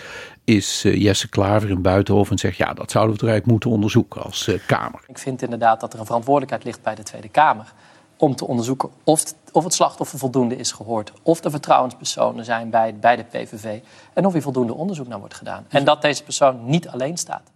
is 0.44 0.84
uh, 0.84 1.02
Jesse 1.02 1.28
Klaver 1.28 1.70
in 1.70 1.82
Buitenhof 1.82 2.30
en 2.30 2.38
zegt... 2.38 2.56
ja, 2.56 2.72
dat 2.72 2.90
zouden 2.90 3.14
we 3.14 3.20
toch 3.20 3.28
eigenlijk 3.28 3.46
moeten 3.46 3.70
onderzoeken 3.70 4.22
als 4.22 4.46
uh, 4.46 4.58
Kamer. 4.66 5.00
Ik 5.06 5.18
vind 5.18 5.42
inderdaad 5.42 5.80
dat 5.80 5.92
er 5.92 5.98
een 5.98 6.06
verantwoordelijkheid 6.06 6.64
ligt 6.64 6.82
bij 6.82 6.94
de 6.94 7.02
Tweede 7.02 7.28
Kamer... 7.28 7.72
om 8.16 8.36
te 8.36 8.46
onderzoeken 8.46 8.90
of, 9.04 9.24
of 9.52 9.64
het 9.64 9.74
slachtoffer 9.74 10.18
voldoende 10.18 10.56
is 10.56 10.72
gehoord... 10.72 11.12
of 11.22 11.44
er 11.44 11.50
vertrouwenspersonen 11.50 12.44
zijn 12.44 12.70
bij, 12.70 12.94
bij 13.00 13.16
de 13.16 13.24
PVV... 13.24 13.78
en 14.12 14.26
of 14.26 14.32
hier 14.32 14.42
voldoende 14.42 14.74
onderzoek 14.74 15.08
naar 15.08 15.18
wordt 15.18 15.34
gedaan. 15.34 15.66
En 15.68 15.84
dat 15.84 16.02
deze 16.02 16.22
persoon 16.22 16.64
niet 16.64 16.88
alleen 16.88 17.16
staat. 17.16 17.52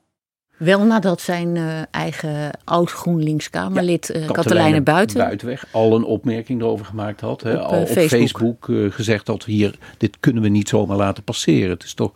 Wel 0.56 0.84
nadat 0.84 1.20
zijn 1.20 1.56
uh, 1.56 1.80
eigen 1.90 2.50
oud-GroenLinks-Kamerlid 2.64 4.10
ja, 4.12 4.20
uh, 4.20 4.30
Katelijne 4.30 4.80
Buiten... 4.80 5.18
Buitenweg 5.18 5.66
al 5.72 5.94
een 5.94 6.04
opmerking 6.04 6.60
erover 6.60 6.86
gemaakt 6.86 7.20
had. 7.20 7.42
Hè, 7.42 7.54
op, 7.54 7.60
al 7.60 7.80
op 7.80 7.86
Facebook, 7.86 8.10
Facebook 8.10 8.68
uh, 8.68 8.92
gezegd 8.92 9.26
dat 9.26 9.44
hier, 9.44 9.78
dit 9.98 10.20
kunnen 10.20 10.42
we 10.42 10.48
niet 10.48 10.68
zomaar 10.68 10.96
laten 10.96 11.22
passeren. 11.22 11.70
Het 11.70 11.82
is 11.82 11.94
toch 11.94 12.12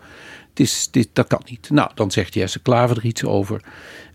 is, 0.61 0.89
dit, 0.91 1.09
dat 1.13 1.27
kan 1.27 1.41
niet. 1.45 1.71
Nou, 1.71 1.91
dan 1.95 2.11
zegt 2.11 2.35
Jesse 2.35 2.61
Klaver 2.61 2.97
er 2.97 3.05
iets 3.05 3.25
over. 3.25 3.61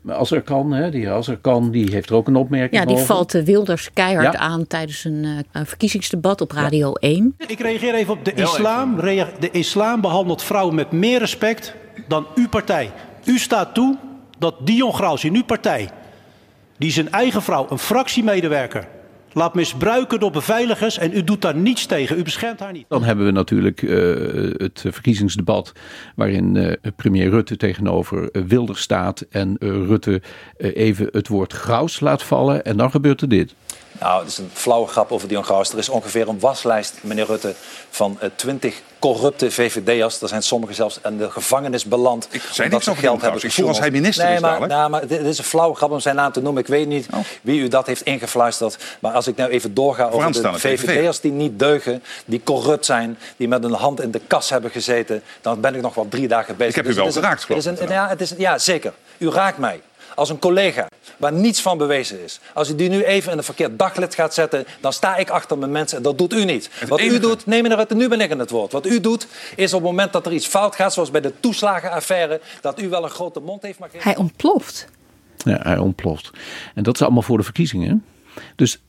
Maar 0.01 0.15
als 0.15 0.31
er 0.31 0.41
kan, 0.41 0.71
hè, 0.71 0.91
die 0.91 1.09
als 1.09 1.27
er 1.27 1.37
kan, 1.37 1.71
die 1.71 1.91
heeft 1.91 2.09
er 2.09 2.15
ook 2.15 2.27
een 2.27 2.35
opmerking 2.35 2.81
over. 2.81 2.91
Ja, 2.91 2.97
die 2.97 3.05
valt 3.05 3.31
Wilders 3.31 3.93
keihard 3.93 4.33
ja. 4.33 4.39
aan 4.39 4.67
tijdens 4.67 5.03
een 5.03 5.23
uh, 5.23 5.61
verkiezingsdebat 5.65 6.41
op 6.41 6.51
Radio 6.51 6.87
ja. 6.99 7.09
1. 7.09 7.35
Ik 7.47 7.59
reageer 7.59 7.93
even 7.93 8.13
op 8.13 8.25
de 8.25 8.33
islam. 8.33 8.95
De 8.95 9.49
islam 9.51 10.01
behandelt 10.01 10.43
vrouwen 10.43 10.75
met 10.75 10.91
meer 10.91 11.19
respect 11.19 11.73
dan 12.07 12.27
uw 12.35 12.49
partij. 12.49 12.91
U 13.23 13.37
staat 13.37 13.73
toe 13.73 13.97
dat 14.37 14.55
Dion 14.63 14.93
Graus 14.93 15.23
in 15.23 15.35
uw 15.35 15.43
partij, 15.43 15.89
die 16.77 16.91
zijn 16.91 17.11
eigen 17.11 17.41
vrouw, 17.41 17.65
een 17.69 17.79
fractiemedewerker, 17.79 18.87
laat 19.35 19.53
misbruiken 19.53 20.19
door 20.19 20.31
beveiligers 20.31 20.97
en 20.97 21.13
u 21.13 21.23
doet 21.23 21.41
daar 21.41 21.55
niets 21.55 21.85
tegen. 21.85 22.17
U 22.17 22.23
beschermt 22.23 22.59
haar 22.59 22.71
niet. 22.71 22.85
Dan 22.87 23.03
hebben 23.03 23.25
we 23.25 23.31
natuurlijk 23.31 23.81
uh, 23.81 23.91
het 24.57 24.85
verkiezingsdebat 24.87 25.71
waarin 26.15 26.55
uh, 26.55 26.71
premier 26.95 27.29
Rutte 27.29 27.57
tegenover 27.57 28.29
uh, 28.31 28.43
Wilders 28.47 28.81
staat 28.81 29.25
en 29.29 29.55
Rutte 29.59 30.21
even 30.57 31.07
het 31.11 31.27
woord 31.27 31.53
graus 31.53 31.99
laat 31.99 32.23
vallen 32.23 32.65
en 32.65 32.77
dan 32.77 32.91
gebeurt 32.91 33.21
er 33.21 33.29
dit. 33.29 33.55
Nou, 33.99 34.19
het 34.19 34.31
is 34.31 34.37
een 34.37 34.49
flauwe 34.53 34.87
grap 34.87 35.11
over 35.11 35.27
Dion 35.27 35.43
Graus. 35.43 35.71
Er 35.71 35.77
is 35.77 35.89
ongeveer 35.89 36.27
een 36.27 36.39
waslijst, 36.39 36.93
meneer 37.01 37.25
Rutte, 37.25 37.53
van 37.89 38.19
twintig 38.35 38.81
corrupte 38.99 39.51
VVD'ers. 39.51 40.21
Er 40.21 40.27
zijn 40.27 40.43
sommigen 40.43 40.75
zelfs 40.75 40.99
in 41.03 41.17
de 41.17 41.31
gevangenis 41.31 41.85
beland. 41.85 42.27
Ik 42.31 42.41
zei 42.51 42.69
niks 42.69 42.89
over 42.89 43.01
geld 43.01 43.21
hebben. 43.21 43.43
Ik 43.43 43.51
voel 43.51 43.67
als 43.67 43.79
hij 43.79 43.91
minister 43.91 44.25
nee, 44.25 44.35
is 44.35 44.41
maar, 44.41 44.67
nou, 44.67 44.89
maar 44.89 45.07
dit 45.07 45.21
is 45.21 45.37
een 45.37 45.43
flauwe 45.43 45.75
grap 45.75 45.91
om 45.91 45.99
zijn 45.99 46.15
naam 46.15 46.31
te 46.31 46.41
noemen. 46.41 46.61
Ik 46.61 46.67
weet 46.67 46.87
niet 46.87 47.07
oh. 47.13 47.19
wie 47.41 47.61
u 47.61 47.67
dat 47.67 47.87
heeft 47.87 48.01
ingefluisterd. 48.01 48.77
Maar 48.99 49.11
als 49.11 49.27
ik 49.27 49.35
nou 49.35 49.49
even 49.49 49.73
doorga 49.73 50.09
over 50.09 50.31
de 50.31 50.59
VVD'ers 50.59 51.19
die 51.19 51.31
niet 51.31 51.59
deugen, 51.59 52.03
die 52.25 52.41
corrupt 52.43 52.85
zijn, 52.85 53.17
die 53.37 53.47
met 53.47 53.63
een 53.63 53.73
hand 53.73 54.01
in 54.01 54.11
de 54.11 54.21
kas 54.27 54.49
hebben 54.49 54.71
gezeten, 54.71 55.21
dan 55.41 55.61
ben 55.61 55.75
ik 55.75 55.81
nog 55.81 55.93
wel 55.93 56.07
drie 56.09 56.27
dagen 56.27 56.55
bezig. 56.55 56.69
Ik 56.69 56.75
heb 56.75 56.85
u 56.85 56.87
dus 56.87 56.97
wel 56.97 57.11
geraakt, 57.11 57.43
geloof 57.43 57.65
ik. 57.65 57.89
Ja, 57.89 58.07
het 58.07 58.21
is, 58.21 58.33
ja, 58.37 58.57
zeker. 58.57 58.93
U 59.17 59.29
raakt 59.29 59.57
mij 59.57 59.81
als 60.15 60.29
een 60.29 60.39
collega 60.39 60.87
waar 61.17 61.33
niets 61.33 61.61
van 61.61 61.77
bewezen 61.77 62.23
is. 62.23 62.39
Als 62.53 62.69
u 62.69 62.75
die 62.75 62.89
nu 62.89 63.03
even 63.03 63.31
in 63.31 63.37
een 63.37 63.43
verkeerd 63.43 63.79
daglid 63.79 64.15
gaat 64.15 64.33
zetten, 64.33 64.65
dan 64.79 64.93
sta 64.93 65.15
ik 65.15 65.29
achter 65.29 65.57
mijn 65.57 65.71
mensen 65.71 65.97
en 65.97 66.03
dat 66.03 66.17
doet 66.17 66.33
u 66.33 66.45
niet. 66.45 66.69
Wat 66.87 67.01
u 67.01 67.19
doet, 67.19 67.45
neem 67.45 67.61
meneer 67.61 67.77
Rutte, 67.77 67.95
nu 67.95 68.07
ben 68.07 68.21
ik 68.21 68.29
in 68.29 68.39
het 68.39 68.49
woord. 68.49 68.71
Wat 68.71 68.85
u 68.85 69.01
doet, 69.01 69.27
is 69.55 69.73
op 69.73 69.81
het 69.81 69.89
moment 69.89 70.13
dat 70.13 70.25
er 70.25 70.33
iets 70.33 70.47
fout 70.47 70.75
gaat, 70.75 70.93
zoals 70.93 71.11
bij 71.11 71.21
de 71.21 71.33
toeslagenaffaire, 71.39 72.41
dat 72.61 72.81
u 72.81 72.89
wel 72.89 73.03
een 73.03 73.09
grote 73.09 73.39
mond 73.39 73.61
heeft. 73.61 73.79
Maar 73.79 73.89
Hij 73.97 74.15
ontploft. 74.15 74.87
Ja, 75.37 75.59
hij 75.63 75.77
ontploft. 75.77 76.29
En 76.75 76.83
dat 76.83 76.95
is 76.95 77.01
allemaal 77.01 77.21
voor 77.21 77.37
de 77.37 77.43
verkiezingen. 77.43 78.05
Dus 78.55 78.81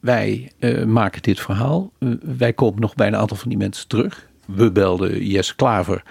wij 0.00 0.52
uh, 0.58 0.84
maken 0.84 1.22
dit 1.22 1.40
verhaal. 1.40 1.90
Uh, 1.98 2.14
wij 2.36 2.52
komen 2.52 2.80
nog 2.80 2.94
bij 2.94 3.06
een 3.06 3.16
aantal 3.16 3.36
van 3.36 3.48
die 3.48 3.58
mensen 3.58 3.88
terug. 3.88 4.26
We 4.46 4.72
belden 4.72 5.26
Jesse 5.26 5.54
Klaver. 5.54 6.02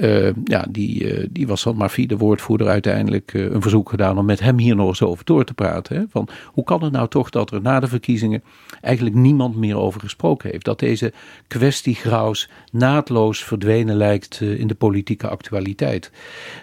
Uh, 0.00 0.30
ja, 0.44 0.66
die, 0.70 1.18
uh, 1.18 1.26
die 1.30 1.46
was 1.46 1.62
dan 1.62 1.76
maar 1.76 1.90
via 1.90 2.06
de 2.06 2.16
woordvoerder 2.16 2.68
uiteindelijk 2.68 3.32
uh, 3.32 3.50
een 3.50 3.62
verzoek 3.62 3.88
gedaan 3.88 4.18
om 4.18 4.24
met 4.24 4.40
hem 4.40 4.58
hier 4.58 4.76
nog 4.76 4.88
eens 4.88 5.02
over 5.02 5.24
door 5.24 5.44
te 5.44 5.54
praten. 5.54 5.96
Hè? 5.96 6.04
Van 6.10 6.28
hoe 6.46 6.64
kan 6.64 6.82
het 6.82 6.92
nou 6.92 7.08
toch 7.08 7.30
dat 7.30 7.50
er 7.50 7.60
na 7.62 7.80
de 7.80 7.88
verkiezingen 7.88 8.42
eigenlijk 8.80 9.16
niemand 9.16 9.56
meer 9.56 9.76
over 9.76 10.00
gesproken 10.00 10.50
heeft? 10.50 10.64
Dat 10.64 10.78
deze 10.78 11.12
kwestie 11.46 11.94
Graus 11.94 12.50
naadloos 12.72 13.44
verdwenen 13.44 13.96
lijkt 13.96 14.40
in 14.40 14.66
de 14.66 14.74
politieke 14.74 15.28
actualiteit. 15.28 16.10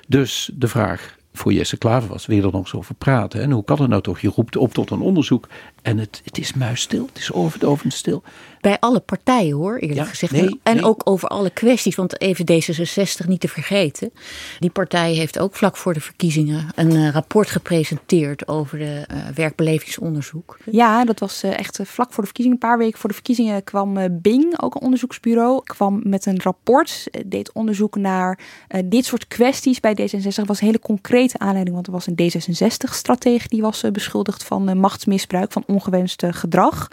Dus 0.07 0.49
de 0.53 0.67
vraag 0.67 1.17
voor 1.33 1.53
Jesse 1.53 1.77
Klaver 1.77 2.09
was, 2.09 2.25
wil 2.25 2.37
je 2.37 2.43
er 2.43 2.51
nog 2.51 2.61
eens 2.61 2.73
over 2.73 2.95
praten? 2.95 3.41
En 3.41 3.51
hoe 3.51 3.63
kan 3.63 3.79
het 3.79 3.89
nou 3.89 4.01
toch? 4.01 4.19
Je 4.19 4.31
roept 4.35 4.57
op 4.57 4.73
tot 4.73 4.91
een 4.91 4.99
onderzoek 4.99 5.47
en 5.85 5.97
het, 5.97 6.21
het 6.23 6.37
is 6.37 6.53
muisstil, 6.53 7.05
het 7.05 7.17
is 7.17 7.31
overdovend 7.31 7.93
stil 7.93 8.23
bij 8.65 8.79
alle 8.79 8.99
partijen 8.99 9.55
hoor, 9.55 9.77
eerlijk 9.77 10.07
gezegd. 10.07 10.31
Nee, 10.31 10.59
en 10.63 10.75
nee. 10.75 10.85
ook 10.85 11.01
over 11.03 11.27
alle 11.27 11.49
kwesties, 11.49 11.95
want 11.95 12.21
even 12.21 12.45
D66 12.51 13.27
niet 13.27 13.39
te 13.39 13.47
vergeten. 13.47 14.11
Die 14.59 14.69
partij 14.69 15.13
heeft 15.13 15.39
ook 15.39 15.55
vlak 15.55 15.77
voor 15.77 15.93
de 15.93 15.99
verkiezingen 15.99 16.67
een 16.75 16.91
uh, 16.91 17.09
rapport 17.09 17.49
gepresenteerd 17.49 18.47
over 18.47 18.77
de 18.77 19.05
uh, 19.11 19.17
werkbelevingsonderzoek. 19.35 20.57
Ja, 20.71 21.05
dat 21.05 21.19
was 21.19 21.43
uh, 21.43 21.59
echt 21.59 21.79
vlak 21.83 22.13
voor 22.13 22.23
de 22.23 22.29
verkiezingen. 22.29 22.61
Een 22.61 22.69
paar 22.69 22.77
weken 22.77 22.99
voor 22.99 23.09
de 23.09 23.15
verkiezingen 23.15 23.63
kwam 23.63 24.19
Bing, 24.21 24.61
ook 24.61 24.75
een 24.75 24.81
onderzoeksbureau, 24.81 25.63
kwam 25.63 26.01
met 26.03 26.25
een 26.25 26.41
rapport. 26.41 27.07
deed 27.25 27.51
onderzoek 27.51 27.95
naar 27.95 28.39
dit 28.85 29.05
soort 29.05 29.27
kwesties 29.27 29.79
bij 29.79 29.93
D66. 29.93 30.33
Dat 30.33 30.47
was 30.47 30.59
een 30.59 30.65
hele 30.65 30.79
concrete 30.79 31.37
aanleiding, 31.37 31.75
want 31.75 31.87
er 31.87 31.93
was 31.93 32.07
een 32.07 32.19
D66-stratege 32.21 33.47
die 33.47 33.61
was 33.61 33.83
beschuldigd 33.91 34.43
van 34.43 34.79
machtsmisbruik, 34.79 35.51
van 35.51 35.63
ongewenst 35.75 36.23
gedrag. 36.29 36.87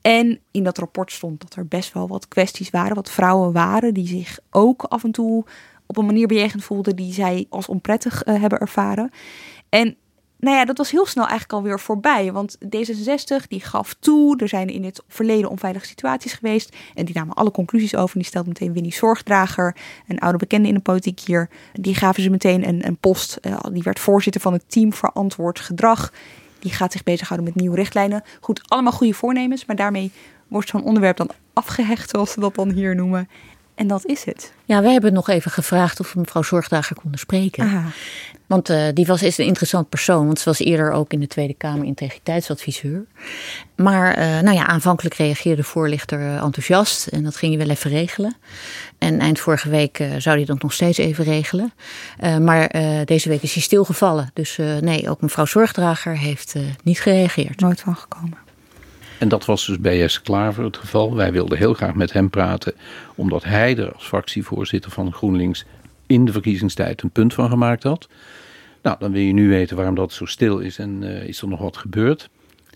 En 0.00 0.40
in 0.50 0.64
dat 0.64 0.78
rapport 0.78 1.12
stond 1.12 1.40
dat 1.40 1.54
er 1.54 1.66
best 1.66 1.92
wel 1.92 2.08
wat 2.08 2.28
kwesties 2.28 2.70
waren, 2.70 2.94
wat 2.94 3.10
vrouwen 3.10 3.52
waren 3.52 3.94
die 3.94 4.06
zich 4.06 4.38
ook 4.50 4.82
af 4.82 5.04
en 5.04 5.12
toe 5.12 5.44
op 5.86 5.96
een 5.96 6.06
manier 6.06 6.26
bejegend 6.26 6.64
voelden 6.64 6.96
die 6.96 7.12
zij 7.12 7.46
als 7.48 7.66
onprettig 7.66 8.26
uh, 8.26 8.40
hebben 8.40 8.58
ervaren. 8.58 9.10
En 9.68 9.96
nou 10.40 10.56
ja, 10.56 10.64
dat 10.64 10.78
was 10.78 10.90
heel 10.90 11.06
snel 11.06 11.26
eigenlijk 11.26 11.58
alweer 11.58 11.80
voorbij. 11.80 12.32
Want 12.32 12.58
D66 12.64 13.46
die 13.48 13.60
gaf 13.60 13.94
toe, 14.00 14.36
er 14.36 14.48
zijn 14.48 14.68
in 14.68 14.84
het 14.84 15.02
verleden 15.08 15.50
onveilige 15.50 15.86
situaties 15.86 16.32
geweest. 16.32 16.76
En 16.94 17.04
die 17.04 17.14
namen 17.14 17.34
alle 17.34 17.50
conclusies 17.50 17.94
over. 17.94 18.14
En 18.14 18.20
die 18.20 18.28
stelde 18.28 18.48
meteen 18.48 18.72
Winnie 18.72 18.92
Zorgdrager, 18.92 19.76
een 20.06 20.18
oude 20.18 20.38
bekende 20.38 20.68
in 20.68 20.74
de 20.74 20.80
politiek 20.80 21.20
hier. 21.20 21.48
Die 21.72 21.94
gaven 21.94 22.22
ze 22.22 22.30
meteen 22.30 22.68
een, 22.68 22.86
een 22.86 22.96
post. 22.96 23.38
Uh, 23.42 23.58
die 23.72 23.82
werd 23.82 23.98
voorzitter 23.98 24.40
van 24.40 24.52
het 24.52 24.64
team 24.66 24.92
verantwoord 24.92 25.60
gedrag. 25.60 26.12
Die 26.58 26.72
gaat 26.72 26.92
zich 26.92 27.02
bezighouden 27.02 27.48
met 27.48 27.60
nieuwe 27.60 27.76
richtlijnen. 27.76 28.22
Goed, 28.40 28.60
allemaal 28.68 28.92
goede 28.92 29.14
voornemens, 29.14 29.64
maar 29.64 29.76
daarmee 29.76 30.12
wordt 30.48 30.68
zo'n 30.68 30.84
onderwerp 30.84 31.16
dan 31.16 31.30
afgehecht, 31.52 32.10
zoals 32.10 32.32
ze 32.32 32.40
dat 32.40 32.54
dan 32.54 32.70
hier 32.70 32.94
noemen. 32.94 33.28
En 33.78 33.86
dat 33.86 34.06
is 34.06 34.24
het. 34.24 34.52
Ja, 34.64 34.82
wij 34.82 34.92
hebben 34.92 35.12
nog 35.12 35.28
even 35.28 35.50
gevraagd 35.50 36.00
of 36.00 36.12
we 36.12 36.20
mevrouw 36.20 36.42
Zorgdager 36.42 36.96
konden 36.96 37.20
spreken. 37.20 37.64
Aha. 37.64 37.84
Want 38.46 38.70
uh, 38.70 38.86
die 38.94 39.06
was 39.06 39.22
is 39.22 39.38
een 39.38 39.44
interessant 39.44 39.88
persoon, 39.88 40.26
want 40.26 40.38
ze 40.38 40.44
was 40.44 40.58
eerder 40.58 40.92
ook 40.92 41.12
in 41.12 41.20
de 41.20 41.26
Tweede 41.26 41.54
Kamer 41.54 41.86
integriteitsadviseur. 41.86 43.06
Maar 43.76 44.18
uh, 44.18 44.40
nou 44.40 44.56
ja, 44.56 44.66
aanvankelijk 44.66 45.14
reageerde 45.14 45.62
de 45.62 45.68
voorlichter 45.68 46.20
uh, 46.20 46.42
enthousiast 46.42 47.06
en 47.06 47.24
dat 47.24 47.36
ging 47.36 47.54
hij 47.54 47.66
wel 47.66 47.74
even 47.74 47.90
regelen. 47.90 48.36
En 48.98 49.20
eind 49.20 49.40
vorige 49.40 49.68
week 49.70 50.04
zou 50.18 50.36
hij 50.36 50.44
dat 50.44 50.62
nog 50.62 50.72
steeds 50.72 50.98
even 50.98 51.24
regelen. 51.24 51.72
maar 52.40 52.68
deze 53.04 53.28
week 53.28 53.42
is 53.42 53.52
hij 53.52 53.62
stilgevallen. 53.62 54.30
Dus 54.32 54.58
nee, 54.80 55.10
ook 55.10 55.20
mevrouw 55.20 55.46
Zorgdrager 55.46 56.18
heeft 56.18 56.54
niet 56.82 57.00
gereageerd. 57.00 57.60
Nooit 57.60 57.80
van 57.80 57.96
gekomen. 57.96 58.47
En 59.18 59.28
dat 59.28 59.44
was 59.44 59.66
dus 59.66 59.80
bij 59.80 59.98
Jesse 59.98 60.22
Klaver 60.22 60.64
het 60.64 60.76
geval. 60.76 61.14
Wij 61.14 61.32
wilden 61.32 61.58
heel 61.58 61.74
graag 61.74 61.94
met 61.94 62.12
hem 62.12 62.30
praten, 62.30 62.74
omdat 63.14 63.44
hij 63.44 63.76
er 63.76 63.92
als 63.92 64.06
fractievoorzitter 64.06 64.90
van 64.90 65.12
GroenLinks 65.12 65.64
in 66.06 66.24
de 66.24 66.32
verkiezingstijd 66.32 67.02
een 67.02 67.10
punt 67.10 67.34
van 67.34 67.48
gemaakt 67.48 67.82
had. 67.82 68.08
Nou, 68.82 68.96
dan 68.98 69.12
wil 69.12 69.22
je 69.22 69.32
nu 69.32 69.48
weten 69.48 69.76
waarom 69.76 69.94
dat 69.94 70.12
zo 70.12 70.24
stil 70.24 70.58
is 70.58 70.78
en 70.78 71.02
uh, 71.02 71.28
is 71.28 71.42
er 71.42 71.48
nog 71.48 71.60
wat 71.60 71.76
gebeurd. 71.76 72.28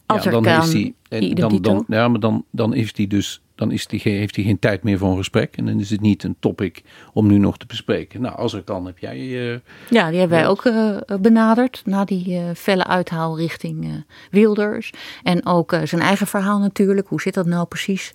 Als 0.07 0.25
ja, 0.25 0.31
dan 0.31 0.47
is 0.47 0.73
hij, 0.73 0.95
en 1.09 1.35
dan, 1.35 1.63
dan, 1.63 1.85
ja, 1.89 2.09
maar 2.09 2.21
dan, 2.21 2.45
dan 2.51 2.75
is 2.75 2.93
hij 2.97 3.07
dus 3.07 3.42
dan 3.55 3.71
is 3.71 3.87
die, 3.87 4.01
heeft 4.03 4.37
hij 4.37 4.45
geen 4.45 4.59
tijd 4.59 4.83
meer 4.83 4.99
voor 4.99 5.11
een 5.11 5.17
gesprek. 5.17 5.57
En 5.57 5.67
dan 5.67 5.81
is 5.81 5.91
het 5.91 6.01
niet 6.01 6.25
een 6.25 6.37
topic 6.39 6.83
om 7.13 7.27
nu 7.27 7.39
nog 7.39 7.59
te 7.59 7.67
bespreken. 7.67 8.21
Nou, 8.21 8.37
als 8.37 8.53
er 8.53 8.63
kan, 8.63 8.87
heb 8.87 8.99
jij. 8.99 9.19
Uh, 9.19 9.59
ja, 9.91 10.11
die 10.11 10.19
hebben 10.19 10.39
wij 10.39 10.49
ook 10.49 10.65
uh, 10.65 10.97
benaderd. 11.21 11.83
Na 11.85 12.05
die 12.05 12.29
uh, 12.29 12.43
felle 12.57 12.87
uithaal 12.87 13.39
richting 13.39 14.05
Wilders. 14.31 14.93
En 15.23 15.47
ook 15.47 15.77
zijn 15.85 16.03
eigen 16.03 16.27
verhaal 16.27 16.59
natuurlijk. 16.59 17.09
Hoe 17.09 17.21
zit 17.21 17.35
dat 17.35 17.47
nou 17.47 17.67
precies? 17.67 18.13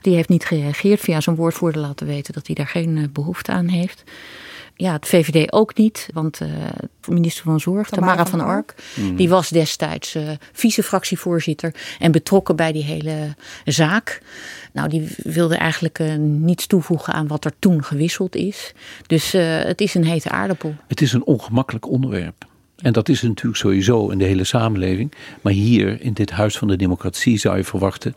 Die 0.00 0.14
heeft 0.14 0.28
niet 0.28 0.44
gereageerd. 0.44 1.00
Via 1.00 1.20
zijn 1.20 1.36
woordvoerder 1.36 1.80
laten 1.80 2.06
weten 2.06 2.32
dat 2.32 2.46
hij 2.46 2.54
daar 2.54 2.66
geen 2.66 3.10
behoefte 3.12 3.52
aan 3.52 3.68
heeft. 3.68 4.04
Ja, 4.76 4.92
het 4.92 5.06
VVD 5.06 5.52
ook 5.52 5.76
niet, 5.76 6.08
want 6.12 6.40
uh, 6.40 6.48
minister 7.08 7.44
van 7.44 7.60
Zorg, 7.60 7.88
Tamara, 7.88 8.12
Tamara 8.12 8.30
van, 8.30 8.40
van 8.40 8.48
Ark, 8.48 8.74
mm. 8.96 9.16
die 9.16 9.28
was 9.28 9.48
destijds 9.48 10.14
uh, 10.14 10.30
vice-fractievoorzitter 10.52 11.74
en 11.98 12.12
betrokken 12.12 12.56
bij 12.56 12.72
die 12.72 12.84
hele 12.84 13.34
zaak. 13.64 14.22
Nou, 14.72 14.88
die 14.88 15.14
wilde 15.16 15.56
eigenlijk 15.56 15.98
uh, 15.98 16.14
niets 16.16 16.66
toevoegen 16.66 17.12
aan 17.12 17.26
wat 17.26 17.44
er 17.44 17.52
toen 17.58 17.84
gewisseld 17.84 18.36
is. 18.36 18.72
Dus 19.06 19.32
het 19.32 19.80
is 19.80 19.94
een 19.94 20.04
hete 20.04 20.30
aardappel. 20.30 20.74
Het 20.86 21.00
is 21.00 21.12
een 21.12 21.24
ongemakkelijk 21.24 21.88
onderwerp. 21.88 22.46
En 22.76 22.92
dat 22.92 23.08
is 23.08 23.22
natuurlijk 23.22 23.56
sowieso 23.56 24.08
in 24.08 24.18
de 24.18 24.24
hele 24.24 24.44
samenleving. 24.44 25.12
Maar 25.40 25.52
hier, 25.52 26.00
in 26.00 26.12
dit 26.12 26.30
Huis 26.30 26.58
van 26.58 26.68
de 26.68 26.76
Democratie, 26.76 27.38
zou 27.38 27.56
je 27.56 27.64
verwachten 27.64 28.14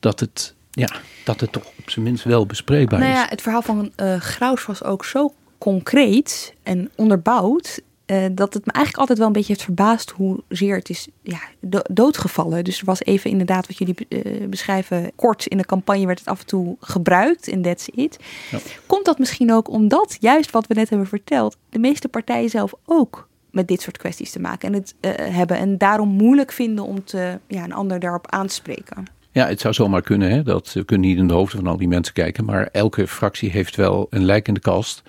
dat 0.00 0.20
het, 0.20 0.54
ja, 0.70 0.90
dat 1.24 1.40
het 1.40 1.52
toch 1.52 1.64
op 1.78 1.90
zijn 1.90 2.04
minst 2.04 2.24
wel 2.24 2.46
bespreekbaar 2.46 2.98
nou 2.98 3.12
ja, 3.12 3.24
is. 3.24 3.30
Het 3.30 3.42
verhaal 3.42 3.62
van 3.62 3.92
Graus 4.18 4.66
was 4.66 4.84
ook 4.84 5.04
zo 5.04 5.34
concreet 5.60 6.54
en 6.62 6.90
onderbouwd. 6.96 7.80
Uh, 8.06 8.24
dat 8.32 8.54
het 8.54 8.66
me 8.66 8.72
eigenlijk 8.72 8.96
altijd 8.96 9.18
wel 9.18 9.26
een 9.26 9.32
beetje 9.32 9.52
heeft 9.52 9.64
verbaasd 9.64 10.10
hoezeer 10.10 10.76
het 10.76 10.88
is 10.88 11.08
ja, 11.22 11.40
do 11.60 11.78
doodgevallen. 11.90 12.64
Dus 12.64 12.78
er 12.78 12.84
was 12.84 13.02
even 13.02 13.30
inderdaad 13.30 13.66
wat 13.66 13.78
jullie 13.78 13.94
uh, 14.08 14.48
beschrijven, 14.48 15.12
kort 15.16 15.46
in 15.46 15.56
de 15.56 15.64
campagne 15.64 16.06
werd 16.06 16.18
het 16.18 16.28
af 16.28 16.40
en 16.40 16.46
toe 16.46 16.76
gebruikt 16.80 17.48
en 17.48 17.62
that's 17.62 17.88
it. 17.94 18.18
Ja. 18.50 18.58
Komt 18.86 19.04
dat 19.04 19.18
misschien 19.18 19.52
ook 19.52 19.68
omdat, 19.68 20.16
juist 20.20 20.50
wat 20.50 20.66
we 20.66 20.74
net 20.74 20.88
hebben 20.88 21.08
verteld, 21.08 21.56
de 21.68 21.78
meeste 21.78 22.08
partijen 22.08 22.50
zelf 22.50 22.74
ook 22.84 23.28
met 23.50 23.68
dit 23.68 23.80
soort 23.80 23.96
kwesties 23.96 24.30
te 24.30 24.40
maken 24.40 24.68
en 24.68 24.74
het 24.74 24.94
uh, 25.00 25.10
hebben 25.16 25.56
en 25.56 25.78
daarom 25.78 26.08
moeilijk 26.08 26.52
vinden 26.52 26.84
om 26.84 27.04
te, 27.04 27.38
ja, 27.46 27.64
een 27.64 27.72
ander 27.72 28.00
daarop 28.00 28.30
aan 28.30 28.46
te 28.46 28.54
spreken? 28.54 29.04
Ja, 29.32 29.46
het 29.46 29.60
zou 29.60 29.74
zomaar 29.74 30.02
kunnen. 30.02 30.30
Hè? 30.30 30.42
Dat 30.42 30.72
we 30.72 30.84
kunnen 30.84 31.08
niet 31.08 31.18
in 31.18 31.26
de 31.26 31.34
hoofden 31.34 31.58
van 31.58 31.68
al 31.68 31.76
die 31.76 31.88
mensen 31.88 32.14
kijken. 32.14 32.44
Maar 32.44 32.68
elke 32.72 33.06
fractie 33.06 33.50
heeft 33.50 33.76
wel 33.76 34.06
een 34.10 34.24
lijk 34.24 34.48
in 34.48 34.54
de 34.54 34.60
kast. 34.60 35.02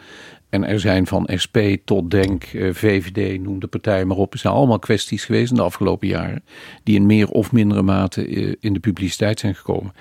En 0.51 0.67
er 0.67 0.79
zijn 0.79 1.07
van 1.07 1.29
SP 1.43 1.57
tot 1.85 2.11
Denk, 2.11 2.43
eh, 2.43 2.69
VVD, 2.73 3.41
noem 3.41 3.59
de 3.59 3.67
partij 3.67 4.05
maar 4.05 4.17
op. 4.17 4.33
Er 4.33 4.39
zijn 4.39 4.53
allemaal 4.53 4.79
kwesties 4.79 5.25
geweest 5.25 5.49
in 5.49 5.55
de 5.55 5.61
afgelopen 5.61 6.07
jaren. 6.07 6.43
die 6.83 6.95
in 6.95 7.05
meer 7.05 7.29
of 7.29 7.51
mindere 7.51 7.81
mate 7.81 8.27
eh, 8.27 8.53
in 8.59 8.73
de 8.73 8.79
publiciteit 8.79 9.39
zijn 9.39 9.55
gekomen. 9.55 9.93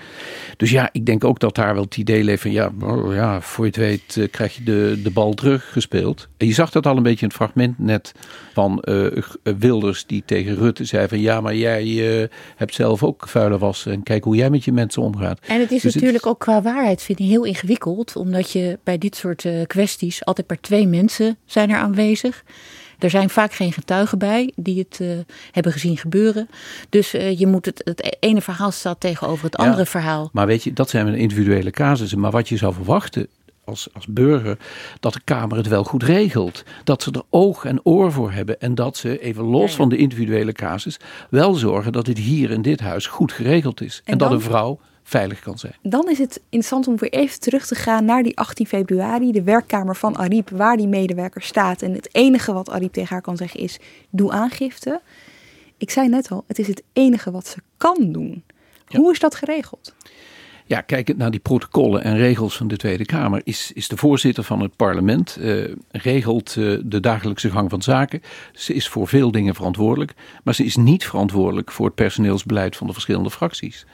Dus 0.57 0.71
ja, 0.71 0.89
ik 0.91 1.05
denk 1.05 1.23
ook 1.23 1.39
dat 1.39 1.55
daar 1.55 1.73
wel 1.73 1.83
het 1.83 1.97
idee 1.97 2.23
leeft 2.23 2.41
van. 2.41 2.51
ja, 2.51 2.71
oh 2.81 3.13
ja 3.13 3.41
voor 3.41 3.65
je 3.65 3.71
het 3.71 3.79
weet 3.79 4.17
eh, 4.17 4.31
krijg 4.31 4.55
je 4.55 4.63
de, 4.63 4.99
de 5.03 5.11
bal 5.11 5.33
teruggespeeld. 5.33 6.27
En 6.37 6.47
je 6.47 6.53
zag 6.53 6.71
dat 6.71 6.85
al 6.85 6.97
een 6.97 7.03
beetje 7.03 7.21
in 7.21 7.27
het 7.27 7.35
fragment 7.35 7.79
net 7.79 8.11
van 8.53 8.83
Wilders. 9.43 10.05
die 10.05 10.23
tegen 10.25 10.55
Rutte 10.55 10.85
zei 10.85 11.07
van. 11.07 11.19
ja, 11.19 11.41
maar 11.41 11.55
jij 11.55 11.85
hebt 12.55 12.73
zelf 12.73 13.03
ook 13.03 13.27
vuile 13.27 13.57
was. 13.57 13.85
en 13.85 14.03
kijk 14.03 14.23
hoe 14.23 14.35
jij 14.35 14.49
met 14.49 14.63
je 14.63 14.71
mensen 14.71 15.01
omgaat. 15.01 15.39
En 15.47 15.59
het 15.59 15.71
is 15.71 15.81
dus 15.81 15.93
natuurlijk 15.93 16.25
ook 16.25 16.39
qua 16.39 16.61
waarheid, 16.61 17.01
vind 17.01 17.19
ik 17.19 17.25
heel 17.25 17.43
ingewikkeld. 17.43 18.15
omdat 18.15 18.51
je 18.51 18.79
bij 18.83 18.97
dit 18.97 19.15
soort 19.15 19.45
kwesties 19.67 20.25
altijd 20.25 20.40
maar 20.47 20.59
twee 20.59 20.87
mensen 20.87 21.37
zijn 21.45 21.69
er 21.69 21.77
aanwezig. 21.77 22.43
Er 22.99 23.09
zijn 23.09 23.29
vaak 23.29 23.53
geen 23.53 23.73
getuigen 23.73 24.17
bij 24.17 24.51
die 24.55 24.79
het 24.79 24.99
uh, 25.01 25.11
hebben 25.51 25.71
gezien 25.71 25.97
gebeuren. 25.97 26.49
Dus 26.89 27.15
uh, 27.15 27.39
je 27.39 27.47
moet 27.47 27.65
het, 27.65 27.81
het 27.83 28.17
ene 28.19 28.41
verhaal 28.41 28.71
staat 28.71 28.99
tegenover 28.99 29.45
het 29.45 29.55
andere 29.55 29.85
verhaal. 29.85 30.29
Maar 30.33 30.47
weet 30.47 30.63
je, 30.63 30.73
dat 30.73 30.89
zijn 30.89 31.15
individuele 31.15 31.71
casussen. 31.71 32.19
Maar 32.19 32.31
wat 32.31 32.49
je 32.49 32.57
zou 32.57 32.73
verwachten 32.73 33.27
als, 33.63 33.87
als 33.93 34.07
burger, 34.07 34.57
dat 34.99 35.13
de 35.13 35.21
Kamer 35.23 35.57
het 35.57 35.67
wel 35.67 35.83
goed 35.83 36.03
regelt. 36.03 36.63
Dat 36.83 37.03
ze 37.03 37.11
er 37.11 37.23
oog 37.29 37.65
en 37.65 37.79
oor 37.83 38.11
voor 38.11 38.31
hebben. 38.31 38.59
En 38.59 38.75
dat 38.75 38.97
ze, 38.97 39.19
even 39.19 39.43
los 39.43 39.75
van 39.75 39.89
de 39.89 39.97
individuele 39.97 40.51
casus, 40.51 40.99
wel 41.29 41.53
zorgen 41.53 41.91
dat 41.91 42.07
het 42.07 42.17
hier 42.17 42.51
in 42.51 42.61
dit 42.61 42.79
huis 42.79 43.07
goed 43.07 43.31
geregeld 43.31 43.81
is. 43.81 44.01
En, 44.05 44.11
en 44.11 44.17
dat 44.17 44.31
een 44.31 44.41
vrouw 44.41 44.79
veilig 45.03 45.39
kan 45.39 45.57
zijn. 45.57 45.75
Dan 45.81 46.09
is 46.09 46.17
het 46.17 46.41
interessant 46.43 46.87
om 46.87 46.97
weer 46.97 47.11
even 47.11 47.39
terug 47.39 47.67
te 47.67 47.75
gaan 47.75 48.05
naar 48.05 48.23
die 48.23 48.37
18 48.37 48.67
februari, 48.67 49.31
de 49.31 49.43
werkkamer 49.43 49.95
van 49.95 50.17
Ariep, 50.17 50.49
waar 50.49 50.77
die 50.77 50.87
medewerker 50.87 51.41
staat. 51.41 51.81
En 51.81 51.93
het 51.93 52.09
enige 52.11 52.53
wat 52.53 52.69
Ariep 52.69 52.93
tegen 52.93 53.09
haar 53.09 53.21
kan 53.21 53.37
zeggen 53.37 53.59
is: 53.59 53.79
doe 54.09 54.31
aangifte. 54.31 55.01
Ik 55.77 55.89
zei 55.89 56.07
net 56.07 56.31
al, 56.31 56.43
het 56.47 56.59
is 56.59 56.67
het 56.67 56.83
enige 56.93 57.31
wat 57.31 57.47
ze 57.47 57.57
kan 57.77 58.11
doen. 58.11 58.43
Hoe 58.87 59.11
is 59.11 59.19
dat 59.19 59.35
geregeld? 59.35 59.93
Ja, 60.71 60.81
kijkend 60.81 61.17
naar 61.17 61.31
die 61.31 61.39
protocollen 61.39 62.03
en 62.03 62.17
regels 62.17 62.57
van 62.57 62.67
de 62.67 62.77
Tweede 62.77 63.05
Kamer, 63.05 63.41
is, 63.43 63.71
is 63.73 63.87
de 63.87 63.97
voorzitter 63.97 64.43
van 64.43 64.59
het 64.59 64.75
parlement, 64.75 65.37
uh, 65.39 65.73
regelt 65.91 66.55
uh, 66.55 66.79
de 66.83 66.99
dagelijkse 66.99 67.49
gang 67.49 67.69
van 67.69 67.81
zaken. 67.81 68.21
Ze 68.53 68.73
is 68.73 68.87
voor 68.87 69.07
veel 69.07 69.31
dingen 69.31 69.55
verantwoordelijk, 69.55 70.13
maar 70.43 70.55
ze 70.55 70.63
is 70.63 70.75
niet 70.75 71.05
verantwoordelijk 71.05 71.71
voor 71.71 71.85
het 71.85 71.95
personeelsbeleid 71.95 72.75
van 72.75 72.87
de 72.87 72.93
verschillende 72.93 73.31
fracties. 73.31 73.85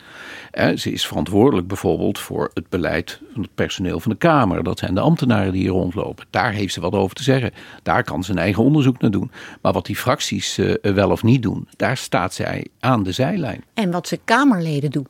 Uh, 0.53 0.75
ze 0.75 0.91
is 0.91 1.07
verantwoordelijk 1.07 1.67
bijvoorbeeld 1.67 2.19
voor 2.19 2.51
het 2.53 2.69
beleid 2.69 3.21
van 3.33 3.41
het 3.41 3.55
personeel 3.55 3.99
van 3.99 4.11
de 4.11 4.17
Kamer. 4.17 4.63
Dat 4.63 4.79
zijn 4.79 4.93
de 4.93 5.01
ambtenaren 5.01 5.51
die 5.51 5.61
hier 5.61 5.71
rondlopen. 5.71 6.25
Daar 6.29 6.51
heeft 6.51 6.73
ze 6.73 6.81
wat 6.81 6.93
over 6.93 7.15
te 7.15 7.23
zeggen. 7.23 7.51
Daar 7.83 8.03
kan 8.03 8.23
ze 8.23 8.31
een 8.31 8.37
eigen 8.37 8.63
onderzoek 8.63 9.01
naar 9.01 9.11
doen. 9.11 9.31
Maar 9.61 9.73
wat 9.73 9.85
die 9.85 9.95
fracties 9.95 10.59
wel 10.81 11.11
of 11.11 11.23
niet 11.23 11.41
doen, 11.41 11.67
daar 11.75 11.97
staat 11.97 12.33
zij 12.33 12.67
aan 12.79 13.03
de 13.03 13.11
zijlijn. 13.11 13.63
En 13.73 13.91
wat 13.91 14.07
ze 14.07 14.19
Kamerleden 14.25 14.91
doen, 14.91 15.07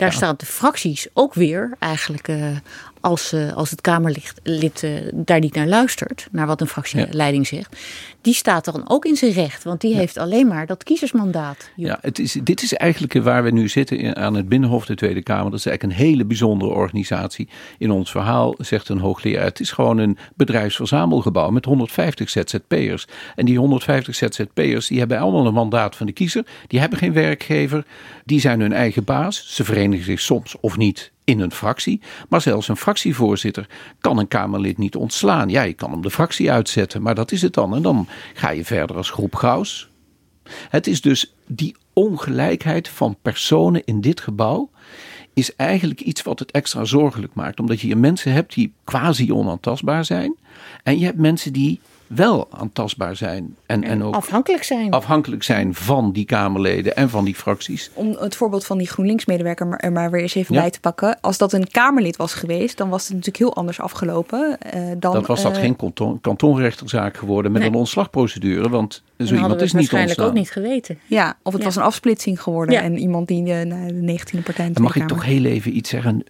daar 0.00 0.12
staan 0.12 0.34
de 0.36 0.46
fracties 0.46 1.06
ook 1.12 1.34
weer 1.34 1.76
eigenlijk 1.78 2.28
uh, 2.28 2.56
als, 3.00 3.32
uh, 3.32 3.52
als 3.52 3.70
het 3.70 3.80
Kamerlid 3.80 4.82
uh, 4.82 4.90
daar 5.14 5.40
niet 5.40 5.54
naar 5.54 5.66
luistert, 5.66 6.28
naar 6.32 6.46
wat 6.46 6.60
een 6.60 6.66
fractieleiding 6.66 7.46
zegt, 7.46 7.76
die 8.20 8.34
staat 8.34 8.64
dan 8.64 8.88
ook 8.88 9.04
in 9.04 9.16
zijn 9.16 9.32
recht. 9.32 9.64
Want 9.64 9.80
die 9.80 9.94
heeft 9.94 10.18
alleen 10.18 10.46
maar 10.46 10.66
dat 10.66 10.84
kiezersmandaat. 10.84 11.70
Ja, 11.76 11.98
het 12.00 12.18
is, 12.18 12.32
dit 12.42 12.62
is 12.62 12.74
eigenlijk 12.74 13.12
waar 13.12 13.42
we 13.42 13.50
nu 13.50 13.68
zitten 13.68 14.16
aan 14.16 14.34
het 14.34 14.48
Binnenhof, 14.48 14.86
de 14.86 14.94
Tweede 14.94 15.22
Kamer. 15.22 15.50
Dat 15.50 15.58
is 15.58 15.66
eigenlijk 15.66 15.98
een 15.98 16.06
hele 16.06 16.24
bijzondere 16.24 16.70
organisatie. 16.70 17.48
In 17.78 17.90
ons 17.90 18.10
verhaal 18.10 18.54
zegt 18.58 18.88
een 18.88 18.98
hoogleraar, 18.98 19.44
het 19.44 19.60
is 19.60 19.70
gewoon 19.70 19.98
een 19.98 20.18
bedrijfsverzamelgebouw 20.34 21.50
met 21.50 21.64
150 21.64 22.30
ZZP'ers. 22.30 23.06
En 23.36 23.44
die 23.44 23.58
150 23.58 24.14
ZZP'ers, 24.14 24.86
die 24.86 24.98
hebben 24.98 25.18
allemaal 25.18 25.46
een 25.46 25.54
mandaat 25.54 25.96
van 25.96 26.06
de 26.06 26.12
kiezer. 26.12 26.46
Die 26.66 26.80
hebben 26.80 26.98
geen 26.98 27.12
werkgever, 27.12 27.84
die 28.24 28.40
zijn 28.40 28.60
hun 28.60 28.72
eigen 28.72 29.04
baas. 29.04 29.54
Ze 29.54 29.64
verenigen 29.64 30.04
zich 30.04 30.20
soms 30.20 30.56
of 30.60 30.76
niet 30.76 31.12
in 31.30 31.40
een 31.40 31.52
fractie. 31.52 32.00
Maar 32.28 32.40
zelfs 32.40 32.68
een 32.68 32.76
fractievoorzitter 32.76 33.66
kan 34.00 34.18
een 34.18 34.28
Kamerlid 34.28 34.78
niet 34.78 34.96
ontslaan. 34.96 35.48
Ja, 35.48 35.62
je 35.62 35.72
kan 35.72 35.90
hem 35.90 36.02
de 36.02 36.10
fractie 36.10 36.52
uitzetten, 36.52 37.02
maar 37.02 37.14
dat 37.14 37.32
is 37.32 37.42
het 37.42 37.54
dan. 37.54 37.74
En 37.74 37.82
dan 37.82 38.08
ga 38.34 38.50
je 38.50 38.64
verder 38.64 38.96
als 38.96 39.10
groep 39.10 39.34
Gauws. 39.34 39.90
Het 40.68 40.86
is 40.86 41.00
dus 41.00 41.34
die 41.46 41.76
ongelijkheid 41.92 42.88
van 42.88 43.16
personen 43.22 43.84
in 43.84 44.00
dit 44.00 44.20
gebouw 44.20 44.70
is 45.34 45.56
eigenlijk 45.56 46.00
iets 46.00 46.22
wat 46.22 46.38
het 46.38 46.50
extra 46.50 46.84
zorgelijk 46.84 47.34
maakt. 47.34 47.60
Omdat 47.60 47.80
je 47.80 47.96
mensen 47.96 48.32
hebt 48.32 48.54
die 48.54 48.72
quasi 48.84 49.32
onaantastbaar 49.32 50.04
zijn. 50.04 50.36
En 50.82 50.98
je 50.98 51.04
hebt 51.04 51.18
mensen 51.18 51.52
die 51.52 51.80
wel 52.14 52.48
aantastbaar 52.50 53.16
zijn. 53.16 53.56
En, 53.66 53.84
en, 53.84 54.02
ook 54.02 54.14
afhankelijk 54.14 54.62
zijn. 54.62 54.90
Afhankelijk 54.90 55.42
zijn 55.42 55.74
van 55.74 56.12
die 56.12 56.24
Kamerleden 56.24 56.96
en 56.96 57.10
van 57.10 57.24
die 57.24 57.34
fracties. 57.34 57.90
Om 57.94 58.16
het 58.18 58.36
voorbeeld 58.36 58.66
van 58.66 58.78
die 58.78 58.86
GroenLinks-medewerker 58.86 59.74
er 59.76 59.92
maar 59.92 60.10
weer 60.10 60.20
eens 60.20 60.34
even 60.34 60.54
bij 60.54 60.70
te 60.70 60.80
pakken. 60.80 61.20
Als 61.20 61.38
dat 61.38 61.52
een 61.52 61.70
Kamerlid 61.70 62.16
was 62.16 62.34
geweest, 62.34 62.76
dan 62.76 62.88
was 62.88 63.02
het 63.02 63.10
natuurlijk 63.10 63.36
heel 63.36 63.54
anders 63.54 63.80
afgelopen. 63.80 64.58
Uh, 64.74 64.80
dan, 64.98 65.12
dat 65.12 65.26
was 65.26 65.42
dat 65.42 65.52
uh, 65.52 65.58
geen 65.58 65.76
kanton, 65.76 66.20
kantonrechterzaak 66.20 67.16
geworden 67.16 67.52
met 67.52 67.62
een 67.62 67.74
ontslagprocedure. 67.74 68.68
Want 68.68 69.02
zo 69.18 69.34
iemand 69.34 69.60
is 69.60 69.72
niet 69.72 69.90
waarschijnlijk 69.90 70.20
ook 70.20 70.32
niet 70.34 70.50
geweten. 70.50 70.98
Ja, 71.06 71.36
of 71.42 71.52
het 71.52 71.64
was 71.64 71.76
een 71.76 71.82
afsplitsing 71.82 72.42
geworden. 72.42 72.82
En 72.82 72.98
iemand 72.98 73.28
die 73.28 73.42
uh, 73.42 73.46
de 73.48 74.20
19e 74.20 74.42
partij 74.44 74.70
Mag 74.80 74.96
ik 74.96 75.06
toch 75.06 75.24
heel 75.24 75.44
even 75.44 75.76
iets 75.76 75.90
zeggen? 75.90 76.24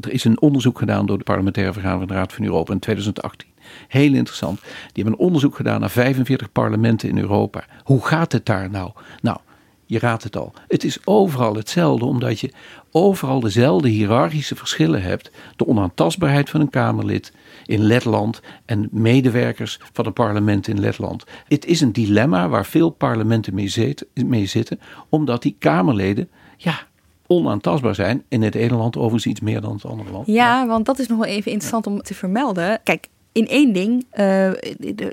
Er 0.00 0.12
is 0.12 0.24
een 0.24 0.40
onderzoek 0.40 0.78
gedaan 0.78 1.06
door 1.06 1.18
de 1.18 1.24
parlementaire 1.24 1.72
vergadering 1.72 2.08
van 2.08 2.16
de 2.16 2.22
Raad 2.22 2.32
van 2.32 2.44
Europa 2.44 2.72
in 2.72 2.78
2018. 2.78 3.48
Heel 3.88 4.14
interessant. 4.14 4.60
Die 4.60 5.02
hebben 5.02 5.12
een 5.12 5.26
onderzoek 5.26 5.56
gedaan 5.56 5.80
naar 5.80 5.90
45 5.90 6.52
parlementen 6.52 7.08
in 7.08 7.18
Europa. 7.18 7.64
Hoe 7.84 8.06
gaat 8.06 8.32
het 8.32 8.46
daar 8.46 8.70
nou? 8.70 8.90
Nou, 9.20 9.38
je 9.86 9.98
raadt 9.98 10.22
het 10.22 10.36
al. 10.36 10.52
Het 10.68 10.84
is 10.84 10.98
overal 11.04 11.54
hetzelfde, 11.54 12.04
omdat 12.04 12.40
je 12.40 12.52
overal 12.90 13.40
dezelfde 13.40 13.88
hiërarchische 13.88 14.56
verschillen 14.56 15.02
hebt. 15.02 15.30
De 15.56 15.66
onaantastbaarheid 15.66 16.50
van 16.50 16.60
een 16.60 16.70
Kamerlid 16.70 17.32
in 17.66 17.82
Letland 17.82 18.40
en 18.64 18.88
medewerkers 18.90 19.80
van 19.92 20.06
een 20.06 20.12
parlement 20.12 20.68
in 20.68 20.80
Letland. 20.80 21.24
Het 21.48 21.64
is 21.64 21.80
een 21.80 21.92
dilemma 21.92 22.48
waar 22.48 22.66
veel 22.66 22.90
parlementen 22.90 23.54
mee 23.54 23.68
zitten, 23.68 24.06
mee 24.14 24.46
zitten 24.46 24.80
omdat 25.08 25.42
die 25.42 25.56
Kamerleden, 25.58 26.28
ja, 26.56 26.86
onaantastbaar 27.26 27.94
zijn. 27.94 28.22
In 28.28 28.42
het 28.42 28.54
ene 28.54 28.74
land 28.74 28.96
overigens 28.96 29.26
iets 29.26 29.40
meer 29.40 29.60
dan 29.60 29.72
het 29.72 29.84
andere 29.84 30.10
land. 30.10 30.26
Ja, 30.26 30.66
want 30.66 30.86
dat 30.86 30.98
is 30.98 31.06
nog 31.06 31.18
wel 31.18 31.28
even 31.28 31.50
interessant 31.50 31.86
om 31.86 32.02
te 32.02 32.14
vermelden. 32.14 32.80
Kijk, 32.84 33.08
in 33.34 33.48
één 33.48 33.72
ding 33.72 34.06
uh, 34.14 34.52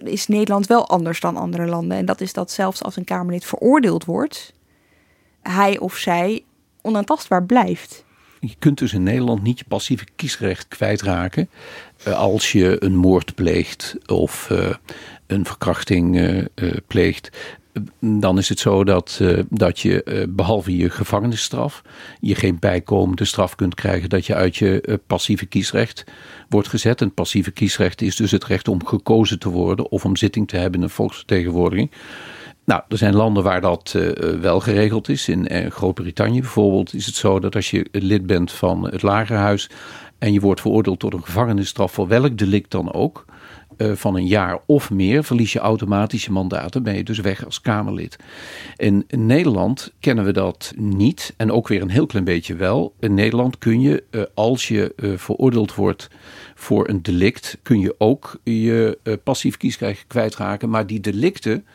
is 0.04 0.28
Nederland 0.28 0.68
wel 0.68 0.88
anders 0.88 1.20
dan 1.20 1.38
andere 1.38 1.66
landen. 1.66 1.98
En 1.98 2.06
dat 2.06 2.22
is 2.22 2.34
dat 2.34 2.52
zelfs 2.52 2.84
als 2.84 2.96
een 2.96 3.04
Kamerlid 3.04 3.46
veroordeeld 3.46 4.06
wordt, 4.06 4.54
hij 5.42 5.80
of 5.80 5.96
zij 5.96 6.44
onaantastbaar 6.82 7.44
blijft. 7.44 8.06
Je 8.40 8.56
kunt 8.60 8.78
dus 8.78 8.94
in 8.94 9.04
Nederland 9.04 9.44
niet 9.44 9.60
je 9.60 9.66
passieve 9.68 10.06
kiesrecht 10.16 10.68
kwijtraken 10.68 11.50
uh, 12.08 12.14
als 12.14 12.52
je 12.52 12.84
een 12.84 12.96
moord 12.96 13.36
pleegt 13.36 13.96
of 14.06 14.50
uh, 14.52 14.74
een 15.28 15.46
verkrachting 15.46 16.48
pleegt 16.88 17.30
dan 18.00 18.38
is 18.38 18.50
het 18.50 18.60
zo 18.60 18.84
dat, 18.84 19.20
uh, 19.22 19.40
dat 19.50 19.80
je 19.80 20.06
uh, 20.06 20.24
behalve 20.30 20.78
je 20.78 20.90
gevangenisstraf, 20.90 21.82
je 22.20 22.36
geen 22.36 22.60
bijkomende 22.60 23.26
straf 23.26 23.56
kunt 23.56 23.76
krijgen 23.76 24.10
dat 24.10 24.26
je 24.26 24.36
uit 24.36 24.58
je 24.58 24.84
uh, 24.86 24.96
passieve 25.08 25.46
kiesrecht 25.46 26.04
wordt 26.50 26.68
gezet. 26.68 27.02
En 27.02 27.14
passieve 27.14 27.52
kiesrecht 27.52 28.02
is 28.02 28.16
dus 28.16 28.32
het 28.32 28.46
recht 28.46 28.68
om 28.68 28.86
gekozen 28.86 29.40
te 29.40 29.50
worden 29.50 29.92
of 29.92 30.06
om 30.06 30.16
zitting 30.16 30.48
te 30.48 30.58
hebben 30.58 30.80
in 30.80 30.86
een 30.86 30.94
volksvertegenwoordiging. 30.94 31.92
Nou, 32.66 32.82
er 32.88 32.98
zijn 32.98 33.16
landen 33.16 33.44
waar 33.44 33.62
dat 33.62 33.96
wel 34.42 34.60
geregeld 34.60 35.10
is. 35.10 35.28
In 35.28 35.72
Groot-Brittannië 35.72 36.40
bijvoorbeeld 36.40 36.94
is 36.94 37.06
het 37.06 37.16
zo 37.16 37.40
dat 37.40 37.56
als 37.56 37.72
je 37.72 37.88
lid 37.92 38.26
bent 38.26 38.52
van 38.52 38.90
het 38.90 39.02
lagerhuis 39.02 39.70
en 40.22 40.34
je 40.34 40.40
wordt 40.40 40.62
veroordeeld 40.62 41.00
tot 41.00 41.14
een 41.14 41.24
gevangenisstraf 41.24 41.92
voor 41.92 42.08
welk 42.08 42.38
delict 42.38 42.72
dan 42.72 42.94
ook, 42.94 43.26
eh, 43.28 43.31
van 43.78 44.16
een 44.16 44.28
jaar 44.28 44.60
of 44.66 44.92
meer 44.92 45.24
verlies 45.24 45.54
je 45.54 45.60
automatisch 45.60 46.26
je 46.26 46.32
mandaten, 46.32 46.84
ben 46.84 46.96
je 46.96 47.04
dus 47.04 47.20
weg 47.20 47.46
als 47.46 47.62
Kamerlid. 47.62 48.16
In, 48.76 49.06
Nederland 49.10 49.94
kennen 50.00 50.26
we 50.26 50.32
dat 50.32 50.74
niet 50.76 51.34
en 51.38 51.52
ook 51.52 51.68
weer 51.68 51.82
een 51.82 51.90
heel 51.90 52.06
klein 52.06 52.26
beetje 52.26 52.56
wel. 52.56 52.94
In 53.00 53.14
Nederland 53.14 53.58
kun 53.58 53.82
je, 53.82 54.04
uh, 54.12 54.22
als 54.34 54.68
je 54.68 54.94
uh, 54.96 55.18
veroordeeld 55.18 55.76
wordt 55.76 56.10
voor 56.56 56.90
een 56.90 57.02
delict, 57.02 57.58
kun 57.64 57.80
je 57.80 57.96
ook 57.98 58.40
je 58.44 58.98
passief 59.24 59.58
kiesrecht 59.58 60.06
kwijtraken. 60.08 60.70
Maar 60.70 60.88
die 60.88 61.00
delicten, 61.00 61.66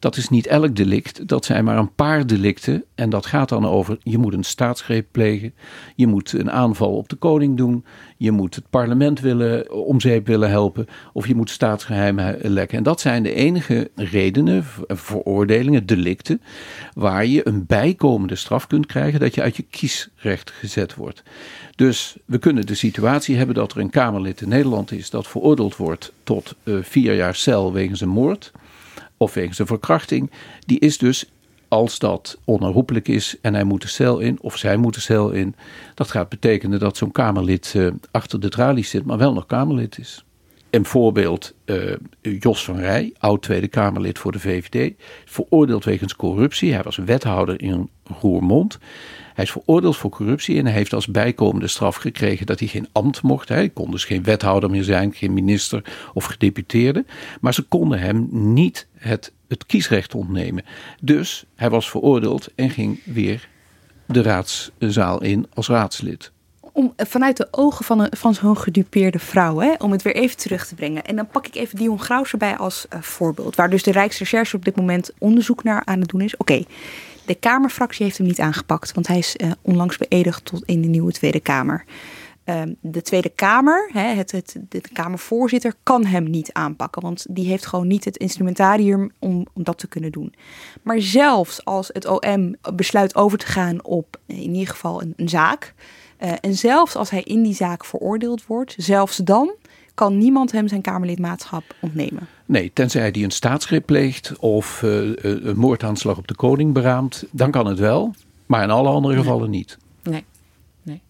Dat 0.00 0.16
is 0.16 0.28
niet 0.28 0.46
elk 0.46 0.76
delict, 0.76 1.28
dat 1.28 1.44
zijn 1.44 1.64
maar 1.64 1.78
een 1.78 1.94
paar 1.94 2.26
delicten. 2.26 2.84
En 2.94 3.10
dat 3.10 3.26
gaat 3.26 3.48
dan 3.48 3.66
over, 3.66 3.98
je 4.02 4.18
moet 4.18 4.32
een 4.32 4.44
staatsgreep 4.44 5.06
plegen, 5.10 5.54
je 5.96 6.06
moet 6.06 6.32
een 6.32 6.50
aanval 6.50 6.96
op 6.96 7.08
de 7.08 7.16
koning 7.16 7.56
doen, 7.56 7.84
je 8.16 8.30
moet 8.30 8.54
het 8.54 8.70
parlement 8.70 9.20
willen, 9.20 9.72
om 9.72 10.00
zeep 10.00 10.26
willen 10.26 10.50
helpen, 10.50 10.86
of 11.12 11.26
je 11.26 11.34
moet 11.34 11.50
staatsgeheimen 11.50 12.38
lekken. 12.42 12.78
En 12.78 12.84
dat 12.84 13.00
zijn 13.00 13.22
de 13.22 13.34
enige 13.34 13.90
redenen, 13.94 14.64
veroordelingen, 14.88 15.86
delicten, 15.86 16.42
waar 16.94 17.26
je 17.26 17.46
een 17.46 17.66
bijkomende 17.66 18.36
straf 18.36 18.66
kunt 18.66 18.86
krijgen 18.86 19.20
dat 19.20 19.34
je 19.34 19.42
uit 19.42 19.56
je 19.56 19.64
kiesrecht 19.70 20.50
gezet 20.50 20.94
wordt. 20.94 21.22
Dus 21.76 22.16
we 22.24 22.38
kunnen 22.38 22.66
de 22.66 22.74
situatie 22.74 23.36
hebben 23.36 23.54
dat 23.54 23.72
er 23.72 23.78
een 23.78 23.90
Kamerlid 23.90 24.40
in 24.40 24.48
Nederland 24.48 24.92
is 24.92 25.10
dat 25.10 25.26
veroordeeld 25.26 25.76
wordt 25.76 26.12
tot 26.24 26.54
uh, 26.64 26.82
vier 26.82 27.14
jaar 27.14 27.34
cel 27.34 27.72
wegens 27.72 28.00
een 28.00 28.08
moord 28.08 28.52
of 29.20 29.34
wegens 29.34 29.58
een 29.58 29.66
verkrachting. 29.66 30.30
Die 30.66 30.78
is 30.78 30.98
dus, 30.98 31.30
als 31.68 31.98
dat 31.98 32.38
onherroepelijk 32.44 33.08
is 33.08 33.36
en 33.40 33.54
hij 33.54 33.64
moet 33.64 33.82
de 33.82 33.88
cel 33.88 34.18
in 34.18 34.40
of 34.40 34.56
zij 34.56 34.76
moet 34.76 34.94
de 34.94 35.00
cel 35.00 35.30
in, 35.30 35.54
dat 35.94 36.10
gaat 36.10 36.28
betekenen 36.28 36.78
dat 36.78 36.96
zo'n 36.96 37.12
Kamerlid 37.12 37.74
uh, 37.76 37.90
achter 38.10 38.40
de 38.40 38.48
tralies 38.48 38.90
zit, 38.90 39.04
maar 39.04 39.18
wel 39.18 39.32
nog 39.32 39.46
Kamerlid 39.46 39.98
is. 39.98 40.24
Een 40.70 40.84
voorbeeld, 40.84 41.54
uh, 41.64 41.96
Jos 42.20 42.64
van 42.64 42.78
Rij, 42.78 43.12
oud 43.18 43.42
Tweede 43.42 43.68
Kamerlid 43.68 44.18
voor 44.18 44.32
de 44.32 44.40
VVD, 44.40 44.94
veroordeeld 45.24 45.84
wegens 45.84 46.16
corruptie. 46.16 46.72
Hij 46.72 46.82
was 46.82 46.96
wethouder 46.96 47.62
in 47.62 47.90
Roermond. 48.20 48.78
Hij 49.34 49.44
is 49.44 49.50
veroordeeld 49.50 49.96
voor 49.96 50.10
corruptie 50.10 50.58
en 50.58 50.64
hij 50.64 50.74
heeft 50.74 50.92
als 50.92 51.06
bijkomende 51.06 51.66
straf 51.66 51.96
gekregen 51.96 52.46
dat 52.46 52.58
hij 52.58 52.68
geen 52.68 52.88
ambt 52.92 53.22
mocht. 53.22 53.48
Hij 53.48 53.68
kon 53.68 53.90
dus 53.90 54.04
geen 54.04 54.22
wethouder 54.22 54.70
meer 54.70 54.84
zijn, 54.84 55.14
geen 55.14 55.32
minister 55.32 55.84
of 56.14 56.24
gedeputeerde. 56.24 57.04
Maar 57.40 57.54
ze 57.54 57.62
konden 57.62 57.98
hem 57.98 58.28
niet 58.30 58.86
het, 58.94 59.32
het 59.48 59.66
kiesrecht 59.66 60.14
ontnemen. 60.14 60.64
Dus 61.00 61.44
hij 61.54 61.70
was 61.70 61.90
veroordeeld 61.90 62.48
en 62.54 62.70
ging 62.70 63.00
weer 63.04 63.48
de 64.06 64.22
raadszaal 64.22 65.22
in 65.22 65.46
als 65.54 65.68
raadslid 65.68 66.32
om, 66.80 66.92
vanuit 66.96 67.36
de 67.36 67.48
ogen 67.50 67.84
van, 67.84 67.98
een, 67.98 68.16
van 68.16 68.34
zo'n 68.34 68.56
gedupeerde 68.56 69.18
vrouw, 69.18 69.58
hè, 69.58 69.74
om 69.78 69.92
het 69.92 70.02
weer 70.02 70.14
even 70.14 70.36
terug 70.36 70.66
te 70.66 70.74
brengen. 70.74 71.04
En 71.04 71.16
dan 71.16 71.26
pak 71.26 71.46
ik 71.46 71.54
even 71.54 71.78
Dion 71.78 72.00
Graus 72.00 72.32
erbij 72.32 72.56
als 72.56 72.86
uh, 72.94 73.02
voorbeeld, 73.02 73.56
waar 73.56 73.70
dus 73.70 73.82
de 73.82 73.92
Rijksrecherche 73.92 74.56
op 74.56 74.64
dit 74.64 74.76
moment 74.76 75.10
onderzoek 75.18 75.62
naar 75.62 75.82
aan 75.84 76.00
het 76.00 76.08
doen 76.08 76.20
is. 76.20 76.36
Oké, 76.36 76.64
de 77.26 77.34
Kamerfractie 77.34 78.04
heeft 78.04 78.18
hem 78.18 78.26
niet 78.26 78.40
aangepakt, 78.40 78.92
want 78.92 79.06
hij 79.06 79.18
is 79.18 79.36
uh, 79.36 79.50
onlangs 79.62 79.96
beëdigd 79.96 80.44
tot 80.44 80.62
in 80.64 80.82
de 80.82 80.88
nieuwe 80.88 81.12
Tweede 81.12 81.40
Kamer. 81.40 81.84
Uh, 82.44 82.62
de 82.80 83.02
Tweede 83.02 83.28
Kamer, 83.28 83.90
hè, 83.92 84.14
het, 84.14 84.32
het, 84.32 84.56
de 84.68 84.80
Kamervoorzitter, 84.92 85.74
kan 85.82 86.04
hem 86.04 86.30
niet 86.30 86.52
aanpakken, 86.52 87.02
want 87.02 87.26
die 87.28 87.46
heeft 87.46 87.66
gewoon 87.66 87.86
niet 87.86 88.04
het 88.04 88.16
instrumentarium 88.16 89.10
om, 89.18 89.46
om 89.52 89.62
dat 89.62 89.78
te 89.78 89.88
kunnen 89.88 90.12
doen. 90.12 90.34
Maar 90.82 91.00
zelfs 91.00 91.64
als 91.64 91.90
het 91.92 92.06
OM 92.06 92.56
besluit 92.74 93.14
over 93.14 93.38
te 93.38 93.46
gaan 93.46 93.84
op 93.84 94.16
in 94.26 94.54
ieder 94.54 94.68
geval 94.68 95.02
een, 95.02 95.12
een 95.16 95.28
zaak, 95.28 95.74
uh, 96.22 96.32
en 96.40 96.54
zelfs 96.54 96.94
als 96.96 97.10
hij 97.10 97.22
in 97.22 97.42
die 97.42 97.54
zaak 97.54 97.84
veroordeeld 97.84 98.46
wordt, 98.46 98.74
zelfs 98.76 99.16
dan 99.16 99.54
kan 99.94 100.18
niemand 100.18 100.52
hem 100.52 100.68
zijn 100.68 100.80
Kamerlidmaatschap 100.80 101.62
ontnemen. 101.80 102.28
Nee, 102.46 102.70
tenzij 102.74 103.08
hij 103.12 103.22
een 103.22 103.30
staatsgreep 103.30 103.86
pleegt 103.86 104.36
of 104.38 104.82
uh, 104.82 105.12
een 105.22 105.56
moordaanslag 105.56 106.18
op 106.18 106.28
de 106.28 106.34
koning 106.34 106.72
beraamt, 106.72 107.24
dan 107.30 107.50
kan 107.50 107.66
het 107.66 107.78
wel. 107.78 108.14
Maar 108.46 108.62
in 108.62 108.70
alle 108.70 108.88
andere 108.88 109.16
gevallen 109.16 109.50
niet. 109.50 109.78
Nee. 110.02 110.24
nee. 110.82 111.02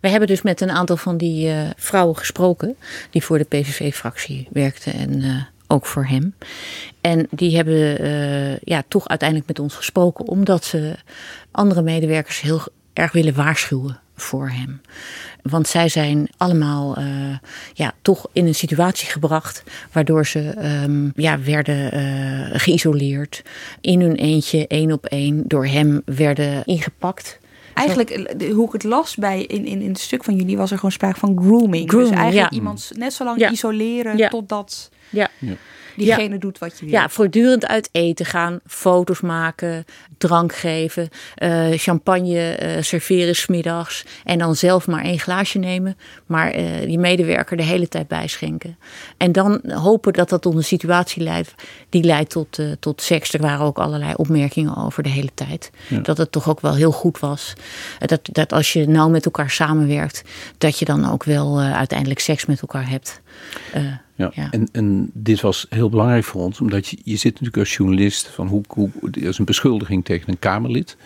We 0.00 0.08
hebben 0.08 0.28
dus 0.28 0.42
met 0.42 0.60
een 0.60 0.70
aantal 0.70 0.96
van 0.96 1.16
die 1.16 1.48
uh, 1.48 1.70
vrouwen 1.76 2.16
gesproken 2.16 2.76
die 3.10 3.24
voor 3.24 3.38
de 3.38 3.44
PVV-fractie 3.44 4.48
werkten 4.50 4.92
en 4.92 5.46
ook 5.66 5.86
voor 5.86 6.06
hem. 6.06 6.34
En 7.00 7.26
die 7.30 7.56
hebben 7.56 8.58
ja, 8.64 8.82
toch 8.88 9.08
uiteindelijk 9.08 9.48
met 9.48 9.58
ons 9.58 9.74
gesproken 9.74 10.26
omdat 10.26 10.64
ze 10.64 10.96
andere 11.50 11.82
medewerkers 11.82 12.40
heel 12.40 12.60
erg 12.92 13.12
willen 13.12 13.34
waarschuwen 13.34 14.00
voor 14.22 14.48
hem. 14.48 14.80
Want 15.42 15.68
zij 15.68 15.88
zijn 15.88 16.28
allemaal 16.36 16.98
uh, 16.98 17.04
ja, 17.74 17.92
toch 18.02 18.26
in 18.32 18.46
een 18.46 18.54
situatie 18.54 19.08
gebracht 19.08 19.62
waardoor 19.92 20.26
ze 20.26 20.54
um, 20.84 21.12
ja, 21.14 21.40
werden 21.40 21.94
uh, 21.94 22.60
geïsoleerd. 22.60 23.42
In 23.80 24.00
hun 24.00 24.14
eentje, 24.14 24.66
één 24.66 24.92
op 24.92 25.06
één, 25.06 25.44
door 25.46 25.66
hem 25.66 26.02
werden 26.04 26.64
ingepakt. 26.64 27.38
Eigenlijk, 27.74 28.10
eh, 28.10 28.52
hoe 28.52 28.66
ik 28.66 28.72
het 28.72 28.84
las 28.84 29.16
bij 29.16 29.42
in, 29.42 29.66
in, 29.66 29.80
in 29.80 29.88
het 29.88 30.00
stuk 30.00 30.24
van 30.24 30.34
jullie, 30.34 30.56
was 30.56 30.70
er 30.70 30.76
gewoon 30.76 30.92
sprake 30.92 31.18
van 31.18 31.40
grooming. 31.42 31.90
dus 31.90 32.10
eigenlijk 32.10 32.50
ja. 32.50 32.56
iemand 32.56 32.90
net 32.96 33.12
zo 33.12 33.24
lang 33.24 33.38
ja. 33.38 33.50
isoleren 33.50 34.16
ja. 34.16 34.28
totdat... 34.28 34.90
Ja 35.08 35.30
diegene 36.04 36.38
doet 36.38 36.58
wat 36.58 36.78
je 36.78 36.84
wil. 36.84 36.94
Ja, 36.94 37.08
voortdurend 37.08 37.66
uit 37.66 37.88
eten 37.92 38.26
gaan, 38.26 38.60
foto's 38.66 39.20
maken, 39.20 39.84
drank 40.18 40.54
geven, 40.54 41.08
uh, 41.38 41.66
champagne 41.70 42.58
uh, 42.62 42.82
serveren 42.82 43.36
smiddags. 43.36 44.04
En 44.24 44.38
dan 44.38 44.56
zelf 44.56 44.86
maar 44.86 45.04
één 45.04 45.18
glaasje 45.18 45.58
nemen, 45.58 45.96
maar 46.26 46.58
uh, 46.58 46.64
die 46.84 46.98
medewerker 46.98 47.56
de 47.56 47.62
hele 47.62 47.88
tijd 47.88 48.08
bijschenken. 48.08 48.78
En 49.16 49.32
dan 49.32 49.60
hopen 49.66 50.12
dat 50.12 50.28
dat 50.28 50.42
tot 50.42 50.54
een 50.54 50.64
situatie 50.64 51.22
leidt 51.22 51.54
die 51.88 52.04
leidt 52.04 52.30
tot, 52.30 52.58
tot 52.80 53.02
seks. 53.02 53.32
Er 53.32 53.40
waren 53.40 53.66
ook 53.66 53.78
allerlei 53.78 54.14
opmerkingen 54.16 54.76
over 54.76 55.02
de 55.02 55.08
hele 55.08 55.30
tijd. 55.34 55.70
Ja. 55.88 55.98
Dat 55.98 56.18
het 56.18 56.32
toch 56.32 56.48
ook 56.48 56.60
wel 56.60 56.74
heel 56.74 56.92
goed 56.92 57.18
was. 57.18 57.52
Dat, 57.98 58.20
dat 58.22 58.52
als 58.52 58.72
je 58.72 58.88
nou 58.88 59.10
met 59.10 59.24
elkaar 59.24 59.50
samenwerkt, 59.50 60.22
dat 60.58 60.78
je 60.78 60.84
dan 60.84 61.10
ook 61.10 61.24
wel 61.24 61.60
uiteindelijk 61.60 62.20
seks 62.20 62.46
met 62.46 62.60
elkaar 62.60 62.88
hebt. 62.88 63.20
Ja. 64.20 64.30
ja. 64.34 64.50
En, 64.50 64.68
en 64.72 65.10
dit 65.14 65.40
was 65.40 65.66
heel 65.68 65.88
belangrijk 65.88 66.24
voor 66.24 66.42
ons, 66.42 66.60
omdat 66.60 66.88
je, 66.88 66.98
je 67.04 67.16
zit 67.16 67.32
natuurlijk 67.32 67.56
als 67.56 67.74
journalist 67.74 68.28
van 68.28 68.46
hoe, 68.46 68.62
hoe 68.68 68.90
er 69.10 69.22
is 69.22 69.38
een 69.38 69.44
beschuldiging 69.44 70.04
tegen 70.04 70.28
een 70.28 70.38
Kamerlid. 70.38 70.96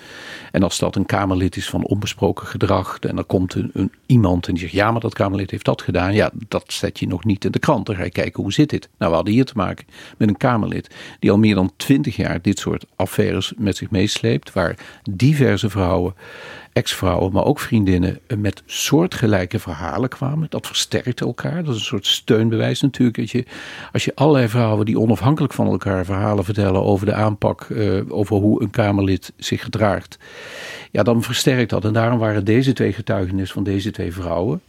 En 0.53 0.63
als 0.63 0.79
dat 0.79 0.97
een 0.97 1.07
Kamerlid 1.07 1.57
is 1.57 1.69
van 1.69 1.85
onbesproken 1.85 2.47
gedrag, 2.47 2.99
en 2.99 3.17
dan 3.17 3.27
komt 3.27 3.55
een, 3.55 3.71
een, 3.73 3.93
iemand 4.07 4.47
en 4.47 4.53
die 4.53 4.63
zegt 4.63 4.75
ja, 4.75 4.91
maar 4.91 5.01
dat 5.01 5.15
Kamerlid 5.15 5.51
heeft 5.51 5.65
dat 5.65 5.83
gedaan. 5.83 6.15
Ja, 6.15 6.31
dat 6.49 6.65
zet 6.67 6.99
je 6.99 7.07
nog 7.07 7.25
niet 7.25 7.45
in 7.45 7.51
de 7.51 7.59
krant. 7.59 7.87
Dan 7.87 7.97
ga 7.97 8.05
je 8.05 8.11
kijken 8.11 8.43
hoe 8.43 8.53
zit 8.53 8.71
dit. 8.71 8.89
Nou, 8.99 9.11
we 9.11 9.17
hadden 9.17 9.35
hier 9.35 9.45
te 9.45 9.57
maken 9.57 9.87
met 10.17 10.29
een 10.29 10.37
Kamerlid 10.37 10.95
die 11.19 11.31
al 11.31 11.39
meer 11.39 11.55
dan 11.55 11.73
twintig 11.77 12.17
jaar 12.17 12.43
dit 12.43 12.59
soort 12.59 12.87
affaires 12.97 13.53
met 13.57 13.77
zich 13.77 13.91
meesleept, 13.91 14.53
waar 14.53 14.77
diverse 15.11 15.71
vrouwen 15.71 16.15
ex-vrouwen, 16.75 17.33
maar 17.33 17.45
ook 17.45 17.61
vriendinnen 17.61 18.19
met 18.37 18.63
soortgelijke 18.67 19.59
verhalen 19.59 20.09
kwamen. 20.09 20.47
Dat 20.51 20.67
versterkt 20.67 21.21
elkaar. 21.21 21.65
Dat 21.65 21.75
is 21.75 21.81
een 21.81 21.87
soort 21.87 22.07
steunbewijs 22.07 22.81
natuurlijk. 22.81 23.17
Dat 23.17 23.31
je, 23.31 23.45
als 23.93 24.05
je 24.05 24.15
allerlei 24.15 24.49
vrouwen 24.49 24.87
die 24.87 24.99
onafhankelijk 24.99 25.53
van 25.53 25.67
elkaar 25.67 26.05
verhalen 26.05 26.45
vertellen 26.45 26.83
over 26.83 27.07
de 27.07 27.15
aanpak, 27.15 27.69
uh, 27.69 28.01
over 28.09 28.37
hoe 28.37 28.63
een 28.63 28.71
Kamerlid 28.71 29.33
zich 29.37 29.63
gedraagt, 29.63 30.19
ja, 30.91 31.03
dan 31.03 31.23
versterkt 31.23 31.71
dat. 31.71 31.85
En 31.85 31.93
daarom 31.93 32.19
waren 32.19 32.45
deze 32.45 32.73
twee 32.73 32.93
getuigenissen 32.93 33.55
van 33.55 33.65
deze 33.65 33.91
twee 33.91 34.13
vrouwen 34.13 34.61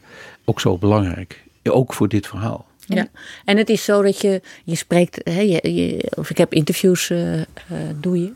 ook 0.45 0.59
zo 0.59 0.77
belangrijk. 0.77 1.43
Ook 1.63 1.93
voor 1.93 2.07
dit 2.07 2.27
verhaal. 2.27 2.65
Ja, 2.87 3.07
en 3.45 3.57
het 3.57 3.69
is 3.69 3.83
zo 3.83 4.01
dat 4.01 4.21
je, 4.21 4.41
je 4.63 4.75
spreekt, 4.75 5.21
hè, 5.23 5.59
of 6.09 6.29
ik 6.29 6.37
heb 6.37 6.53
interviews, 6.53 7.09
uh, 7.09 7.41
doe 7.99 8.19
je. 8.19 8.31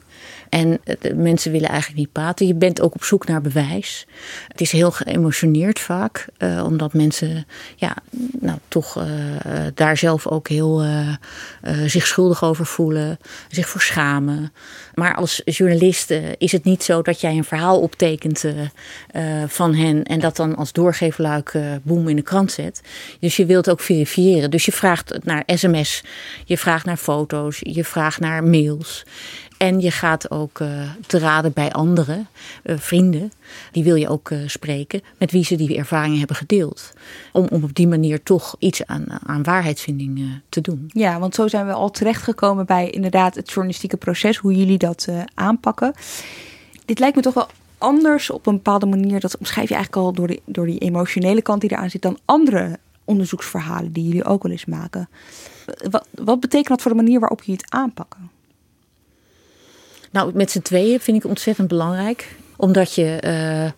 En 0.49 0.79
mensen 1.15 1.51
willen 1.51 1.69
eigenlijk 1.69 1.99
niet 1.99 2.11
praten. 2.11 2.47
Je 2.47 2.53
bent 2.55 2.81
ook 2.81 2.95
op 2.95 3.03
zoek 3.03 3.27
naar 3.27 3.41
bewijs. 3.41 4.07
Het 4.47 4.61
is 4.61 4.71
heel 4.71 4.91
geëmotioneerd 4.91 5.79
vaak, 5.79 6.27
uh, 6.37 6.63
omdat 6.65 6.93
mensen 6.93 7.45
ja, 7.75 7.95
nou, 8.39 8.57
toch 8.67 8.97
uh, 8.97 9.03
daar 9.73 9.97
zelf 9.97 10.27
ook 10.27 10.47
heel 10.47 10.83
zich 11.85 12.07
schuldig 12.07 12.43
over 12.43 12.65
voelen, 12.65 13.19
zich 13.49 13.69
voor 13.69 13.81
schamen. 13.81 14.53
Maar 14.93 15.15
als 15.15 15.41
journalist 15.45 16.13
is 16.37 16.51
het 16.51 16.63
niet 16.63 16.83
zo 16.83 17.01
dat 17.01 17.21
jij 17.21 17.37
een 17.37 17.43
verhaal 17.43 17.79
optekent 17.79 18.45
van 19.47 19.75
hen 19.75 20.03
en 20.03 20.19
dat 20.19 20.35
dan 20.35 20.55
als 20.55 20.71
doorgeefluik 20.71 21.57
boem 21.83 22.07
in 22.07 22.15
de 22.15 22.21
krant 22.21 22.51
zet. 22.51 22.81
Dus 23.19 23.35
je 23.35 23.45
wilt 23.45 23.69
ook 23.69 23.79
verifiëren. 23.79 24.51
Dus 24.51 24.65
je 24.65 24.71
vraagt 24.71 25.17
naar 25.23 25.43
sms, 25.45 26.03
je 26.45 26.57
vraagt 26.57 26.85
naar 26.85 26.97
foto's, 26.97 27.59
je 27.59 27.83
vraagt 27.83 28.19
naar 28.19 28.43
mails. 28.43 29.03
En 29.59 29.79
je 29.79 29.91
gaat 29.91 30.31
ook 30.31 30.59
uh, 30.59 30.67
te 31.07 31.19
raden 31.19 31.53
bij 31.53 31.71
anderen, 31.71 32.27
uh, 32.63 32.77
vrienden. 32.77 33.31
Die 33.71 33.83
wil 33.83 33.95
je 33.95 34.09
ook 34.09 34.29
uh, 34.29 34.47
spreken, 34.47 35.01
met 35.17 35.31
wie 35.31 35.43
ze 35.43 35.55
die 35.55 35.77
ervaringen 35.77 36.17
hebben 36.17 36.35
gedeeld. 36.35 36.93
Om, 37.31 37.47
om 37.51 37.63
op 37.63 37.75
die 37.75 37.87
manier 37.87 38.23
toch 38.23 38.55
iets 38.59 38.85
aan, 38.85 39.05
aan 39.25 39.43
waarheidsvinding 39.43 40.41
te 40.49 40.61
doen. 40.61 40.85
Ja, 40.87 41.19
want 41.19 41.35
zo 41.35 41.47
zijn 41.47 41.65
we 41.65 41.73
al 41.73 41.91
terechtgekomen 41.91 42.65
bij 42.65 42.89
inderdaad 42.89 43.35
het 43.35 43.47
journalistieke 43.47 43.97
proces, 43.97 44.37
hoe 44.37 44.55
jullie 44.55 44.77
dat 44.77 45.07
aanpakken. 45.33 45.93
Dit 46.85 46.99
lijkt 46.99 47.15
me 47.15 47.21
toch 47.21 47.33
wel 47.33 47.47
anders 47.77 48.29
op 48.29 48.47
een 48.47 48.55
bepaalde 48.55 48.85
manier. 48.85 49.19
Dat 49.19 49.37
omschrijf 49.37 49.69
je 49.69 49.75
eigenlijk 49.75 50.05
al 50.05 50.13
door, 50.13 50.27
de, 50.27 50.41
door 50.45 50.65
die 50.65 50.79
emotionele 50.79 51.41
kant 51.41 51.61
die 51.61 51.71
eraan 51.71 51.89
zit, 51.89 52.01
dan 52.01 52.19
andere 52.25 52.79
onderzoeksverhalen 53.05 53.91
die 53.91 54.03
jullie 54.03 54.23
ook 54.23 54.43
wel 54.43 54.51
eens 54.51 54.65
maken. 54.65 55.09
Wat, 55.89 56.07
wat 56.11 56.39
betekent 56.39 56.67
dat 56.67 56.81
voor 56.81 56.91
de 56.91 56.97
manier 56.97 57.19
waarop 57.19 57.43
je 57.43 57.51
het 57.51 57.71
aanpakken? 57.71 58.38
Nou, 60.11 60.31
met 60.33 60.51
z'n 60.51 60.61
tweeën 60.61 60.99
vind 60.99 61.17
ik 61.17 61.29
ontzettend 61.29 61.67
belangrijk. 61.67 62.35
Omdat 62.55 62.95
je. 62.95 63.21
Uh, 63.23 63.65
eh, 63.65 63.71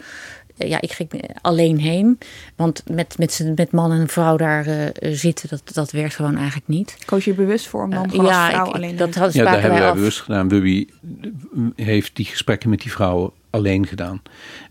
ja, 0.56 0.82
ik 0.82 0.92
ging 0.92 1.10
alleen 1.42 1.80
heen. 1.80 2.18
Want 2.56 2.84
met, 2.90 3.18
met, 3.18 3.52
met 3.56 3.72
man 3.72 3.92
en 3.92 4.08
vrouw 4.08 4.38
daar 4.38 4.68
uh, 4.68 4.86
zitten, 5.02 5.50
dat, 5.50 5.62
dat 5.74 5.92
werkt 5.92 6.16
gewoon 6.16 6.36
eigenlijk 6.36 6.68
niet. 6.68 6.98
Koos 7.06 7.26
je 7.26 7.34
bewust 7.34 7.68
voor 7.68 7.84
om 7.84 7.90
dan 7.90 8.10
uh, 8.14 8.26
ja, 8.26 8.50
vrouw 8.50 8.66
ik, 8.66 8.74
alleen 8.74 8.96
dat 8.96 9.14
Ja, 9.14 9.44
daar 9.44 9.62
hebben 9.62 9.80
wij 9.80 9.94
bewust 9.94 10.22
gedaan. 10.22 10.48
Bubby 10.48 10.88
heeft 11.76 12.16
die 12.16 12.26
gesprekken 12.26 12.70
met 12.70 12.82
die 12.82 12.92
vrouwen 12.92 13.32
alleen 13.52 13.88
gedaan. 13.88 14.22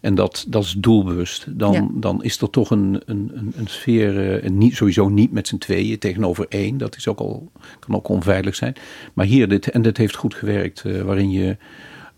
En 0.00 0.14
dat, 0.14 0.44
dat 0.48 0.64
is 0.64 0.74
doelbewust. 0.78 1.44
Dan, 1.48 1.90
dan 1.94 2.24
is 2.24 2.40
er 2.40 2.50
toch 2.50 2.70
een, 2.70 3.02
een, 3.04 3.52
een 3.56 3.66
sfeer, 3.66 4.42
uh, 4.44 4.50
niet, 4.50 4.76
sowieso 4.76 5.08
niet 5.08 5.32
met 5.32 5.48
z'n 5.48 5.58
tweeën 5.58 5.98
tegenover 5.98 6.46
één. 6.48 6.78
Dat 6.78 6.96
is 6.96 7.08
ook 7.08 7.18
al, 7.18 7.50
kan 7.78 7.94
ook 7.94 8.08
onveilig 8.08 8.54
zijn. 8.54 8.74
Maar 9.14 9.26
hier, 9.26 9.48
dit, 9.48 9.70
en 9.70 9.82
dit 9.82 9.96
heeft 9.96 10.16
goed 10.16 10.34
gewerkt, 10.34 10.82
uh, 10.86 11.02
waarin 11.02 11.30
je 11.30 11.56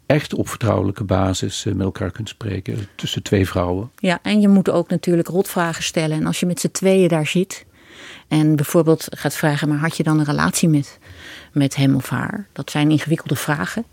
echt 0.06 0.34
op 0.34 0.48
vertrouwelijke 0.48 1.04
basis 1.04 1.64
uh, 1.64 1.74
met 1.74 1.84
elkaar 1.84 2.10
kunt 2.10 2.28
spreken 2.28 2.78
tussen 2.94 3.22
twee 3.22 3.46
vrouwen. 3.46 3.90
Ja, 3.96 4.18
en 4.22 4.40
je 4.40 4.48
moet 4.48 4.70
ook 4.70 4.88
natuurlijk 4.88 5.28
rotvragen 5.28 5.82
stellen. 5.82 6.16
En 6.16 6.26
als 6.26 6.40
je 6.40 6.46
met 6.46 6.60
z'n 6.60 6.70
tweeën 6.70 7.08
daar 7.08 7.26
zit 7.26 7.64
en 8.28 8.56
bijvoorbeeld 8.56 9.06
gaat 9.10 9.34
vragen, 9.34 9.68
maar 9.68 9.78
had 9.78 9.96
je 9.96 10.02
dan 10.02 10.18
een 10.18 10.24
relatie 10.24 10.68
met, 10.68 10.98
met 11.53 11.76
hem 11.76 11.94
of 11.94 12.09
haar? 12.09 12.46
Dat 12.53 12.70
zijn 12.70 12.90
ingewikkelde 12.90 13.36
vragen. 13.36 13.84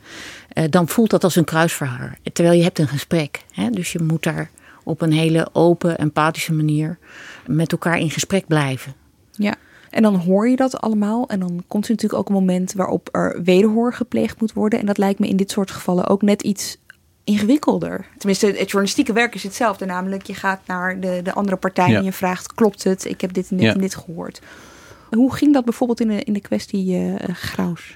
Uh, 0.53 0.63
dan 0.69 0.87
voelt 0.87 1.09
dat 1.09 1.23
als 1.23 1.35
een 1.35 1.43
kruisverhaar. 1.43 2.17
Terwijl 2.33 2.57
je 2.57 2.63
hebt 2.63 2.79
een 2.79 2.87
gesprek. 2.87 3.43
Hè? 3.51 3.69
Dus 3.69 3.91
je 3.91 4.01
moet 4.01 4.23
daar 4.23 4.49
op 4.83 5.01
een 5.01 5.11
hele 5.11 5.49
open, 5.53 5.97
empathische 5.97 6.53
manier 6.53 6.97
met 7.45 7.71
elkaar 7.71 7.99
in 7.99 8.09
gesprek 8.09 8.47
blijven. 8.47 8.93
Ja. 9.31 9.55
En 9.89 10.01
dan 10.01 10.15
hoor 10.15 10.49
je 10.49 10.55
dat 10.55 10.81
allemaal. 10.81 11.29
En 11.29 11.39
dan 11.39 11.63
komt 11.67 11.85
er 11.85 11.91
natuurlijk 11.91 12.19
ook 12.19 12.27
een 12.27 12.33
moment 12.33 12.73
waarop 12.73 13.09
er 13.11 13.43
wederhoor 13.43 13.93
gepleegd 13.93 14.39
moet 14.39 14.53
worden. 14.53 14.79
En 14.79 14.85
dat 14.85 14.97
lijkt 14.97 15.19
me 15.19 15.27
in 15.27 15.37
dit 15.37 15.51
soort 15.51 15.71
gevallen 15.71 16.07
ook 16.07 16.21
net 16.21 16.41
iets 16.41 16.77
ingewikkelder. 17.23 18.05
Tenminste, 18.17 18.45
het 18.45 18.57
journalistieke 18.57 19.13
werk 19.13 19.35
is 19.35 19.43
hetzelfde. 19.43 19.85
Namelijk, 19.85 20.25
je 20.25 20.33
gaat 20.33 20.59
naar 20.65 20.99
de, 20.99 21.19
de 21.23 21.33
andere 21.33 21.57
partij 21.57 21.95
en 21.95 22.03
je 22.03 22.11
vraagt: 22.11 22.53
klopt 22.53 22.83
het? 22.83 23.05
Ik 23.05 23.21
heb 23.21 23.33
dit 23.33 23.49
en 23.49 23.57
dit 23.57 23.65
ja. 23.65 23.73
en 23.73 23.81
dit 23.81 23.95
gehoord. 23.95 24.41
Hoe 25.09 25.33
ging 25.33 25.53
dat 25.53 25.65
bijvoorbeeld 25.65 25.99
in 25.99 26.07
de, 26.07 26.23
in 26.23 26.33
de 26.33 26.41
kwestie 26.41 26.99
uh, 26.99 27.15
Graus? 27.33 27.95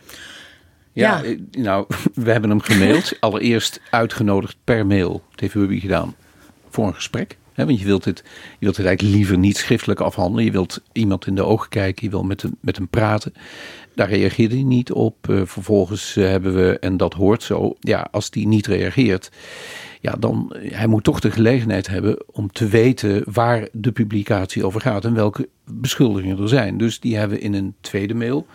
Ja, 0.93 1.22
ja, 1.24 1.36
nou, 1.51 1.86
we 2.14 2.32
hebben 2.32 2.49
hem 2.49 2.61
gemaild. 2.61 3.18
Allereerst 3.20 3.82
uitgenodigd 3.89 4.57
per 4.64 4.86
mail. 4.86 5.11
Dat 5.30 5.39
heeft 5.39 5.53
Ruby 5.53 5.80
gedaan. 5.80 6.16
Voor 6.70 6.88
een 6.88 6.95
gesprek. 6.95 7.38
He, 7.53 7.66
want 7.66 7.80
je 7.80 7.86
wilt, 7.86 8.05
het, 8.05 8.22
je 8.26 8.66
wilt 8.66 8.78
het 8.78 8.86
eigenlijk 8.86 9.16
liever 9.16 9.38
niet 9.38 9.57
schriftelijk 9.57 9.99
afhandelen. 9.99 10.45
Je 10.45 10.51
wilt 10.51 10.82
iemand 10.91 11.28
in 11.28 11.36
de 11.36 11.43
ogen 11.43 11.70
kijken. 11.70 12.05
Je 12.05 12.11
wil 12.11 12.24
met 12.24 12.41
hem, 12.41 12.55
met 12.59 12.76
hem 12.76 12.88
praten. 12.88 13.34
Daar 13.95 14.09
reageerde 14.09 14.55
hij 14.55 14.64
niet 14.64 14.91
op. 14.91 15.28
Uh, 15.30 15.41
vervolgens 15.45 16.16
uh, 16.16 16.28
hebben 16.28 16.55
we, 16.55 16.80
en 16.80 16.97
dat 16.97 17.14
hoort 17.14 17.43
zo, 17.43 17.76
ja, 17.80 18.07
als 18.11 18.30
die 18.30 18.47
niet 18.47 18.68
reageert, 18.68 19.32
ja, 20.04 20.16
dan 20.20 20.56
hij 20.58 20.88
moet 20.88 21.04
toch 21.04 21.20
de 21.20 21.32
gelegenheid 21.32 21.88
hebben 21.88 22.24
om 22.32 22.51
te 22.51 22.68
weten 22.68 23.24
waar 23.26 23.68
de 23.72 23.91
publicatie 23.91 24.66
over 24.66 24.82
gaat 24.82 25.06
en 25.06 25.14
welke 25.14 25.49
beschuldigingen 25.66 26.39
er 26.39 26.49
zijn. 26.49 26.78
Dus 26.78 26.99
die 26.99 27.18
hebben 27.18 27.38
we 27.38 27.43
in 27.43 27.54
een 27.54 27.76
tweede 27.82 28.14
mail 28.14 28.45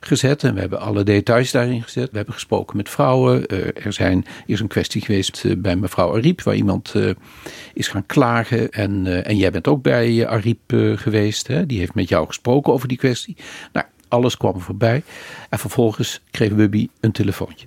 gezet 0.00 0.44
en 0.44 0.54
we 0.54 0.60
hebben 0.60 0.80
alle 0.80 1.02
details 1.02 1.50
daarin 1.50 1.82
gezet. 1.82 2.10
We 2.10 2.16
hebben 2.16 2.34
gesproken 2.34 2.76
met 2.76 2.88
vrouwen. 2.88 3.54
Uh, 3.54 3.86
er 3.86 3.92
zijn, 3.92 4.24
is 4.46 4.60
een 4.60 4.68
kwestie 4.68 5.02
geweest 5.02 5.44
uh, 5.44 5.56
bij 5.58 5.76
mevrouw 5.76 6.16
Ariep, 6.16 6.42
waar 6.42 6.54
iemand 6.54 6.92
uh, 6.96 7.10
is 7.74 7.88
gaan 7.88 8.06
klagen. 8.06 8.70
En, 8.70 9.24
en 9.24 9.36
jij 9.36 9.50
bent 9.50 9.68
ook 9.68 9.82
bij 9.82 10.26
Ariep 10.26 10.72
geweest. 10.94 11.46
Hè? 11.46 11.66
Die 11.66 11.78
heeft 11.78 11.94
met 11.94 12.08
jou 12.08 12.26
gesproken 12.26 12.72
over 12.72 12.88
die 12.88 12.98
kwestie. 12.98 13.36
Nou, 13.72 13.86
alles 14.08 14.36
kwam 14.36 14.60
voorbij. 14.60 15.02
En 15.50 15.58
vervolgens 15.58 16.20
kreeg 16.30 16.52
Wubby 16.52 16.88
een 17.00 17.12
telefoontje. 17.12 17.66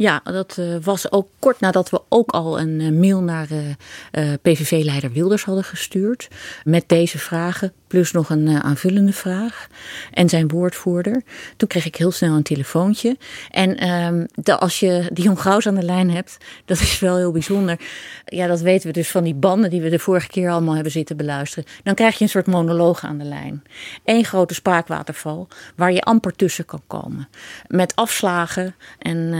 Ja, 0.00 0.20
dat 0.24 0.56
uh, 0.58 0.76
was 0.82 1.12
ook 1.12 1.28
kort 1.38 1.60
nadat 1.60 1.90
we 1.90 2.02
ook 2.08 2.30
al 2.30 2.60
een 2.60 2.80
uh, 2.80 2.98
mail 3.00 3.22
naar 3.22 3.46
uh, 3.50 4.32
PVV-leider 4.42 5.12
Wilders 5.12 5.44
hadden 5.44 5.64
gestuurd. 5.64 6.28
Met 6.64 6.84
deze 6.86 7.18
vragen, 7.18 7.72
plus 7.86 8.12
nog 8.12 8.30
een 8.30 8.62
aanvullende 8.62 9.12
vraag. 9.12 9.66
En 10.12 10.28
zijn 10.28 10.48
woordvoerder. 10.48 11.22
Toen 11.56 11.68
kreeg 11.68 11.86
ik 11.86 11.96
heel 11.96 12.10
snel 12.10 12.36
een 12.36 12.42
telefoontje. 12.42 13.16
En 13.50 13.76
ehm, 13.76 14.26
als 14.58 14.80
je 14.80 15.10
Dion 15.12 15.36
Graus 15.36 15.66
aan 15.66 15.74
de 15.74 15.82
lijn 15.82 16.10
hebt, 16.10 16.38
dat 16.64 16.80
is 16.80 16.98
wel 16.98 17.16
heel 17.16 17.32
bijzonder. 17.32 17.78
Ja, 18.24 18.46
dat 18.46 18.60
weten 18.60 18.86
we 18.86 18.92
dus 18.92 19.10
van 19.10 19.24
die 19.24 19.34
banden 19.34 19.70
die 19.70 19.80
we 19.80 19.88
de 19.88 19.98
vorige 19.98 20.28
keer 20.28 20.50
allemaal 20.50 20.74
hebben 20.74 20.92
zitten 20.92 21.16
beluisteren. 21.16 21.64
Dan 21.82 21.94
krijg 21.94 22.18
je 22.18 22.24
een 22.24 22.30
soort 22.30 22.46
monoloog 22.46 23.04
aan 23.04 23.18
de 23.18 23.24
lijn. 23.24 23.62
Eén 24.04 24.24
grote 24.24 24.54
spraakwaterval, 24.54 25.48
waar 25.76 25.92
je 25.92 26.02
amper 26.02 26.36
tussen 26.36 26.64
kan 26.64 26.82
komen. 26.86 27.28
Met 27.66 27.96
afslagen 27.96 28.74
en 28.98 29.32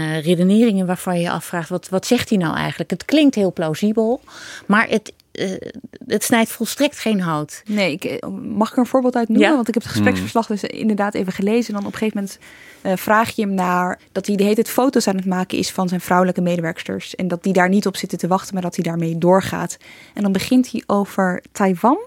redeneringen 0.51 0.87
waarvan 0.87 1.17
je 1.17 1.23
je 1.23 1.31
afvraagt: 1.31 1.69
wat, 1.69 1.89
wat 1.89 2.07
zegt 2.07 2.29
hij 2.29 2.39
nou 2.39 2.57
eigenlijk? 2.57 2.91
Het 2.91 3.05
klinkt 3.05 3.35
heel 3.35 3.53
plausibel, 3.53 4.21
maar 4.67 4.89
het, 4.89 5.13
uh, 5.33 5.51
het 6.07 6.25
snijdt 6.25 6.51
volstrekt 6.51 6.99
geen 6.99 7.21
hout. 7.21 7.63
Nee, 7.65 7.93
ik, 7.93 8.05
eh, 8.05 8.29
mag 8.29 8.69
ik 8.69 8.75
er 8.75 8.81
een 8.81 8.87
voorbeeld 8.87 9.17
uit 9.17 9.29
noemen? 9.29 9.49
Ja. 9.49 9.55
Want 9.55 9.69
ik 9.69 9.75
heb 9.75 9.83
het 9.83 9.93
gespreksverslag 9.93 10.47
dus 10.47 10.63
inderdaad 10.63 11.15
even 11.15 11.33
gelezen. 11.33 11.75
En 11.75 11.81
dan 11.81 11.87
op 11.87 11.93
een 11.93 11.99
gegeven 11.99 12.21
moment 12.21 12.39
uh, 12.83 12.93
vraag 12.97 13.31
je 13.31 13.43
hem 13.43 13.55
naar 13.55 13.99
dat 14.13 14.27
hij 14.27 14.37
de 14.37 14.43
hele 14.43 14.55
tijd 14.55 14.71
foto's 14.71 15.09
aan 15.09 15.17
het 15.17 15.27
maken 15.27 15.59
is 15.59 15.71
van 15.71 15.89
zijn 15.89 16.01
vrouwelijke 16.01 16.41
medewerksters. 16.41 17.15
En 17.15 17.29
dat 17.29 17.43
die 17.43 17.53
daar 17.53 17.69
niet 17.69 17.87
op 17.87 17.97
zitten 17.97 18.19
te 18.19 18.27
wachten, 18.27 18.55
maar 18.55 18.63
dat 18.63 18.75
hij 18.75 18.85
daarmee 18.85 19.19
doorgaat. 19.19 19.77
En 20.15 20.23
dan 20.23 20.33
begint 20.33 20.71
hij 20.71 20.83
over 20.87 21.43
Taiwan. 21.53 21.99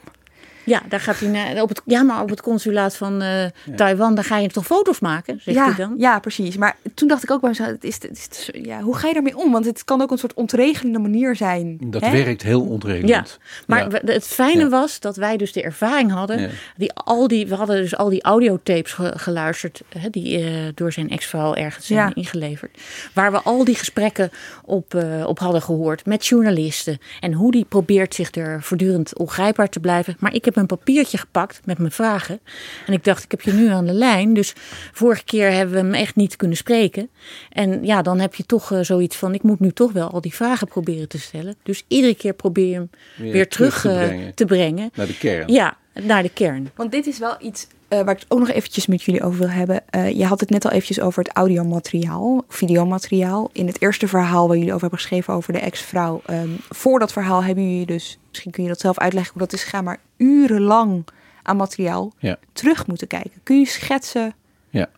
Ja, 0.65 0.81
daar 0.89 0.99
gaat 0.99 1.19
hij 1.19 1.29
naar, 1.29 1.61
op 1.61 1.69
het, 1.69 1.81
ja, 1.85 2.03
maar 2.03 2.21
op 2.21 2.29
het 2.29 2.41
consulaat 2.41 2.95
van 2.95 3.21
uh, 3.21 3.41
ja. 3.43 3.51
Taiwan, 3.75 4.15
daar 4.15 4.23
ga 4.23 4.37
je 4.37 4.49
toch 4.49 4.65
foto's 4.65 4.99
maken, 4.99 5.41
zegt 5.41 5.57
ja, 5.57 5.65
hij 5.65 5.75
dan? 5.75 5.93
Ja, 5.97 6.19
precies. 6.19 6.57
Maar 6.57 6.75
toen 6.93 7.07
dacht 7.07 7.23
ik 7.23 7.31
ook 7.31 7.41
bij 7.41 7.49
mezelf, 7.49 7.69
het 7.69 7.83
is, 7.83 7.93
het 7.93 8.11
is, 8.11 8.49
ja, 8.51 8.81
hoe 8.81 8.95
ga 8.95 9.07
je 9.07 9.13
daarmee 9.13 9.37
om? 9.37 9.51
Want 9.51 9.65
het 9.65 9.83
kan 9.83 10.01
ook 10.01 10.11
een 10.11 10.17
soort 10.17 10.33
ontregelende 10.33 10.99
manier 10.99 11.35
zijn. 11.35 11.77
Dat 11.79 12.01
hè? 12.01 12.11
werkt 12.11 12.41
heel 12.41 12.61
ontregelend. 12.61 13.09
Ja, 13.09 13.25
maar 13.67 13.91
ja. 13.91 13.99
het 14.05 14.27
fijne 14.27 14.69
was 14.69 14.99
dat 14.99 15.15
wij 15.15 15.37
dus 15.37 15.51
de 15.51 15.61
ervaring 15.61 16.11
hadden. 16.11 16.51
Die, 16.77 16.93
al 16.93 17.27
die, 17.27 17.47
we 17.47 17.55
hadden 17.55 17.81
dus 17.81 17.95
al 17.95 18.09
die 18.09 18.23
audiotapes 18.23 18.93
ge, 18.93 19.13
geluisterd, 19.15 19.81
hè, 19.97 20.09
die 20.09 20.39
uh, 20.39 20.69
door 20.75 20.91
zijn 20.91 21.09
ex-vrouw 21.09 21.53
ergens 21.55 21.85
zijn 21.85 22.13
ingeleverd. 22.13 22.77
Waar 23.13 23.31
we 23.31 23.41
al 23.41 23.63
die 23.63 23.75
gesprekken 23.75 24.31
op, 24.65 24.93
uh, 24.93 25.27
op 25.27 25.39
hadden 25.39 25.61
gehoord 25.61 26.05
met 26.05 26.25
journalisten. 26.25 26.97
En 27.19 27.33
hoe 27.33 27.51
die 27.51 27.65
probeert 27.65 28.15
zich 28.15 28.35
er 28.35 28.63
voortdurend 28.63 29.17
ongrijpbaar 29.17 29.69
te 29.69 29.79
blijven. 29.79 30.15
Maar 30.19 30.33
ik 30.33 30.45
heb 30.45 30.52
een 30.55 30.65
papiertje 30.65 31.17
gepakt 31.17 31.61
met 31.65 31.77
mijn 31.77 31.91
vragen. 31.91 32.39
En 32.87 32.93
ik 32.93 33.03
dacht, 33.03 33.23
ik 33.23 33.31
heb 33.31 33.41
je 33.41 33.53
nu 33.53 33.67
aan 33.67 33.85
de 33.85 33.93
lijn. 33.93 34.33
Dus 34.33 34.53
vorige 34.91 35.23
keer 35.23 35.51
hebben 35.51 35.75
we 35.75 35.81
hem 35.81 35.93
echt 35.93 36.15
niet 36.15 36.35
kunnen 36.35 36.57
spreken. 36.57 37.09
En 37.49 37.85
ja, 37.85 38.01
dan 38.01 38.19
heb 38.19 38.35
je 38.35 38.45
toch 38.45 38.71
uh, 38.71 38.79
zoiets 38.81 39.15
van, 39.15 39.33
ik 39.33 39.43
moet 39.43 39.59
nu 39.59 39.71
toch 39.71 39.91
wel 39.91 40.09
al 40.09 40.21
die 40.21 40.33
vragen 40.33 40.67
proberen 40.67 41.07
te 41.07 41.19
stellen. 41.19 41.55
Dus 41.63 41.83
iedere 41.87 42.15
keer 42.15 42.33
probeer 42.33 42.67
je 42.67 42.73
hem 42.73 42.89
weer, 43.15 43.31
weer 43.31 43.49
terug, 43.49 43.79
terug 43.79 43.95
te, 43.95 44.05
brengen. 44.05 44.25
Uh, 44.25 44.31
te, 44.33 44.45
brengen. 44.45 44.91
Naar 44.95 45.07
de 45.07 45.17
kern. 45.17 45.53
Ja, 45.53 45.77
naar 46.01 46.23
de 46.23 46.29
kern. 46.29 46.71
Want 46.75 46.91
dit 46.91 47.07
is 47.07 47.17
wel 47.17 47.35
iets 47.39 47.67
uh, 47.93 48.01
waar 48.01 48.13
ik 48.13 48.19
het 48.19 48.31
ook 48.31 48.39
nog 48.39 48.49
eventjes 48.49 48.87
met 48.87 49.03
jullie 49.03 49.23
over 49.23 49.39
wil 49.39 49.49
hebben. 49.49 49.83
Uh, 49.95 50.11
je 50.11 50.25
had 50.25 50.39
het 50.39 50.49
net 50.49 50.65
al 50.65 50.71
eventjes 50.71 50.99
over 50.99 51.23
het 51.23 51.33
audiomateriaal, 51.33 52.43
videomateriaal. 52.47 53.49
In 53.53 53.67
het 53.67 53.81
eerste 53.81 54.07
verhaal 54.07 54.47
waar 54.47 54.57
jullie 54.57 54.71
over 54.73 54.81
hebben 54.81 54.99
geschreven 54.99 55.33
over 55.33 55.53
de 55.53 55.59
ex-vrouw. 55.59 56.21
Um, 56.29 56.57
voor 56.69 56.99
dat 56.99 57.13
verhaal 57.13 57.43
hebben 57.43 57.69
jullie 57.71 57.85
dus, 57.85 58.17
misschien 58.29 58.51
kun 58.51 58.63
je 58.63 58.69
dat 58.69 58.79
zelf 58.79 58.97
uitleggen 58.97 59.33
hoe 59.33 59.41
dat 59.41 59.53
is 59.53 59.63
gegaan, 59.63 59.83
maar 59.83 59.99
urenlang 60.23 61.05
aan 61.43 61.57
materiaal 61.57 62.13
ja. 62.19 62.37
terug 62.53 62.87
moeten 62.87 63.07
kijken. 63.07 63.39
Kun 63.43 63.59
je 63.59 63.65
schetsen? 63.65 64.33
Ja. 64.69 64.89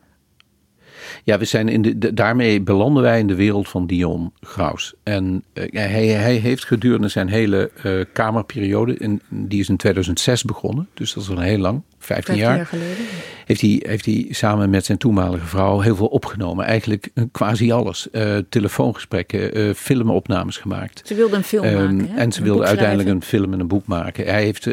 Ja, 1.23 1.37
we 1.37 1.45
zijn 1.45 1.69
in 1.69 1.81
de, 1.81 1.97
de, 1.97 2.13
daarmee 2.13 2.61
belanden 2.61 3.03
wij 3.03 3.19
in 3.19 3.27
de 3.27 3.35
wereld 3.35 3.69
van 3.69 3.87
Dion 3.87 4.33
Graus. 4.41 4.93
En 5.03 5.43
uh, 5.53 5.63
hij, 5.71 6.07
hij 6.07 6.35
heeft 6.35 6.65
gedurende 6.65 7.07
zijn 7.07 7.27
hele 7.27 7.71
uh, 7.85 8.03
kamerperiode, 8.13 8.97
in, 8.97 9.21
die 9.29 9.59
is 9.59 9.69
in 9.69 9.77
2006 9.77 10.43
begonnen, 10.43 10.89
dus 10.93 11.13
dat 11.13 11.23
is 11.23 11.29
al 11.29 11.39
heel 11.39 11.57
lang, 11.57 11.81
15, 12.05 12.35
15 12.35 12.35
jaar, 12.35 12.55
jaar 12.55 12.65
geleden. 12.65 13.05
Heeft 13.45 13.61
hij, 13.61 13.83
heeft 13.87 14.05
hij 14.05 14.25
samen 14.29 14.69
met 14.69 14.85
zijn 14.85 14.97
toenmalige 14.97 15.45
vrouw 15.45 15.79
heel 15.79 15.95
veel 15.95 16.07
opgenomen. 16.07 16.65
Eigenlijk 16.65 17.09
uh, 17.13 17.23
quasi 17.31 17.71
alles. 17.71 18.07
Uh, 18.11 18.37
telefoongesprekken, 18.49 19.57
uh, 19.57 19.73
filmopnames 19.73 20.57
gemaakt. 20.57 21.01
Ze 21.05 21.15
wilde 21.15 21.35
een 21.35 21.43
film 21.43 21.65
um, 21.65 21.95
maken. 21.95 22.09
Hè? 22.11 22.17
En 22.17 22.31
ze 22.31 22.43
wilde 22.43 22.65
uiteindelijk 22.65 23.09
een 23.09 23.21
film 23.21 23.53
en 23.53 23.59
een 23.59 23.67
boek 23.67 23.85
maken. 23.85 24.25
Hij 24.25 24.43
heeft 24.43 24.67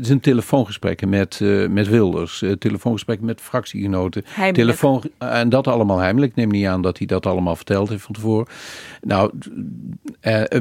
zijn 0.00 0.20
telefoongesprekken 0.20 1.08
met, 1.08 1.40
met 1.70 1.88
Wilders, 1.88 2.44
telefoongesprekken 2.58 3.26
met 3.26 3.40
fractiegenoten. 3.40 4.24
Telefoon, 4.52 5.02
en 5.18 5.48
dat 5.48 5.66
allemaal 5.66 5.98
heimelijk. 5.98 6.30
Ik 6.30 6.36
neem 6.36 6.50
niet 6.50 6.66
aan 6.66 6.82
dat 6.82 6.98
hij 6.98 7.06
dat 7.06 7.26
allemaal 7.26 7.56
verteld 7.56 7.88
heeft 7.88 8.02
van 8.02 8.14
tevoren. 8.14 8.46
Nou, 9.02 9.30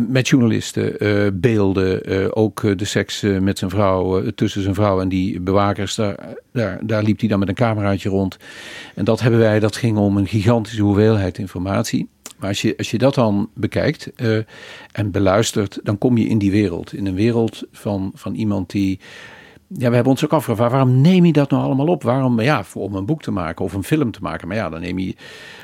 met 0.08 0.28
journalisten, 0.28 1.40
beelden, 1.42 2.36
ook 2.36 2.78
de 2.78 2.86
seks 2.86 3.22
met 3.22 3.58
zijn 3.58 3.70
vrouw, 3.70 4.24
tussen 4.36 4.62
zijn 4.62 4.76
vrouw 4.76 5.02
en 5.02 5.10
die 5.10 5.40
bewakers. 5.40 5.96
Daar, 6.52 6.80
daar, 6.86 7.04
liep 7.04 7.20
hij 7.20 7.30
dan 7.30 7.40
met 7.40 7.48
een 7.48 7.56
cameraatje 7.56 8.10
rond. 8.10 8.38
En 8.96 9.06
dat 9.06 9.22
hebben 9.22 9.40
wij, 9.40 9.60
dat 9.60 9.76
ging 9.76 9.98
om 9.98 10.18
een 10.18 10.28
gigantische 10.28 10.82
hoeveelheid 10.82 11.38
informatie. 11.38 12.10
Maar 12.38 12.50
als 12.50 12.62
je, 12.62 12.78
als 12.78 12.92
je 12.92 12.98
dat 12.98 13.16
dan 13.16 13.50
bekijkt 13.54 14.12
uh, 14.18 14.38
en 14.92 15.12
beluistert, 15.12 15.80
dan 15.84 15.98
kom 15.98 16.18
je 16.18 16.28
in 16.28 16.38
die 16.38 16.52
wereld. 16.52 16.94
In 16.94 17.06
een 17.06 17.16
wereld 17.16 17.64
van, 17.72 18.12
van 18.16 18.36
iemand 18.36 18.70
die 18.70 19.00
Ja, 19.78 19.88
we 19.90 19.94
hebben 19.96 20.12
ons 20.14 20.24
ook 20.24 20.34
afgevraagd, 20.34 20.72
waarom 20.72 21.02
neem 21.02 21.26
je 21.26 21.32
dat 21.34 21.50
nou 21.50 21.64
allemaal 21.64 21.88
op? 21.88 22.04
Waarom, 22.04 22.42
ja, 22.42 22.64
voor, 22.64 22.82
om 22.82 22.96
een 22.96 23.06
boek 23.06 23.22
te 23.22 23.32
maken 23.32 23.66
of 23.66 23.74
een 23.74 23.84
film 23.84 24.12
te 24.12 24.20
maken. 24.22 24.48
Maar 24.48 24.58
ja, 24.58 24.70
dan 24.70 24.82
neem 24.82 25.00
je 25.00 25.16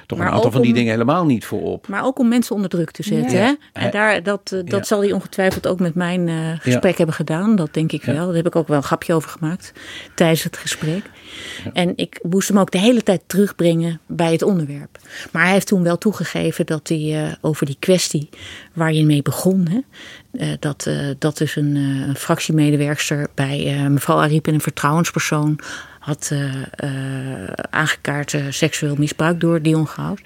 toch 0.05 0.17
Maar 0.17 0.27
een 0.27 0.33
aantal 0.33 0.51
van 0.51 0.61
die 0.61 0.69
om- 0.69 0.75
dingen 0.75 0.91
helemaal 0.91 1.25
niet 1.25 1.45
voor 1.45 1.61
op. 1.61 1.87
Maar 1.87 2.05
ook 2.05 2.19
om 2.19 2.27
mensen 2.27 2.55
onder 2.55 2.69
druk 2.69 2.91
te 2.91 3.03
zetten. 3.03 3.37
Ja. 3.37 3.45
Hè? 3.73 3.81
En 3.81 3.91
daar, 3.91 4.23
dat, 4.23 4.41
eh, 4.51 4.59
dat 4.59 4.69
Ja. 4.79 4.83
zal 4.83 4.99
hij 5.01 5.11
ongetwijfeld 5.11 5.67
ook 5.67 5.79
met 5.79 5.95
mijn 5.95 6.27
eh, 6.27 6.35
gesprek 6.59 6.97
hebben 6.97 7.15
gedaan. 7.15 7.55
Dat 7.55 7.73
denk 7.73 7.91
ik 7.91 8.03
wel. 8.03 8.25
Daar 8.25 8.35
heb 8.35 8.45
ik 8.47 8.55
ook 8.55 8.67
wel 8.67 8.77
een 8.77 8.83
grapje 8.83 9.13
over 9.13 9.29
gemaakt 9.29 9.73
tijdens 10.15 10.43
het 10.43 10.57
gesprek. 10.57 11.09
En 11.73 11.93
ik 11.95 12.19
moest 12.29 12.47
hem 12.47 12.59
ook 12.59 12.71
de 12.71 12.79
hele 12.79 13.03
tijd 13.03 13.21
terugbrengen 13.27 13.99
bij 14.05 14.31
het 14.31 14.41
onderwerp. 14.41 14.97
Maar 15.31 15.43
hij 15.43 15.51
heeft 15.53 15.67
toen 15.67 15.83
wel 15.83 15.97
toegegeven 15.97 16.65
dat 16.65 16.87
hij 16.87 17.25
eh, 17.25 17.33
over 17.41 17.65
die 17.65 17.77
kwestie 17.79 18.29
waar 18.77 18.93
je 18.93 19.05
mee 19.05 19.21
begon. 19.21 19.67
Hè, 19.67 19.79
eh, 20.31 20.53
dat, 20.59 20.85
eh, 20.85 20.95
dat 21.19 21.37
dus 21.37 21.55
een, 21.55 21.75
eh, 21.75 22.07
een 22.07 22.15
fractiemedewerkster 22.15 23.27
bij 23.33 23.73
eh, 23.73 23.87
mevrouw 23.87 24.17
Ariep 24.17 24.47
en 24.47 24.53
een 24.53 24.61
vertrouwenspersoon 24.61 25.59
had 26.07 26.29
eh, 26.31 26.53
eh, 26.71 27.51
aangekaart 27.69 28.33
eh, 28.33 28.41
seksueel 28.49 28.95
misbruik 28.95 29.39
door 29.39 29.61
Dion 29.61 29.87
Graus. 29.87 30.19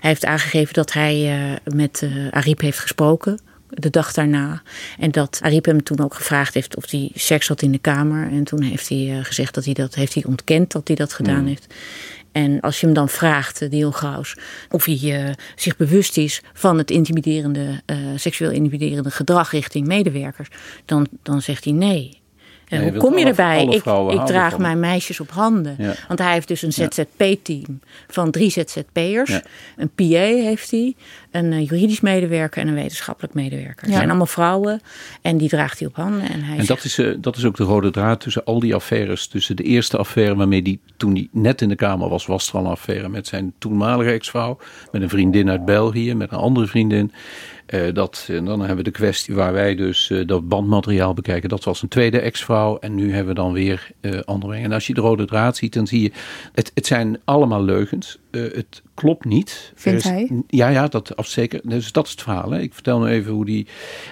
Hij 0.00 0.10
heeft 0.10 0.24
aangegeven 0.24 0.74
dat 0.74 0.92
hij 0.92 1.40
eh, 1.64 1.74
met 1.74 2.02
eh 2.02 2.10
Ariep 2.30 2.60
heeft 2.60 2.78
gesproken. 2.78 3.40
De 3.70 3.90
dag 3.90 4.12
daarna. 4.12 4.62
En 4.98 5.10
dat 5.10 5.38
Ariep 5.42 5.64
hem 5.64 5.82
toen 5.82 6.00
ook 6.00 6.14
gevraagd 6.14 6.54
heeft 6.54 6.76
of 6.76 6.90
hij 6.90 7.10
seks 7.14 7.48
had 7.48 7.62
in 7.62 7.72
de 7.72 7.78
kamer. 7.78 8.30
En 8.30 8.44
toen 8.44 8.62
heeft 8.62 8.88
hij 8.88 9.10
eh, 9.10 9.24
gezegd 9.24 9.54
dat 9.54 9.64
hij 9.64 9.74
dat 9.74 9.94
heeft 9.94 10.14
hij 10.14 10.24
ontkend 10.24 10.72
dat 10.72 10.88
hij 10.88 10.96
dat 10.96 11.12
gedaan 11.12 11.46
heeft. 11.46 11.74
En 12.32 12.60
als 12.60 12.80
je 12.80 12.86
hem 12.86 12.94
dan 12.94 13.08
vraagt, 13.08 13.62
eh, 13.62 13.70
Dion 13.70 13.92
Graus, 13.92 14.36
of 14.70 14.84
hij 14.84 15.24
eh, 15.26 15.32
zich 15.56 15.76
bewust 15.76 16.16
is 16.16 16.42
van 16.52 16.78
het 16.78 16.90
intimiderende, 16.90 17.82
eh, 17.86 17.96
seksueel 18.16 18.50
intimiderende 18.50 19.10
gedrag 19.10 19.50
richting 19.50 19.86
medewerkers, 19.86 20.48
dan, 20.84 21.08
dan 21.22 21.42
zegt 21.42 21.64
hij 21.64 21.72
nee. 21.72 22.20
En 22.68 22.82
hoe 22.82 22.96
kom 22.96 23.12
je 23.12 23.18
alle- 23.18 23.28
erbij? 23.28 23.58
alle 23.84 24.12
Ik, 24.14 24.20
ik 24.20 24.26
draag 24.26 24.50
van 24.50 24.60
mijn 24.60 24.80
meisjes 24.80 25.20
op 25.20 25.30
handen. 25.30 25.74
Ja. 25.78 25.94
Want 26.08 26.18
hij 26.18 26.32
heeft 26.32 26.48
dus 26.48 26.62
een 26.62 26.72
ZZP-team 26.72 27.80
van 28.08 28.30
drie 28.30 28.50
ZZP'ers. 28.50 29.30
Ja. 29.30 29.42
Een 29.76 29.90
PA 29.94 30.04
heeft 30.44 30.70
hij, 30.70 30.94
een 31.30 31.52
eh, 31.52 31.68
juridisch 31.68 32.00
medewerker 32.00 32.62
en 32.62 32.68
een 32.68 32.74
wetenschappelijk 32.74 33.34
medewerker. 33.34 33.80
Het 33.80 33.88
Ja. 33.90 33.96
zijn 33.96 34.08
allemaal 34.08 34.26
vrouwen 34.26 34.80
en 35.22 35.36
die 35.36 35.48
draagt 35.48 35.78
hij 35.78 35.88
op 35.88 35.94
handen. 35.94 36.28
En, 36.28 36.42
hij 36.42 36.58
En 36.58 36.66
dat 36.66 36.84
is, 36.84 36.98
eh, 36.98 37.14
dat 37.18 37.36
is 37.36 37.44
ook 37.44 37.56
de 37.56 37.64
rode 37.64 37.90
draad 37.90 38.20
tussen 38.20 38.44
al 38.44 38.60
die 38.60 38.74
affaires. 38.74 39.26
Tussen 39.26 39.56
de 39.56 39.62
eerste 39.62 39.96
affaire 39.96 40.34
waarmee 40.34 40.62
die 40.62 40.80
toen 40.96 41.12
hij 41.12 41.28
net 41.32 41.60
in 41.60 41.68
de 41.68 41.74
Kamer 41.76 42.08
was, 42.08 42.26
was 42.26 42.48
er 42.48 42.54
al 42.54 42.64
een 42.64 42.70
affaire 42.70 43.08
met 43.08 43.26
zijn 43.26 43.52
toenmalige 43.58 44.10
ex-vrouw. 44.10 44.58
Met 44.92 45.02
een 45.02 45.08
vriendin 45.08 45.50
uit 45.50 45.64
België, 45.64 46.14
met 46.14 46.32
een 46.32 46.38
andere 46.38 46.66
vriendin. 46.66 47.12
Eh, 47.66 47.92
dat, 47.92 48.26
en 48.30 48.44
dan 48.44 48.58
hebben 48.58 48.76
we 48.76 48.82
de 48.82 48.90
kwestie 48.90 49.34
waar 49.34 49.52
wij 49.52 49.74
dus 49.74 50.10
eh, 50.10 50.26
dat 50.26 50.48
bandmateriaal 50.48 51.14
bekijken. 51.14 51.48
Dat 51.48 51.64
was 51.64 51.82
een 51.82 51.88
tweede 51.88 52.20
ex-vrouw. 52.20 52.78
En 52.78 52.94
nu 52.94 53.12
hebben 53.12 53.34
we 53.34 53.40
dan 53.40 53.52
weer 53.52 53.90
eh 54.00 54.20
andere 54.24 54.52
dingen. 54.52 54.66
En 54.68 54.74
als 54.74 54.86
je 54.86 54.94
de 54.94 55.00
rode 55.00 55.24
draad 55.24 55.56
ziet, 55.56 55.72
dan 55.72 55.86
zie 55.86 56.02
je... 56.02 56.12
Het, 56.54 56.70
het 56.74 56.86
zijn 56.86 57.18
allemaal 57.24 57.64
leugens. 57.64 58.18
Eh, 58.46 58.56
het 58.56 58.82
klopt 58.94 59.24
niet. 59.24 59.72
Vindt 59.74 60.04
is- 60.04 60.10
hij? 60.10 60.30
Ja, 60.46 60.68
ja, 60.68 60.88
dat 60.88 61.12
zeker. 61.16 61.60
Dus 61.64 61.92
dat 61.92 62.04
is 62.04 62.10
het 62.10 62.22
verhaal. 62.22 62.50
Hè. 62.50 62.60
Ik 62.60 62.74
vertel 62.74 63.00
nu 63.00 63.06
even 63.10 63.32
hoe 63.32 63.44
die... 63.44 63.66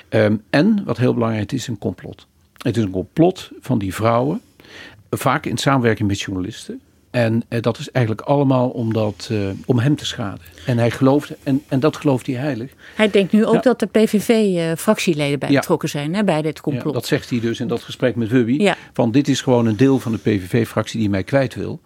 ehm, 0.08 0.36
en, 0.50 0.82
wat 0.84 0.96
heel 0.96 1.14
belangrijk 1.14 1.52
is, 1.52 1.66
een 1.68 1.78
complot. 1.78 2.26
Het 2.56 2.76
is 2.76 2.82
een 2.82 2.90
complot 2.90 3.50
van 3.60 3.78
die 3.78 3.94
vrouwen. 3.94 4.40
Vaak 5.10 5.46
in 5.46 5.56
samenwerking 5.56 6.08
met 6.08 6.20
journalisten. 6.20 6.80
En 7.10 7.42
eh, 7.48 7.62
dat 7.62 7.78
is 7.78 7.90
eigenlijk 7.90 8.26
allemaal 8.26 8.68
omdat, 8.68 9.28
eh, 9.32 9.38
om 9.66 9.78
hem 9.78 9.96
te 9.96 10.06
schaden. 10.06 10.40
En 10.66 10.78
hij 10.78 10.90
gelooft, 10.90 11.32
en, 11.42 11.62
en 11.68 11.80
dat 11.80 11.96
gelooft 11.96 12.26
hij 12.26 12.34
heilig. 12.36 12.70
Hij 12.94 13.10
denkt 13.10 13.32
nu 13.32 13.44
ook 13.46 13.54
Ja. 13.54 13.60
dat 13.60 13.78
de 13.80 13.86
PVV-fractieleden 13.86 15.38
bij 15.38 15.50
Ja. 15.50 15.60
betrokken 15.60 15.88
zijn 15.88 16.14
hè, 16.14 16.24
bij 16.24 16.42
dit 16.42 16.56
Ja, 16.56 16.60
complot. 16.62 16.92
dat 16.94 17.06
zegt 17.06 17.30
hij 17.30 17.40
dus 17.40 17.60
in 17.60 17.68
dat 17.68 17.82
gesprek 17.82 18.16
met 18.16 18.28
Wubby. 18.28 18.72
Van 18.92 19.10
dit 19.10 19.28
is 19.28 19.40
gewoon 19.40 19.66
een 19.66 19.76
deel 19.76 19.98
van 19.98 20.12
de 20.12 20.18
PVV-fractie 20.18 21.00
die 21.00 21.10
mij 21.10 21.24
kwijt 21.24 21.54
wil. 21.54 21.80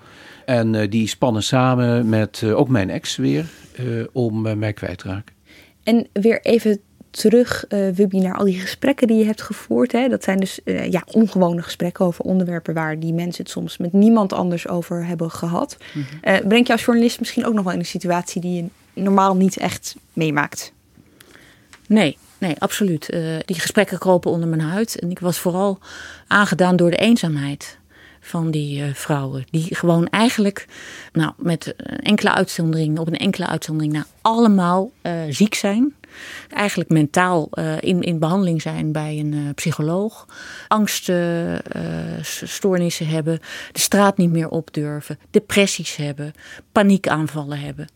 En 0.50 0.74
eh, 0.74 0.90
die 0.90 1.08
spannen 1.08 1.42
samen 1.42 2.08
met 2.08 2.40
eh, 2.44 2.58
ook 2.58 2.68
mijn 2.68 2.90
ex 2.90 3.16
weer 3.16 3.46
eh, 3.76 3.84
om 4.12 4.58
mij 4.58 4.72
kwijt 4.72 4.98
te 4.98 5.08
raken. 5.08 5.34
En 5.82 6.06
weer 6.12 6.40
even 6.42 6.80
terug, 7.10 7.66
eh 7.66 7.88
Wubby, 7.88 8.18
naar 8.18 8.36
al 8.36 8.44
die 8.44 8.60
gesprekken 8.60 9.06
die 9.06 9.16
je 9.16 9.24
hebt 9.24 9.42
gevoerd. 9.42 9.92
Hè? 9.92 10.08
Dat 10.08 10.24
zijn 10.24 10.40
dus 10.40 10.62
eh, 10.62 10.90
ja, 10.90 11.02
ongewone 11.06 11.62
gesprekken 11.62 12.04
over 12.04 12.24
onderwerpen 12.24 12.74
waar 12.74 12.98
die 12.98 13.12
mensen 13.12 13.42
het 13.42 13.52
soms 13.52 13.78
met 13.78 13.92
niemand 13.92 14.32
anders 14.32 14.68
over 14.68 15.06
hebben 15.06 15.30
gehad. 15.30 15.76
Eh, 16.20 16.36
brengt 16.48 16.66
je 16.66 16.72
als 16.72 16.84
journalist 16.84 17.18
misschien 17.18 17.46
ook 17.46 17.54
nog 17.54 17.64
wel 17.64 17.72
in 17.72 17.78
een 17.78 17.84
situatie 17.84 18.40
die 18.40 18.62
je 18.62 18.68
normaal 19.02 19.36
niet 19.36 19.56
echt 19.56 19.96
meemaakt? 20.12 20.72
Nee, 21.86 22.18
nee, 22.38 22.54
absoluut. 22.58 23.08
Eh, 23.08 23.20
die 23.44 23.60
gesprekken 23.60 23.98
kropen 23.98 24.30
onder 24.30 24.48
mijn 24.48 24.60
huid. 24.60 24.98
En 24.98 25.10
ik 25.10 25.18
was 25.18 25.38
vooral 25.38 25.78
aangedaan 26.26 26.76
door 26.76 26.90
de 26.90 26.96
eenzaamheid 26.96 27.78
van 28.20 28.50
die 28.50 28.82
eh, 28.82 28.94
vrouwen. 28.94 29.44
Die 29.50 29.74
gewoon 29.74 30.08
eigenlijk, 30.08 30.66
nou, 31.12 31.32
met 31.36 31.74
enkele 32.02 32.34
uitzondering, 32.34 32.98
op 32.98 33.06
een 33.06 33.16
enkele 33.16 33.46
uitzondering, 33.46 33.92
nou, 33.92 34.04
allemaal 34.20 34.90
eh, 35.02 35.12
ziek 35.28 35.54
zijn. 35.54 35.94
Eigenlijk 36.48 36.90
mentaal 36.90 37.48
eh, 37.50 37.76
in, 37.80 38.02
in 38.02 38.18
behandeling 38.18 38.62
zijn 38.62 38.92
bij 38.92 39.18
een 39.18 39.52
psycholoog. 39.54 40.26
Angststoornissen 40.68 43.06
hebben. 43.06 43.38
De 43.72 43.80
straat 43.80 44.16
niet 44.16 44.30
meer 44.30 44.48
op 44.48 44.74
durven. 44.74 45.18
Depressies 45.30 45.96
hebben. 45.96 46.32
Paniekaanvallen 46.72 47.60
hebben. 47.60 47.88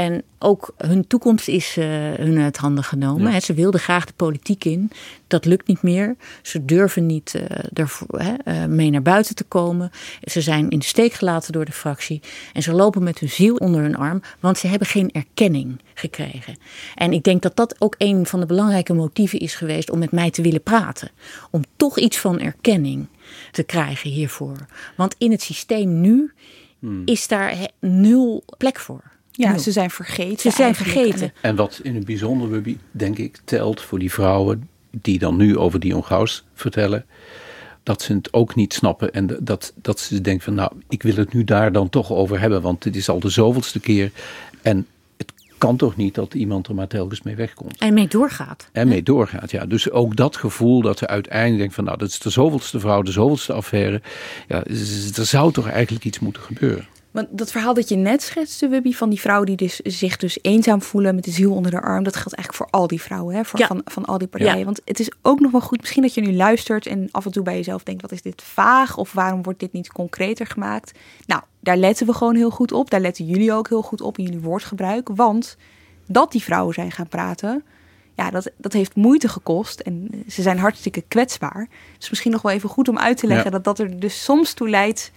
En 0.00 0.22
ook 0.38 0.74
hun 0.76 1.06
toekomst 1.06 1.48
is 1.48 1.76
eh, 1.76 1.86
hun 2.16 2.38
uit 2.38 2.56
handen 2.56 2.84
genomen. 2.84 3.32
Ja. 3.32 3.40
Ze 3.40 3.54
wilden 3.54 3.80
graag 3.80 4.04
de 4.04 4.12
politiek 4.16 4.64
in. 4.64 4.90
Dat 5.26 5.44
lukt 5.44 5.66
niet 5.66 5.82
meer. 5.82 6.16
Ze 6.42 6.64
durven 6.64 7.06
niet 7.06 7.42
ervoor, 7.72 8.18
eh, 8.18 8.64
mee 8.64 8.90
naar 8.90 9.02
buiten 9.02 9.34
te 9.34 9.44
komen. 9.44 9.90
Ze 10.22 10.40
zijn 10.40 10.70
in 10.70 10.78
de 10.78 10.84
steek 10.84 11.12
gelaten 11.12 11.52
door 11.52 11.64
de 11.64 11.72
fractie. 11.72 12.20
En 12.52 12.62
ze 12.62 12.72
lopen 12.72 13.02
met 13.02 13.18
hun 13.18 13.28
ziel 13.28 13.54
onder 13.54 13.82
hun 13.82 13.96
arm. 13.96 14.22
Want 14.40 14.58
ze 14.58 14.66
hebben 14.66 14.88
geen 14.88 15.10
erkenning 15.12 15.80
gekregen. 15.94 16.56
En 16.94 17.12
ik 17.12 17.22
denk 17.22 17.42
dat 17.42 17.56
dat 17.56 17.76
ook 17.78 17.94
een 17.98 18.26
van 18.26 18.40
de 18.40 18.46
belangrijke 18.46 18.92
motieven 18.92 19.38
is 19.38 19.54
geweest 19.54 19.90
om 19.90 19.98
met 19.98 20.12
mij 20.12 20.30
te 20.30 20.42
willen 20.42 20.62
praten. 20.62 21.10
Om 21.50 21.62
toch 21.76 21.98
iets 21.98 22.18
van 22.18 22.40
erkenning 22.40 23.06
te 23.50 23.62
krijgen 23.62 24.10
hiervoor. 24.10 24.66
Want 24.96 25.14
in 25.18 25.30
het 25.30 25.42
systeem 25.42 26.00
nu 26.00 26.32
is 27.04 27.28
daar 27.28 27.56
nul 27.80 28.44
plek 28.58 28.78
voor. 28.78 29.18
Ja, 29.40 29.50
Nul. 29.50 29.58
ze 29.58 29.72
zijn 29.72 29.90
vergeten. 29.90 30.38
Ze 30.38 30.50
zijn 30.50 30.74
eigenlijk. 30.74 30.98
vergeten. 30.98 31.32
En 31.40 31.56
wat 31.56 31.80
in 31.82 31.94
het 31.94 32.04
bijzonder, 32.04 32.62
denk 32.90 33.18
ik, 33.18 33.40
telt 33.44 33.80
voor 33.80 33.98
die 33.98 34.12
vrouwen 34.12 34.68
die 34.90 35.18
dan 35.18 35.36
nu 35.36 35.58
over 35.58 35.80
Dion 35.80 36.04
Gaus 36.04 36.44
vertellen, 36.54 37.04
dat 37.82 38.02
ze 38.02 38.12
het 38.12 38.32
ook 38.32 38.54
niet 38.54 38.74
snappen 38.74 39.12
en 39.12 39.36
dat, 39.40 39.72
dat 39.74 40.00
ze 40.00 40.20
denken 40.20 40.44
van 40.44 40.54
nou, 40.54 40.72
ik 40.88 41.02
wil 41.02 41.14
het 41.14 41.32
nu 41.32 41.44
daar 41.44 41.72
dan 41.72 41.88
toch 41.88 42.12
over 42.12 42.40
hebben, 42.40 42.62
want 42.62 42.82
dit 42.82 42.96
is 42.96 43.08
al 43.08 43.20
de 43.20 43.28
zoveelste 43.28 43.80
keer 43.80 44.10
en 44.62 44.86
het 45.16 45.32
kan 45.58 45.76
toch 45.76 45.96
niet 45.96 46.14
dat 46.14 46.34
iemand 46.34 46.66
er 46.66 46.74
maar 46.74 46.86
telkens 46.86 47.22
mee 47.22 47.36
wegkomt. 47.36 47.78
En 47.78 47.94
mee 47.94 48.08
doorgaat. 48.08 48.68
En 48.72 48.88
mee 48.88 49.02
doorgaat, 49.02 49.50
ja. 49.50 49.66
Dus 49.66 49.90
ook 49.90 50.16
dat 50.16 50.36
gevoel 50.36 50.82
dat 50.82 50.98
ze 50.98 51.06
uiteindelijk 51.06 51.58
denkt 51.58 51.74
van 51.74 51.84
nou, 51.84 51.98
dat 51.98 52.08
is 52.08 52.18
de 52.18 52.30
zoveelste 52.30 52.80
vrouw, 52.80 53.02
de 53.02 53.12
zoveelste 53.12 53.52
affaire. 53.52 54.02
Ja, 54.48 54.64
er 55.16 55.26
zou 55.26 55.52
toch 55.52 55.68
eigenlijk 55.68 56.04
iets 56.04 56.18
moeten 56.18 56.42
gebeuren. 56.42 56.86
Want 57.10 57.28
dat 57.30 57.50
verhaal 57.50 57.74
dat 57.74 57.88
je 57.88 57.96
net 57.96 58.22
schetste, 58.22 58.68
Wubby, 58.68 58.92
van 58.92 59.08
die 59.10 59.20
vrouw 59.20 59.44
die 59.44 59.56
dus, 59.56 59.76
zich 59.76 60.16
dus 60.16 60.38
eenzaam 60.42 60.82
voelen 60.82 61.14
met 61.14 61.24
de 61.24 61.30
ziel 61.30 61.52
onder 61.54 61.70
de 61.70 61.80
arm, 61.80 62.02
dat 62.04 62.16
geldt 62.16 62.34
eigenlijk 62.34 62.54
voor 62.64 62.80
al 62.80 62.86
die 62.86 63.00
vrouwen, 63.02 63.34
hè? 63.34 63.44
Voor, 63.44 63.58
Ja. 63.58 63.66
van, 63.66 63.80
van 63.84 64.04
al 64.04 64.18
die 64.18 64.28
partijen. 64.28 64.58
Ja. 64.58 64.64
Want 64.64 64.80
het 64.84 65.00
is 65.00 65.10
ook 65.22 65.40
nog 65.40 65.50
wel 65.50 65.60
goed, 65.60 65.80
misschien 65.80 66.02
dat 66.02 66.14
je 66.14 66.20
nu 66.20 66.32
luistert 66.32 66.86
en 66.86 67.08
af 67.10 67.24
en 67.24 67.30
toe 67.32 67.42
bij 67.42 67.56
jezelf 67.56 67.82
denkt, 67.82 68.02
wat 68.02 68.12
is 68.12 68.22
dit 68.22 68.42
vaag 68.42 68.96
of 68.96 69.12
waarom 69.12 69.42
wordt 69.42 69.60
dit 69.60 69.72
niet 69.72 69.92
concreter 69.92 70.46
gemaakt? 70.46 70.98
Nou, 71.26 71.42
daar 71.60 71.76
letten 71.76 72.06
we 72.06 72.12
gewoon 72.12 72.36
heel 72.36 72.50
goed 72.50 72.72
op. 72.72 72.90
Daar 72.90 73.00
letten 73.00 73.24
jullie 73.26 73.52
ook 73.52 73.68
heel 73.68 73.82
goed 73.82 74.00
op 74.00 74.18
in 74.18 74.24
jullie 74.24 74.40
woordgebruik. 74.40 75.08
Want 75.14 75.56
dat 76.06 76.32
die 76.32 76.42
vrouwen 76.42 76.74
zijn 76.74 76.90
gaan 76.92 77.08
praten, 77.08 77.64
ja, 78.14 78.30
dat, 78.30 78.50
dat 78.56 78.72
heeft 78.72 78.94
moeite 78.96 79.28
gekost 79.28 79.80
en 79.80 80.08
ze 80.28 80.42
zijn 80.42 80.58
hartstikke 80.58 81.02
kwetsbaar. 81.08 81.68
Dus 81.98 82.10
misschien 82.10 82.30
nog 82.32 82.42
wel 82.42 82.52
even 82.52 82.68
goed 82.68 82.88
om 82.88 82.98
uit 82.98 83.16
te 83.16 83.26
leggen 83.26 83.44
Ja. 83.44 83.50
dat 83.50 83.64
dat 83.64 83.78
er 83.78 84.00
dus 84.00 84.24
soms 84.24 84.52
toe 84.54 84.68
leidt 84.68 85.10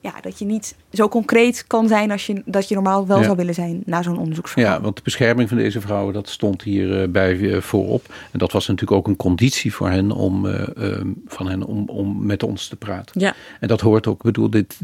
ja, 0.00 0.12
dat 0.20 0.38
je 0.38 0.44
niet 0.44 0.74
zo 0.92 1.08
concreet 1.08 1.64
kan 1.66 1.88
zijn 1.88 2.10
als 2.10 2.26
je, 2.26 2.42
dat 2.44 2.68
je 2.68 2.74
normaal 2.74 3.06
wel 3.06 3.18
Ja. 3.18 3.24
zou 3.24 3.36
willen 3.36 3.54
zijn 3.54 3.82
na 3.86 4.02
zo'n 4.02 4.18
onderzoeksverhaal. 4.18 4.74
Ja, 4.74 4.80
want 4.80 4.96
de 4.96 5.02
bescherming 5.02 5.48
van 5.48 5.58
deze 5.58 5.80
vrouwen, 5.80 6.14
dat 6.14 6.28
stond 6.28 6.62
hier 6.62 7.02
eh, 7.02 7.08
bij 7.08 7.52
eh, 7.52 7.60
voorop. 7.60 8.14
En 8.30 8.38
dat 8.38 8.52
was 8.52 8.66
natuurlijk 8.66 8.98
ook 8.98 9.06
een 9.06 9.16
conditie 9.16 9.74
voor 9.74 9.88
hen 9.90 10.10
om, 10.10 10.46
eh, 10.46 10.92
eh, 10.92 11.00
van 11.26 11.48
hen 11.48 11.62
om, 11.62 11.88
om 11.88 12.26
met 12.26 12.42
ons 12.42 12.68
te 12.68 12.76
praten. 12.76 13.20
Ja. 13.20 13.34
En 13.60 13.68
dat 13.68 13.80
hoort 13.80 14.06
ook, 14.06 14.16
ik 14.16 14.22
bedoel, 14.22 14.50
dit, 14.50 14.78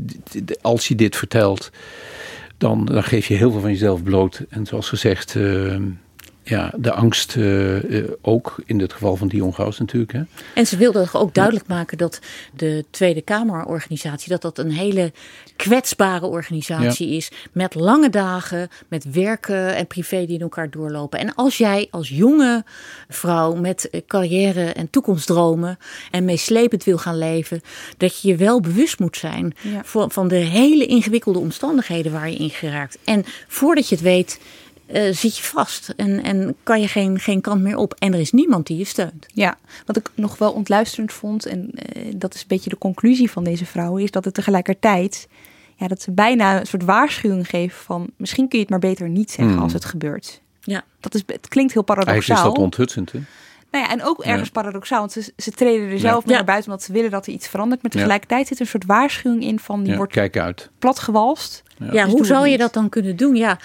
als 0.60 0.88
je 0.88 0.94
dit 0.94 1.16
vertelt, 1.16 1.70
dan, 2.58 2.84
dan 2.84 3.02
geef 3.02 3.26
je 3.26 3.34
heel 3.34 3.50
veel 3.50 3.60
van 3.60 3.70
jezelf 3.70 4.02
bloot. 4.02 4.44
En 4.48 4.66
zoals 4.66 4.88
gezegd, 4.88 5.34
eh, 5.36 5.76
ja, 6.48 6.72
de 6.76 6.92
angst 6.92 7.36
uh, 7.36 8.04
ook 8.20 8.56
in 8.66 8.80
het 8.80 8.92
geval 8.92 9.16
van 9.16 9.28
Dion 9.28 9.52
Graus 9.52 9.78
natuurlijk. 9.78 10.12
Hè. 10.12 10.22
En 10.54 10.66
ze 10.66 10.76
wilden 10.76 11.08
ook 11.12 11.34
duidelijk 11.34 11.66
maken 11.66 11.98
dat 11.98 12.20
de 12.54 12.84
Tweede 12.90 13.22
Kamerorganisatie... 13.22 14.28
dat 14.28 14.42
dat 14.42 14.58
een 14.58 14.70
hele 14.70 15.12
kwetsbare 15.56 16.26
organisatie 16.26 17.08
is. 17.08 17.30
Met 17.52 17.74
lange 17.74 18.10
dagen, 18.10 18.68
met 18.88 19.10
werken 19.10 19.74
en 19.74 19.86
privé 19.86 20.26
die 20.26 20.34
in 20.34 20.40
elkaar 20.40 20.70
doorlopen. 20.70 21.18
En 21.18 21.34
als 21.34 21.58
jij 21.58 21.88
als 21.90 22.08
jonge 22.08 22.64
vrouw 23.08 23.54
met 23.54 23.90
eh, 23.90 24.00
carrière 24.06 24.64
en 24.64 24.90
toekomstdromen... 24.90 25.78
en 26.10 26.24
meeslepend 26.24 26.84
wil 26.84 26.98
gaan 26.98 27.18
leven... 27.18 27.60
dat 27.96 28.20
je 28.20 28.28
je 28.28 28.36
wel 28.36 28.60
bewust 28.60 28.98
moet 28.98 29.16
zijn 29.16 29.54
van, 29.82 30.10
van 30.10 30.28
de 30.28 30.36
hele 30.36 30.86
ingewikkelde 30.86 31.38
omstandigheden 31.38 32.12
waar 32.12 32.30
je 32.30 32.36
in 32.36 32.50
geraakt. 32.50 32.98
En 33.04 33.24
voordat 33.48 33.88
je 33.88 33.94
het 33.94 34.04
weet 34.04 34.38
uh, 34.92 35.12
zit 35.12 35.36
je 35.36 35.42
vast 35.42 35.92
en, 35.96 36.22
en 36.22 36.56
kan 36.62 36.80
je 36.80 36.88
geen, 36.88 37.18
geen 37.18 37.40
kant 37.40 37.62
meer 37.62 37.76
op. 37.76 37.94
En 37.98 38.12
er 38.12 38.20
is 38.20 38.32
niemand 38.32 38.66
die 38.66 38.78
je 38.78 38.84
steunt. 38.84 39.26
Ja, 39.34 39.58
wat 39.86 39.96
ik 39.96 40.10
nog 40.14 40.38
wel 40.38 40.52
ontluisterend 40.52 41.12
vond, 41.12 41.46
en 41.46 41.70
uh, 41.74 42.12
dat 42.16 42.34
is 42.34 42.40
een 42.40 42.48
beetje 42.48 42.70
de 42.70 42.78
conclusie 42.78 43.30
van 43.30 43.44
deze 43.44 43.66
vrouw, 43.66 43.96
is 43.96 44.10
dat 44.10 44.24
het 44.24 44.34
tegelijkertijd, 44.34 45.28
ja, 45.76 45.88
dat 45.88 46.02
ze 46.02 46.10
bijna 46.10 46.60
een 46.60 46.66
soort 46.66 46.84
waarschuwing 46.84 47.48
geven 47.48 47.78
van 47.78 48.10
misschien 48.16 48.48
kun 48.48 48.58
je 48.58 48.64
het 48.64 48.70
maar 48.70 48.90
beter 48.90 49.08
niet 49.08 49.30
zeggen 49.30 49.54
hmm. 49.54 49.62
als 49.62 49.72
het 49.72 49.84
gebeurt. 49.84 50.40
Ja. 50.60 50.84
Dat 51.00 51.14
is, 51.14 51.22
het 51.26 51.48
klinkt 51.48 51.72
heel 51.72 51.82
paradoxaal. 51.82 52.14
Eigenlijk 52.14 52.48
is 52.48 52.54
dat 52.54 52.64
onthutsend, 52.64 53.12
hè? 53.12 53.20
Nou 53.76 53.88
ja, 53.88 53.94
en 53.94 54.04
ook 54.04 54.24
ergens 54.24 54.50
paradoxaal, 54.50 54.98
want 54.98 55.12
ze, 55.12 55.32
ze 55.36 55.50
treden 55.50 55.90
er 55.90 55.98
zelf 55.98 56.24
ja. 56.26 56.32
naar 56.32 56.44
buiten 56.44 56.70
omdat 56.70 56.84
ze 56.84 56.92
willen 56.92 57.10
dat 57.10 57.26
er 57.26 57.32
iets 57.32 57.48
verandert. 57.48 57.82
Maar 57.82 57.90
tegelijkertijd 57.90 58.46
zit 58.46 58.60
een 58.60 58.66
soort 58.66 58.86
waarschuwing 58.86 59.42
in 59.42 59.58
van 59.58 59.82
die 59.82 59.96
wordt 59.96 60.12
kijk 60.12 60.38
uit. 60.38 60.70
platgewalst. 60.78 61.64
Ja, 61.92 62.04
dus 62.04 62.12
hoe 62.12 62.26
zou 62.26 62.48
je 62.48 62.58
dat 62.58 62.72
dan 62.72 62.88
kunnen 62.88 63.16
doen? 63.16 63.36
Ja, 63.36 63.58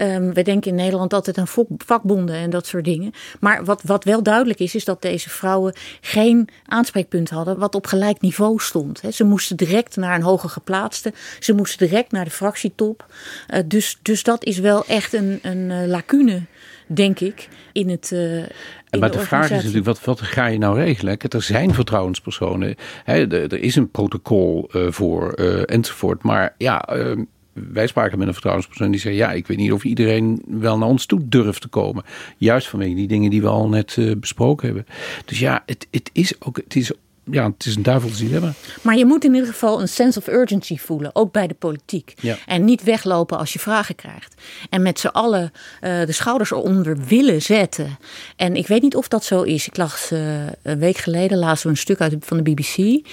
um, 0.00 0.34
we 0.34 0.42
denken 0.42 0.70
in 0.70 0.76
Nederland 0.76 1.12
altijd 1.12 1.38
aan 1.38 1.48
vakbonden 1.76 2.34
en 2.34 2.50
dat 2.50 2.66
soort 2.66 2.84
dingen. 2.84 3.12
Maar 3.40 3.64
wat, 3.64 3.82
wat 3.82 4.04
wel 4.04 4.22
duidelijk 4.22 4.58
is, 4.58 4.74
is 4.74 4.84
dat 4.84 5.02
deze 5.02 5.30
vrouwen 5.30 5.74
geen 6.00 6.48
aanspreekpunt 6.66 7.30
hadden 7.30 7.58
wat 7.58 7.74
op 7.74 7.86
gelijk 7.86 8.20
niveau 8.20 8.58
stond. 8.58 9.02
Ze 9.12 9.24
moesten 9.24 9.56
direct 9.56 9.96
naar 9.96 10.14
een 10.14 10.22
hoger 10.22 10.50
geplaatste. 10.50 11.12
Ze 11.38 11.52
moesten 11.52 11.86
direct 11.86 12.12
naar 12.12 12.24
de 12.24 12.30
fractietop. 12.30 13.06
Uh, 13.48 13.60
dus, 13.66 13.98
dus 14.02 14.22
dat 14.22 14.44
is 14.44 14.58
wel 14.58 14.86
echt 14.86 15.12
een, 15.12 15.38
een 15.42 15.70
uh, 15.70 15.86
lacune, 15.86 16.42
denk 16.86 17.20
ik, 17.20 17.48
in 17.72 17.88
het. 17.88 18.10
Uh, 18.10 18.42
en 18.90 19.00
maar 19.00 19.10
de, 19.10 19.18
vraag 19.18 19.44
is 19.44 19.50
natuurlijk, 19.50 19.84
wat, 19.84 20.04
wat 20.04 20.20
ga 20.20 20.46
je 20.46 20.58
nou 20.58 20.76
regelen? 20.76 21.18
Er 21.18 21.42
zijn 21.42 21.74
vertrouwenspersonen, 21.74 22.74
hè, 23.04 23.26
er 23.26 23.62
is 23.62 23.76
een 23.76 23.90
protocol 23.90 24.70
uh, 24.72 24.90
voor 24.90 25.32
uh, 25.36 25.62
enzovoort. 25.66 26.22
Maar 26.22 26.54
ja, 26.58 26.96
uh, 26.96 27.16
wij 27.52 27.86
spraken 27.86 28.18
met 28.18 28.26
een 28.26 28.32
vertrouwenspersoon 28.32 28.90
die 28.90 29.00
zei: 29.00 29.14
Ja, 29.14 29.32
ik 29.32 29.46
weet 29.46 29.56
niet 29.56 29.72
of 29.72 29.84
iedereen 29.84 30.42
wel 30.46 30.78
naar 30.78 30.88
ons 30.88 31.06
toe 31.06 31.28
durft 31.28 31.60
te 31.60 31.68
komen. 31.68 32.04
Juist 32.36 32.68
vanwege 32.68 32.94
die 32.94 33.08
dingen 33.08 33.30
die 33.30 33.42
we 33.42 33.48
al 33.48 33.68
net 33.68 33.96
uh, 33.96 34.16
besproken 34.16 34.66
hebben. 34.66 34.86
Dus 35.24 35.38
ja, 35.38 35.62
het, 35.66 35.86
het 35.90 36.10
is 36.12 36.40
ook. 36.40 36.56
Het 36.56 36.76
is 36.76 36.92
ja, 37.30 37.50
het 37.50 37.66
is 37.66 37.76
een 37.76 37.82
duivels 37.82 38.18
dilemma. 38.18 38.52
Maar 38.82 38.96
je 38.96 39.04
moet 39.04 39.24
in 39.24 39.34
ieder 39.34 39.48
geval 39.48 39.80
een 39.80 39.88
sense 39.88 40.18
of 40.18 40.28
urgency 40.28 40.76
voelen, 40.76 41.10
ook 41.14 41.32
bij 41.32 41.46
de 41.46 41.54
politiek. 41.54 42.14
Ja. 42.20 42.36
En 42.46 42.64
niet 42.64 42.82
weglopen 42.82 43.38
als 43.38 43.52
je 43.52 43.58
vragen 43.58 43.94
krijgt. 43.94 44.34
En 44.70 44.82
met 44.82 45.00
z'n 45.00 45.06
allen 45.06 45.52
uh, 45.80 46.06
de 46.06 46.12
schouders 46.12 46.50
eronder 46.50 46.98
willen 47.04 47.42
zetten. 47.42 47.98
En 48.36 48.54
ik 48.54 48.66
weet 48.66 48.82
niet 48.82 48.96
of 48.96 49.08
dat 49.08 49.24
zo 49.24 49.42
is. 49.42 49.66
Ik 49.66 49.76
las 49.76 50.10
uh, 50.12 50.46
een 50.62 50.78
week 50.78 50.96
geleden, 50.96 51.38
lazen 51.38 51.66
we 51.66 51.72
een 51.72 51.78
stuk 51.78 52.00
uit 52.00 52.16
van 52.20 52.36
de 52.36 52.42
BBC. 52.42 53.06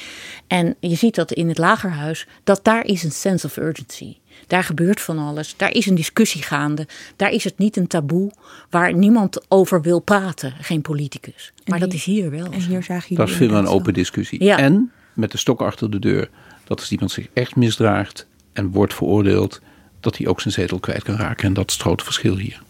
En 0.47 0.75
je 0.79 0.95
ziet 0.95 1.15
dat 1.15 1.31
in 1.31 1.47
het 1.47 1.57
lagerhuis, 1.57 2.27
dat 2.43 2.59
daar 2.63 2.85
is 2.85 3.03
een 3.03 3.11
sense 3.11 3.45
of 3.45 3.57
urgency. 3.57 4.15
Daar 4.47 4.63
gebeurt 4.63 5.01
van 5.01 5.19
alles. 5.19 5.53
Daar 5.57 5.71
is 5.71 5.85
een 5.85 5.95
discussie 5.95 6.41
gaande. 6.41 6.87
Daar 7.15 7.31
is 7.31 7.43
het 7.43 7.57
niet 7.57 7.77
een 7.77 7.87
taboe 7.87 8.31
waar 8.69 8.93
niemand 8.93 9.45
over 9.47 9.81
wil 9.81 9.99
praten. 9.99 10.53
Geen 10.61 10.81
politicus. 10.81 11.53
Maar 11.65 11.79
dat 11.79 11.93
is 11.93 12.03
hier 12.03 12.31
wel. 12.31 12.51
En 12.51 12.59
hier 12.59 12.83
zag 12.83 13.05
je 13.05 13.15
dat 13.15 13.29
is 13.29 13.35
veel 13.35 13.53
een 13.53 13.67
open 13.67 13.93
discussie. 13.93 14.43
Ja. 14.43 14.57
En 14.57 14.91
met 15.13 15.31
de 15.31 15.37
stok 15.37 15.61
achter 15.61 15.91
de 15.91 15.99
deur. 15.99 16.29
Dat 16.63 16.79
als 16.79 16.91
iemand 16.91 17.11
zich 17.11 17.27
echt 17.33 17.55
misdraagt 17.55 18.27
en 18.53 18.71
wordt 18.71 18.93
veroordeeld, 18.93 19.61
dat 19.99 20.17
hij 20.17 20.27
ook 20.27 20.41
zijn 20.41 20.53
zetel 20.53 20.79
kwijt 20.79 21.03
kan 21.03 21.15
raken. 21.15 21.47
En 21.47 21.53
dat 21.53 21.67
is 21.67 21.73
het 21.73 21.81
grote 21.81 22.03
verschil 22.03 22.37
hier. 22.37 22.61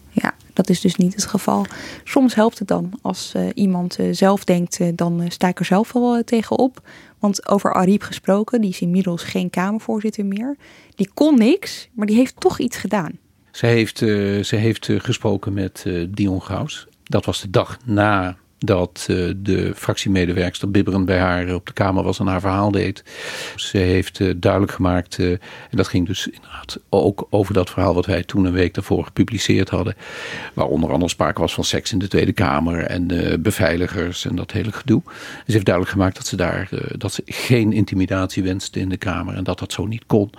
Dat 0.56 0.68
is 0.68 0.80
dus 0.80 0.96
niet 0.96 1.14
het 1.14 1.26
geval. 1.26 1.66
Soms 2.04 2.34
helpt 2.34 2.58
het 2.58 2.68
dan 2.68 2.98
als 3.02 3.32
uh, 3.36 3.48
iemand 3.54 3.98
uh, 3.98 4.08
zelf 4.12 4.44
denkt, 4.44 4.80
uh, 4.80 4.88
dan 4.94 5.24
sta 5.28 5.48
ik 5.48 5.58
er 5.58 5.64
zelf 5.64 5.92
wel 5.92 6.24
tegenop. 6.24 6.88
Want 7.18 7.48
over 7.48 7.74
Ariep 7.74 8.02
gesproken, 8.02 8.60
die 8.60 8.70
is 8.70 8.80
inmiddels 8.80 9.22
geen 9.22 9.50
Kamervoorzitter 9.50 10.24
meer. 10.24 10.56
Die 10.94 11.10
kon 11.14 11.38
niks, 11.38 11.88
maar 11.92 12.06
die 12.06 12.16
heeft 12.16 12.40
toch 12.40 12.58
iets 12.58 12.76
gedaan. 12.76 13.18
Ze 13.50 13.66
heeft, 13.66 13.98
ze 14.46 14.56
heeft 14.56 14.88
gesproken 14.96 15.52
met 15.52 15.84
Dion 16.08 16.40
Graus. 16.40 16.86
Dat 17.02 17.24
was 17.24 17.40
de 17.40 17.50
dag 17.50 17.78
na 17.84 18.36
dat 18.66 19.06
uh, 19.10 19.32
de 19.36 19.72
fractiemedewerkster 19.76 20.70
bibberend 20.70 21.06
bij 21.06 21.18
haar 21.18 21.54
op 21.54 21.66
de 21.66 21.72
Kamer 21.72 22.02
was 22.04 22.18
en 22.18 22.26
haar 22.26 22.40
verhaal 22.40 22.70
deed. 22.70 23.04
Ze 23.56 23.78
heeft 23.78 24.18
uh, 24.18 24.34
duidelijk 24.36 24.72
gemaakt, 24.72 25.18
en 25.18 25.38
dat 25.70 25.88
ging 25.88 26.06
dus 26.06 26.26
inderdaad 26.26 26.78
ook 26.88 27.26
over 27.30 27.54
dat 27.54 27.70
verhaal 27.70 27.94
wat 27.94 28.06
wij 28.06 28.22
toen 28.22 28.44
een 28.44 28.52
week 28.52 28.74
daarvoor 28.74 29.04
gepubliceerd 29.04 29.68
hadden. 29.68 29.94
Waar 30.54 30.66
onder 30.66 30.92
andere 30.92 31.10
sprake 31.10 31.40
was 31.40 31.54
van 31.54 31.64
seks 31.64 31.92
in 31.92 31.98
de 31.98 32.08
Tweede 32.08 32.32
Kamer 32.32 32.82
en 32.82 33.06
beveiligers 33.42 34.24
en 34.24 34.36
dat 34.36 34.52
hele 34.52 34.72
gedoe. 34.72 35.02
Ze 35.46 35.52
heeft 35.52 35.64
duidelijk 35.64 35.94
gemaakt 35.94 36.16
dat 36.16 36.26
ze 36.26 36.36
daar 36.36 36.68
dat 36.96 37.12
ze 37.12 37.22
geen 37.26 37.72
intimidatie 37.72 38.42
wenste 38.42 38.80
in 38.80 38.88
de 38.88 38.96
Kamer 38.96 39.34
en 39.34 39.44
dat 39.44 39.58
dat 39.58 39.72
zo 39.72 39.86
niet 39.86 40.06
kon. 40.06 40.30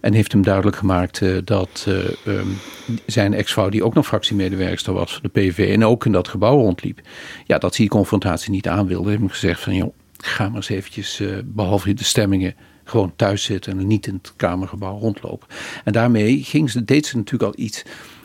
En 0.00 0.12
heeft 0.12 0.32
hem 0.32 0.42
duidelijk 0.42 0.76
gemaakt 0.76 1.22
dat 1.44 1.86
um, 2.26 2.58
zijn 3.06 3.34
ex-vrouw, 3.34 3.68
die 3.68 3.84
ook 3.84 3.94
nog 3.94 4.06
fractiemedewerkster 4.06 4.92
was 4.92 5.12
van 5.12 5.30
de 5.32 5.40
PV 5.40 5.72
en 5.74 5.84
ook 5.84 6.06
in 6.06 6.12
dat 6.12 6.28
gebouw 6.28 6.56
rondliep. 6.56 7.00
Ja, 7.46 7.58
dat 7.58 7.71
die 7.76 7.88
confrontatie 7.88 8.50
niet 8.50 8.68
aan 8.68 8.86
wilde, 8.86 9.10
heb 9.10 9.20
ik 9.20 9.30
gezegd 9.30 9.60
van 9.60 9.74
joh, 9.74 9.94
ga 10.16 10.46
maar 10.46 10.56
eens 10.56 10.68
eventjes, 10.68 11.20
uh, 11.20 11.38
behalve 11.44 11.94
de 11.94 12.04
stemmingen, 12.04 12.54
gewoon 12.84 13.12
thuis 13.16 13.44
zitten 13.44 13.78
en 13.78 13.86
niet 13.86 14.06
in 14.06 14.14
het 14.14 14.32
Kamergebouw 14.36 14.98
rondlopen. 14.98 15.48
En 15.84 15.92
daarmee 15.92 16.44
ging 16.44 16.70
ze, 16.70 16.84
deed 16.84 17.06
ze 17.06 17.16
natuurlijk 17.16 17.54
al 17.54 17.64
iets 17.64 17.82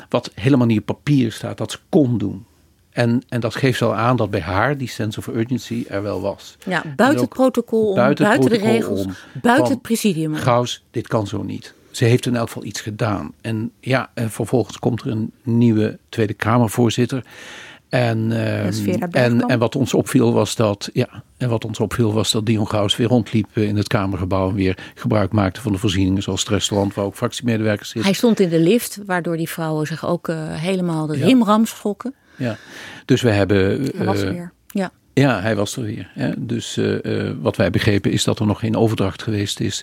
wat 0.10 0.32
helemaal 0.36 0.68
niet 0.68 0.80
op 0.80 0.86
papier 0.86 1.32
staat, 1.32 1.58
dat 1.58 1.72
ze 1.72 1.78
kon 1.90 2.18
doen. 2.18 2.46
En, 2.90 3.22
en 3.30 3.40
dat 3.40 3.56
geeft 3.56 3.82
al 3.82 3.96
aan 3.96 4.16
dat 4.16 4.30
bij 4.30 4.42
haar 4.42 4.78
die 4.78 4.88
sense 4.88 5.20
of 5.20 5.28
urgency 5.28 5.86
er 5.88 6.02
wel 6.02 6.22
was. 6.22 6.58
Ja, 6.66 6.84
buiten 6.96 7.22
het 7.22 7.30
protocol 7.30 7.90
om, 7.90 7.96
buiten, 7.96 8.26
buiten 8.26 8.50
de 8.50 8.58
regels, 8.58 9.06
buiten 9.42 9.74
het 9.74 9.82
presidium. 9.82 10.36
Gauws, 10.36 10.84
dit 10.92 11.08
kan 11.08 11.28
zo 11.28 11.44
niet. 11.44 11.74
Ze 11.92 12.06
heeft 12.06 12.26
in 12.26 12.36
elk 12.36 12.48
geval 12.48 12.64
iets 12.64 12.82
gedaan. 12.82 13.34
En 13.42 13.72
ja, 13.80 14.10
en 14.14 14.32
vervolgens 14.32 14.80
komt 14.80 15.02
er 15.02 15.08
een 15.08 15.32
nieuwe 15.44 15.98
Tweede 16.10 16.34
Kamervoorzitter. 16.34 17.24
En, 17.90 18.32
uh, 18.32 18.66
en, 19.12 19.42
en 19.42 19.60
wat 19.60 19.76
ons 19.76 19.94
opviel 19.94 20.34
was 20.34 20.56
dat, 20.56 20.90
ja, 20.94 21.24
en 21.38 21.50
wat 21.50 21.66
ons 21.66 21.80
opviel 21.80 22.14
was 22.14 22.32
dat 22.32 22.46
Dion 22.46 22.68
Gauws 22.68 22.96
weer 22.96 23.08
rondliep 23.08 23.48
in 23.54 23.76
het 23.76 23.88
Kamergebouw 23.88 24.50
en 24.50 24.56
weer 24.56 24.78
gebruik 24.96 25.32
maakte 25.32 25.62
van 25.62 25.72
de 25.72 25.78
voorzieningen 25.78 26.22
zoals 26.22 26.40
het 26.40 26.50
restaurant 26.50 26.94
waar 26.94 27.06
ook 27.06 27.16
fractiemedewerkers 27.16 27.90
zitten. 27.90 28.10
Hij 28.10 28.20
stond 28.20 28.40
in 28.40 28.50
de 28.50 28.60
lift, 28.60 29.00
waardoor 29.06 29.38
die 29.38 29.50
vrouwen 29.50 29.88
zich 29.88 30.06
ook 30.06 30.28
uh, 30.28 30.54
helemaal 30.54 31.06
de 31.08 31.18
ja. 31.18 31.26
rimram 31.26 31.66
schrokken. 31.66 32.14
Ja, 32.36 32.58
dus 33.06 33.22
we 33.22 33.30
hebben. 33.30 33.90
Hij 33.96 34.06
was 34.06 34.22
er 34.22 34.34
weer. 34.34 34.52
Ja. 34.68 34.92
Ja, 35.20 35.42
hij 35.42 35.56
was 35.56 35.76
er 35.76 35.84
weer. 35.84 36.10
Hè. 36.14 36.32
Dus 36.38 36.78
uh, 36.78 37.32
wat 37.42 37.56
wij 37.56 37.70
begrepen 37.70 38.12
is 38.12 38.24
dat 38.24 38.40
er 38.40 38.46
nog 38.46 38.60
geen 38.60 38.76
overdracht 38.76 39.24
geweest 39.24 39.60
is 39.60 39.82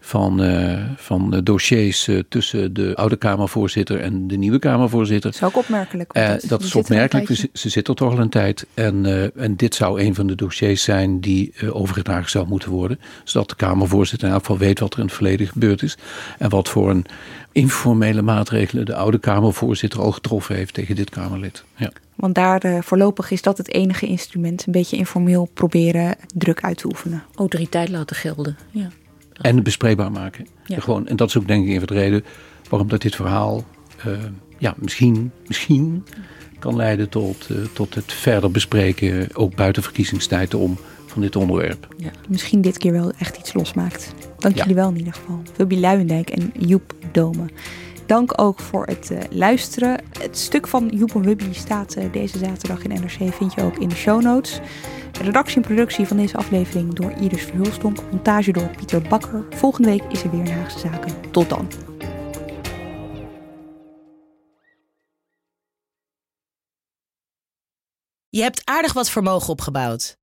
van, 0.00 0.42
uh, 0.42 0.82
van 0.96 1.40
dossiers 1.42 2.08
tussen 2.28 2.74
de 2.74 2.96
oude 2.96 3.16
Kamervoorzitter 3.16 4.00
en 4.00 4.28
de 4.28 4.36
nieuwe 4.36 4.58
Kamervoorzitter. 4.58 5.30
Dat 5.30 5.40
is 5.40 5.46
ook 5.46 5.56
opmerkelijk. 5.56 6.16
Uh, 6.16 6.32
dat 6.46 6.62
is 6.62 6.74
opmerkelijk. 6.74 7.26
Ze, 7.26 7.48
ze 7.52 7.68
zit 7.68 7.88
er 7.88 7.94
toch 7.94 8.12
al 8.12 8.18
een 8.18 8.28
tijd. 8.28 8.66
En, 8.74 9.32
en 9.36 9.56
dit 9.56 9.74
zou 9.74 10.00
een 10.00 10.14
van 10.14 10.26
de 10.26 10.34
dossiers 10.34 10.82
zijn 10.82 11.20
die 11.20 11.54
overgedragen 11.72 12.30
zou 12.30 12.46
moeten 12.46 12.70
worden. 12.70 13.00
Zodat 13.24 13.48
de 13.48 13.56
Kamervoorzitter 13.56 14.28
in 14.28 14.34
elk 14.34 14.42
geval 14.42 14.58
weet 14.58 14.80
wat 14.80 14.92
er 14.92 14.98
in 14.98 15.04
het 15.04 15.14
verleden 15.14 15.46
gebeurd 15.46 15.82
is. 15.82 15.96
En 16.38 16.48
wat 16.48 16.68
voor 16.68 16.90
een 16.90 17.06
informele 17.54 18.22
maatregelen 18.22 18.86
de 18.86 18.94
oude 18.94 19.18
Kamervoorzitter 19.18 20.00
al 20.00 20.12
getroffen 20.12 20.56
heeft 20.56 20.74
tegen 20.74 20.96
dit 20.96 21.10
Kamerlid. 21.10 21.64
Ja. 21.76 21.92
Want 22.14 22.34
daar 22.34 22.66
uh, 22.66 22.78
voorlopig 22.80 23.30
is 23.30 23.42
dat 23.42 23.58
het 23.58 23.72
enige 23.72 24.06
instrument. 24.06 24.66
Een 24.66 24.72
beetje 24.72 24.96
informeel 24.96 25.48
proberen 25.54 26.16
druk 26.34 26.60
uit 26.60 26.78
te 26.78 26.86
oefenen. 26.86 27.22
Autoriteit 27.34 27.88
laten 27.88 28.16
gelden. 28.16 28.56
Ja. 28.70 28.88
En 29.32 29.62
bespreekbaar 29.62 30.12
maken. 30.12 30.46
Ja. 30.64 30.80
Gewoon, 30.80 31.06
en 31.06 31.16
dat 31.16 31.28
is 31.28 31.36
ook 31.36 31.46
denk 31.46 31.66
ik 31.66 31.70
even 31.70 31.86
de 31.86 31.94
reden 31.94 32.24
waarom 32.68 32.88
dat 32.88 33.02
dit 33.02 33.16
verhaal 33.16 33.64
uh, 34.06 34.12
ja, 34.58 34.74
misschien, 34.78 35.30
misschien 35.46 36.04
kan 36.58 36.76
leiden 36.76 37.08
tot, 37.08 37.48
uh, 37.50 37.58
tot 37.72 37.94
het 37.94 38.12
verder 38.12 38.50
bespreken, 38.50 39.28
ook 39.32 39.54
buiten 39.54 39.82
verkiezingstijd 39.82 40.54
om 40.54 40.78
van 41.14 41.22
dit 41.22 41.36
onderwerp. 41.36 41.88
Ja, 41.96 42.10
misschien 42.28 42.60
dit 42.60 42.78
keer 42.78 42.92
wel 42.92 43.12
echt 43.18 43.36
iets 43.36 43.52
losmaakt. 43.52 44.14
Dank 44.38 44.54
ja. 44.54 44.60
jullie 44.60 44.76
wel 44.76 44.88
in 44.88 44.96
ieder 44.96 45.12
geval. 45.12 45.42
Wilby 45.56 45.76
Luijendijk 45.76 46.30
en 46.30 46.52
Joep 46.58 46.94
Domen. 47.12 47.50
Dank 48.06 48.40
ook 48.40 48.60
voor 48.60 48.86
het 48.86 49.10
uh, 49.10 49.18
luisteren. 49.30 50.02
Het 50.18 50.38
stuk 50.38 50.66
van 50.66 50.88
Joep 50.94 51.14
en 51.14 51.22
Wubby 51.22 51.52
staat 51.52 51.96
uh, 51.96 52.12
deze 52.12 52.38
zaterdag 52.38 52.82
in 52.82 53.00
NRC, 53.00 53.34
vind 53.34 53.54
je 53.54 53.62
ook 53.62 53.78
in 53.78 53.88
de 53.88 53.94
show 53.94 54.22
notes. 54.22 54.60
Redactie 55.22 55.56
en 55.56 55.62
productie 55.62 56.06
van 56.06 56.16
deze 56.16 56.36
aflevering 56.36 56.94
door 56.94 57.10
Iris 57.10 57.42
Verhulstonk. 57.42 57.98
Montage 58.10 58.52
door 58.52 58.70
Pieter 58.76 59.02
Bakker. 59.02 59.44
Volgende 59.50 59.88
week 59.88 60.02
is 60.08 60.22
er 60.22 60.30
weer 60.30 60.40
een 60.40 60.52
Haagse 60.52 60.78
Zaken. 60.78 61.30
Tot 61.30 61.48
dan. 61.48 61.68
Je 68.28 68.42
hebt 68.42 68.60
aardig 68.64 68.92
wat 68.92 69.10
vermogen 69.10 69.48
opgebouwd. 69.48 70.22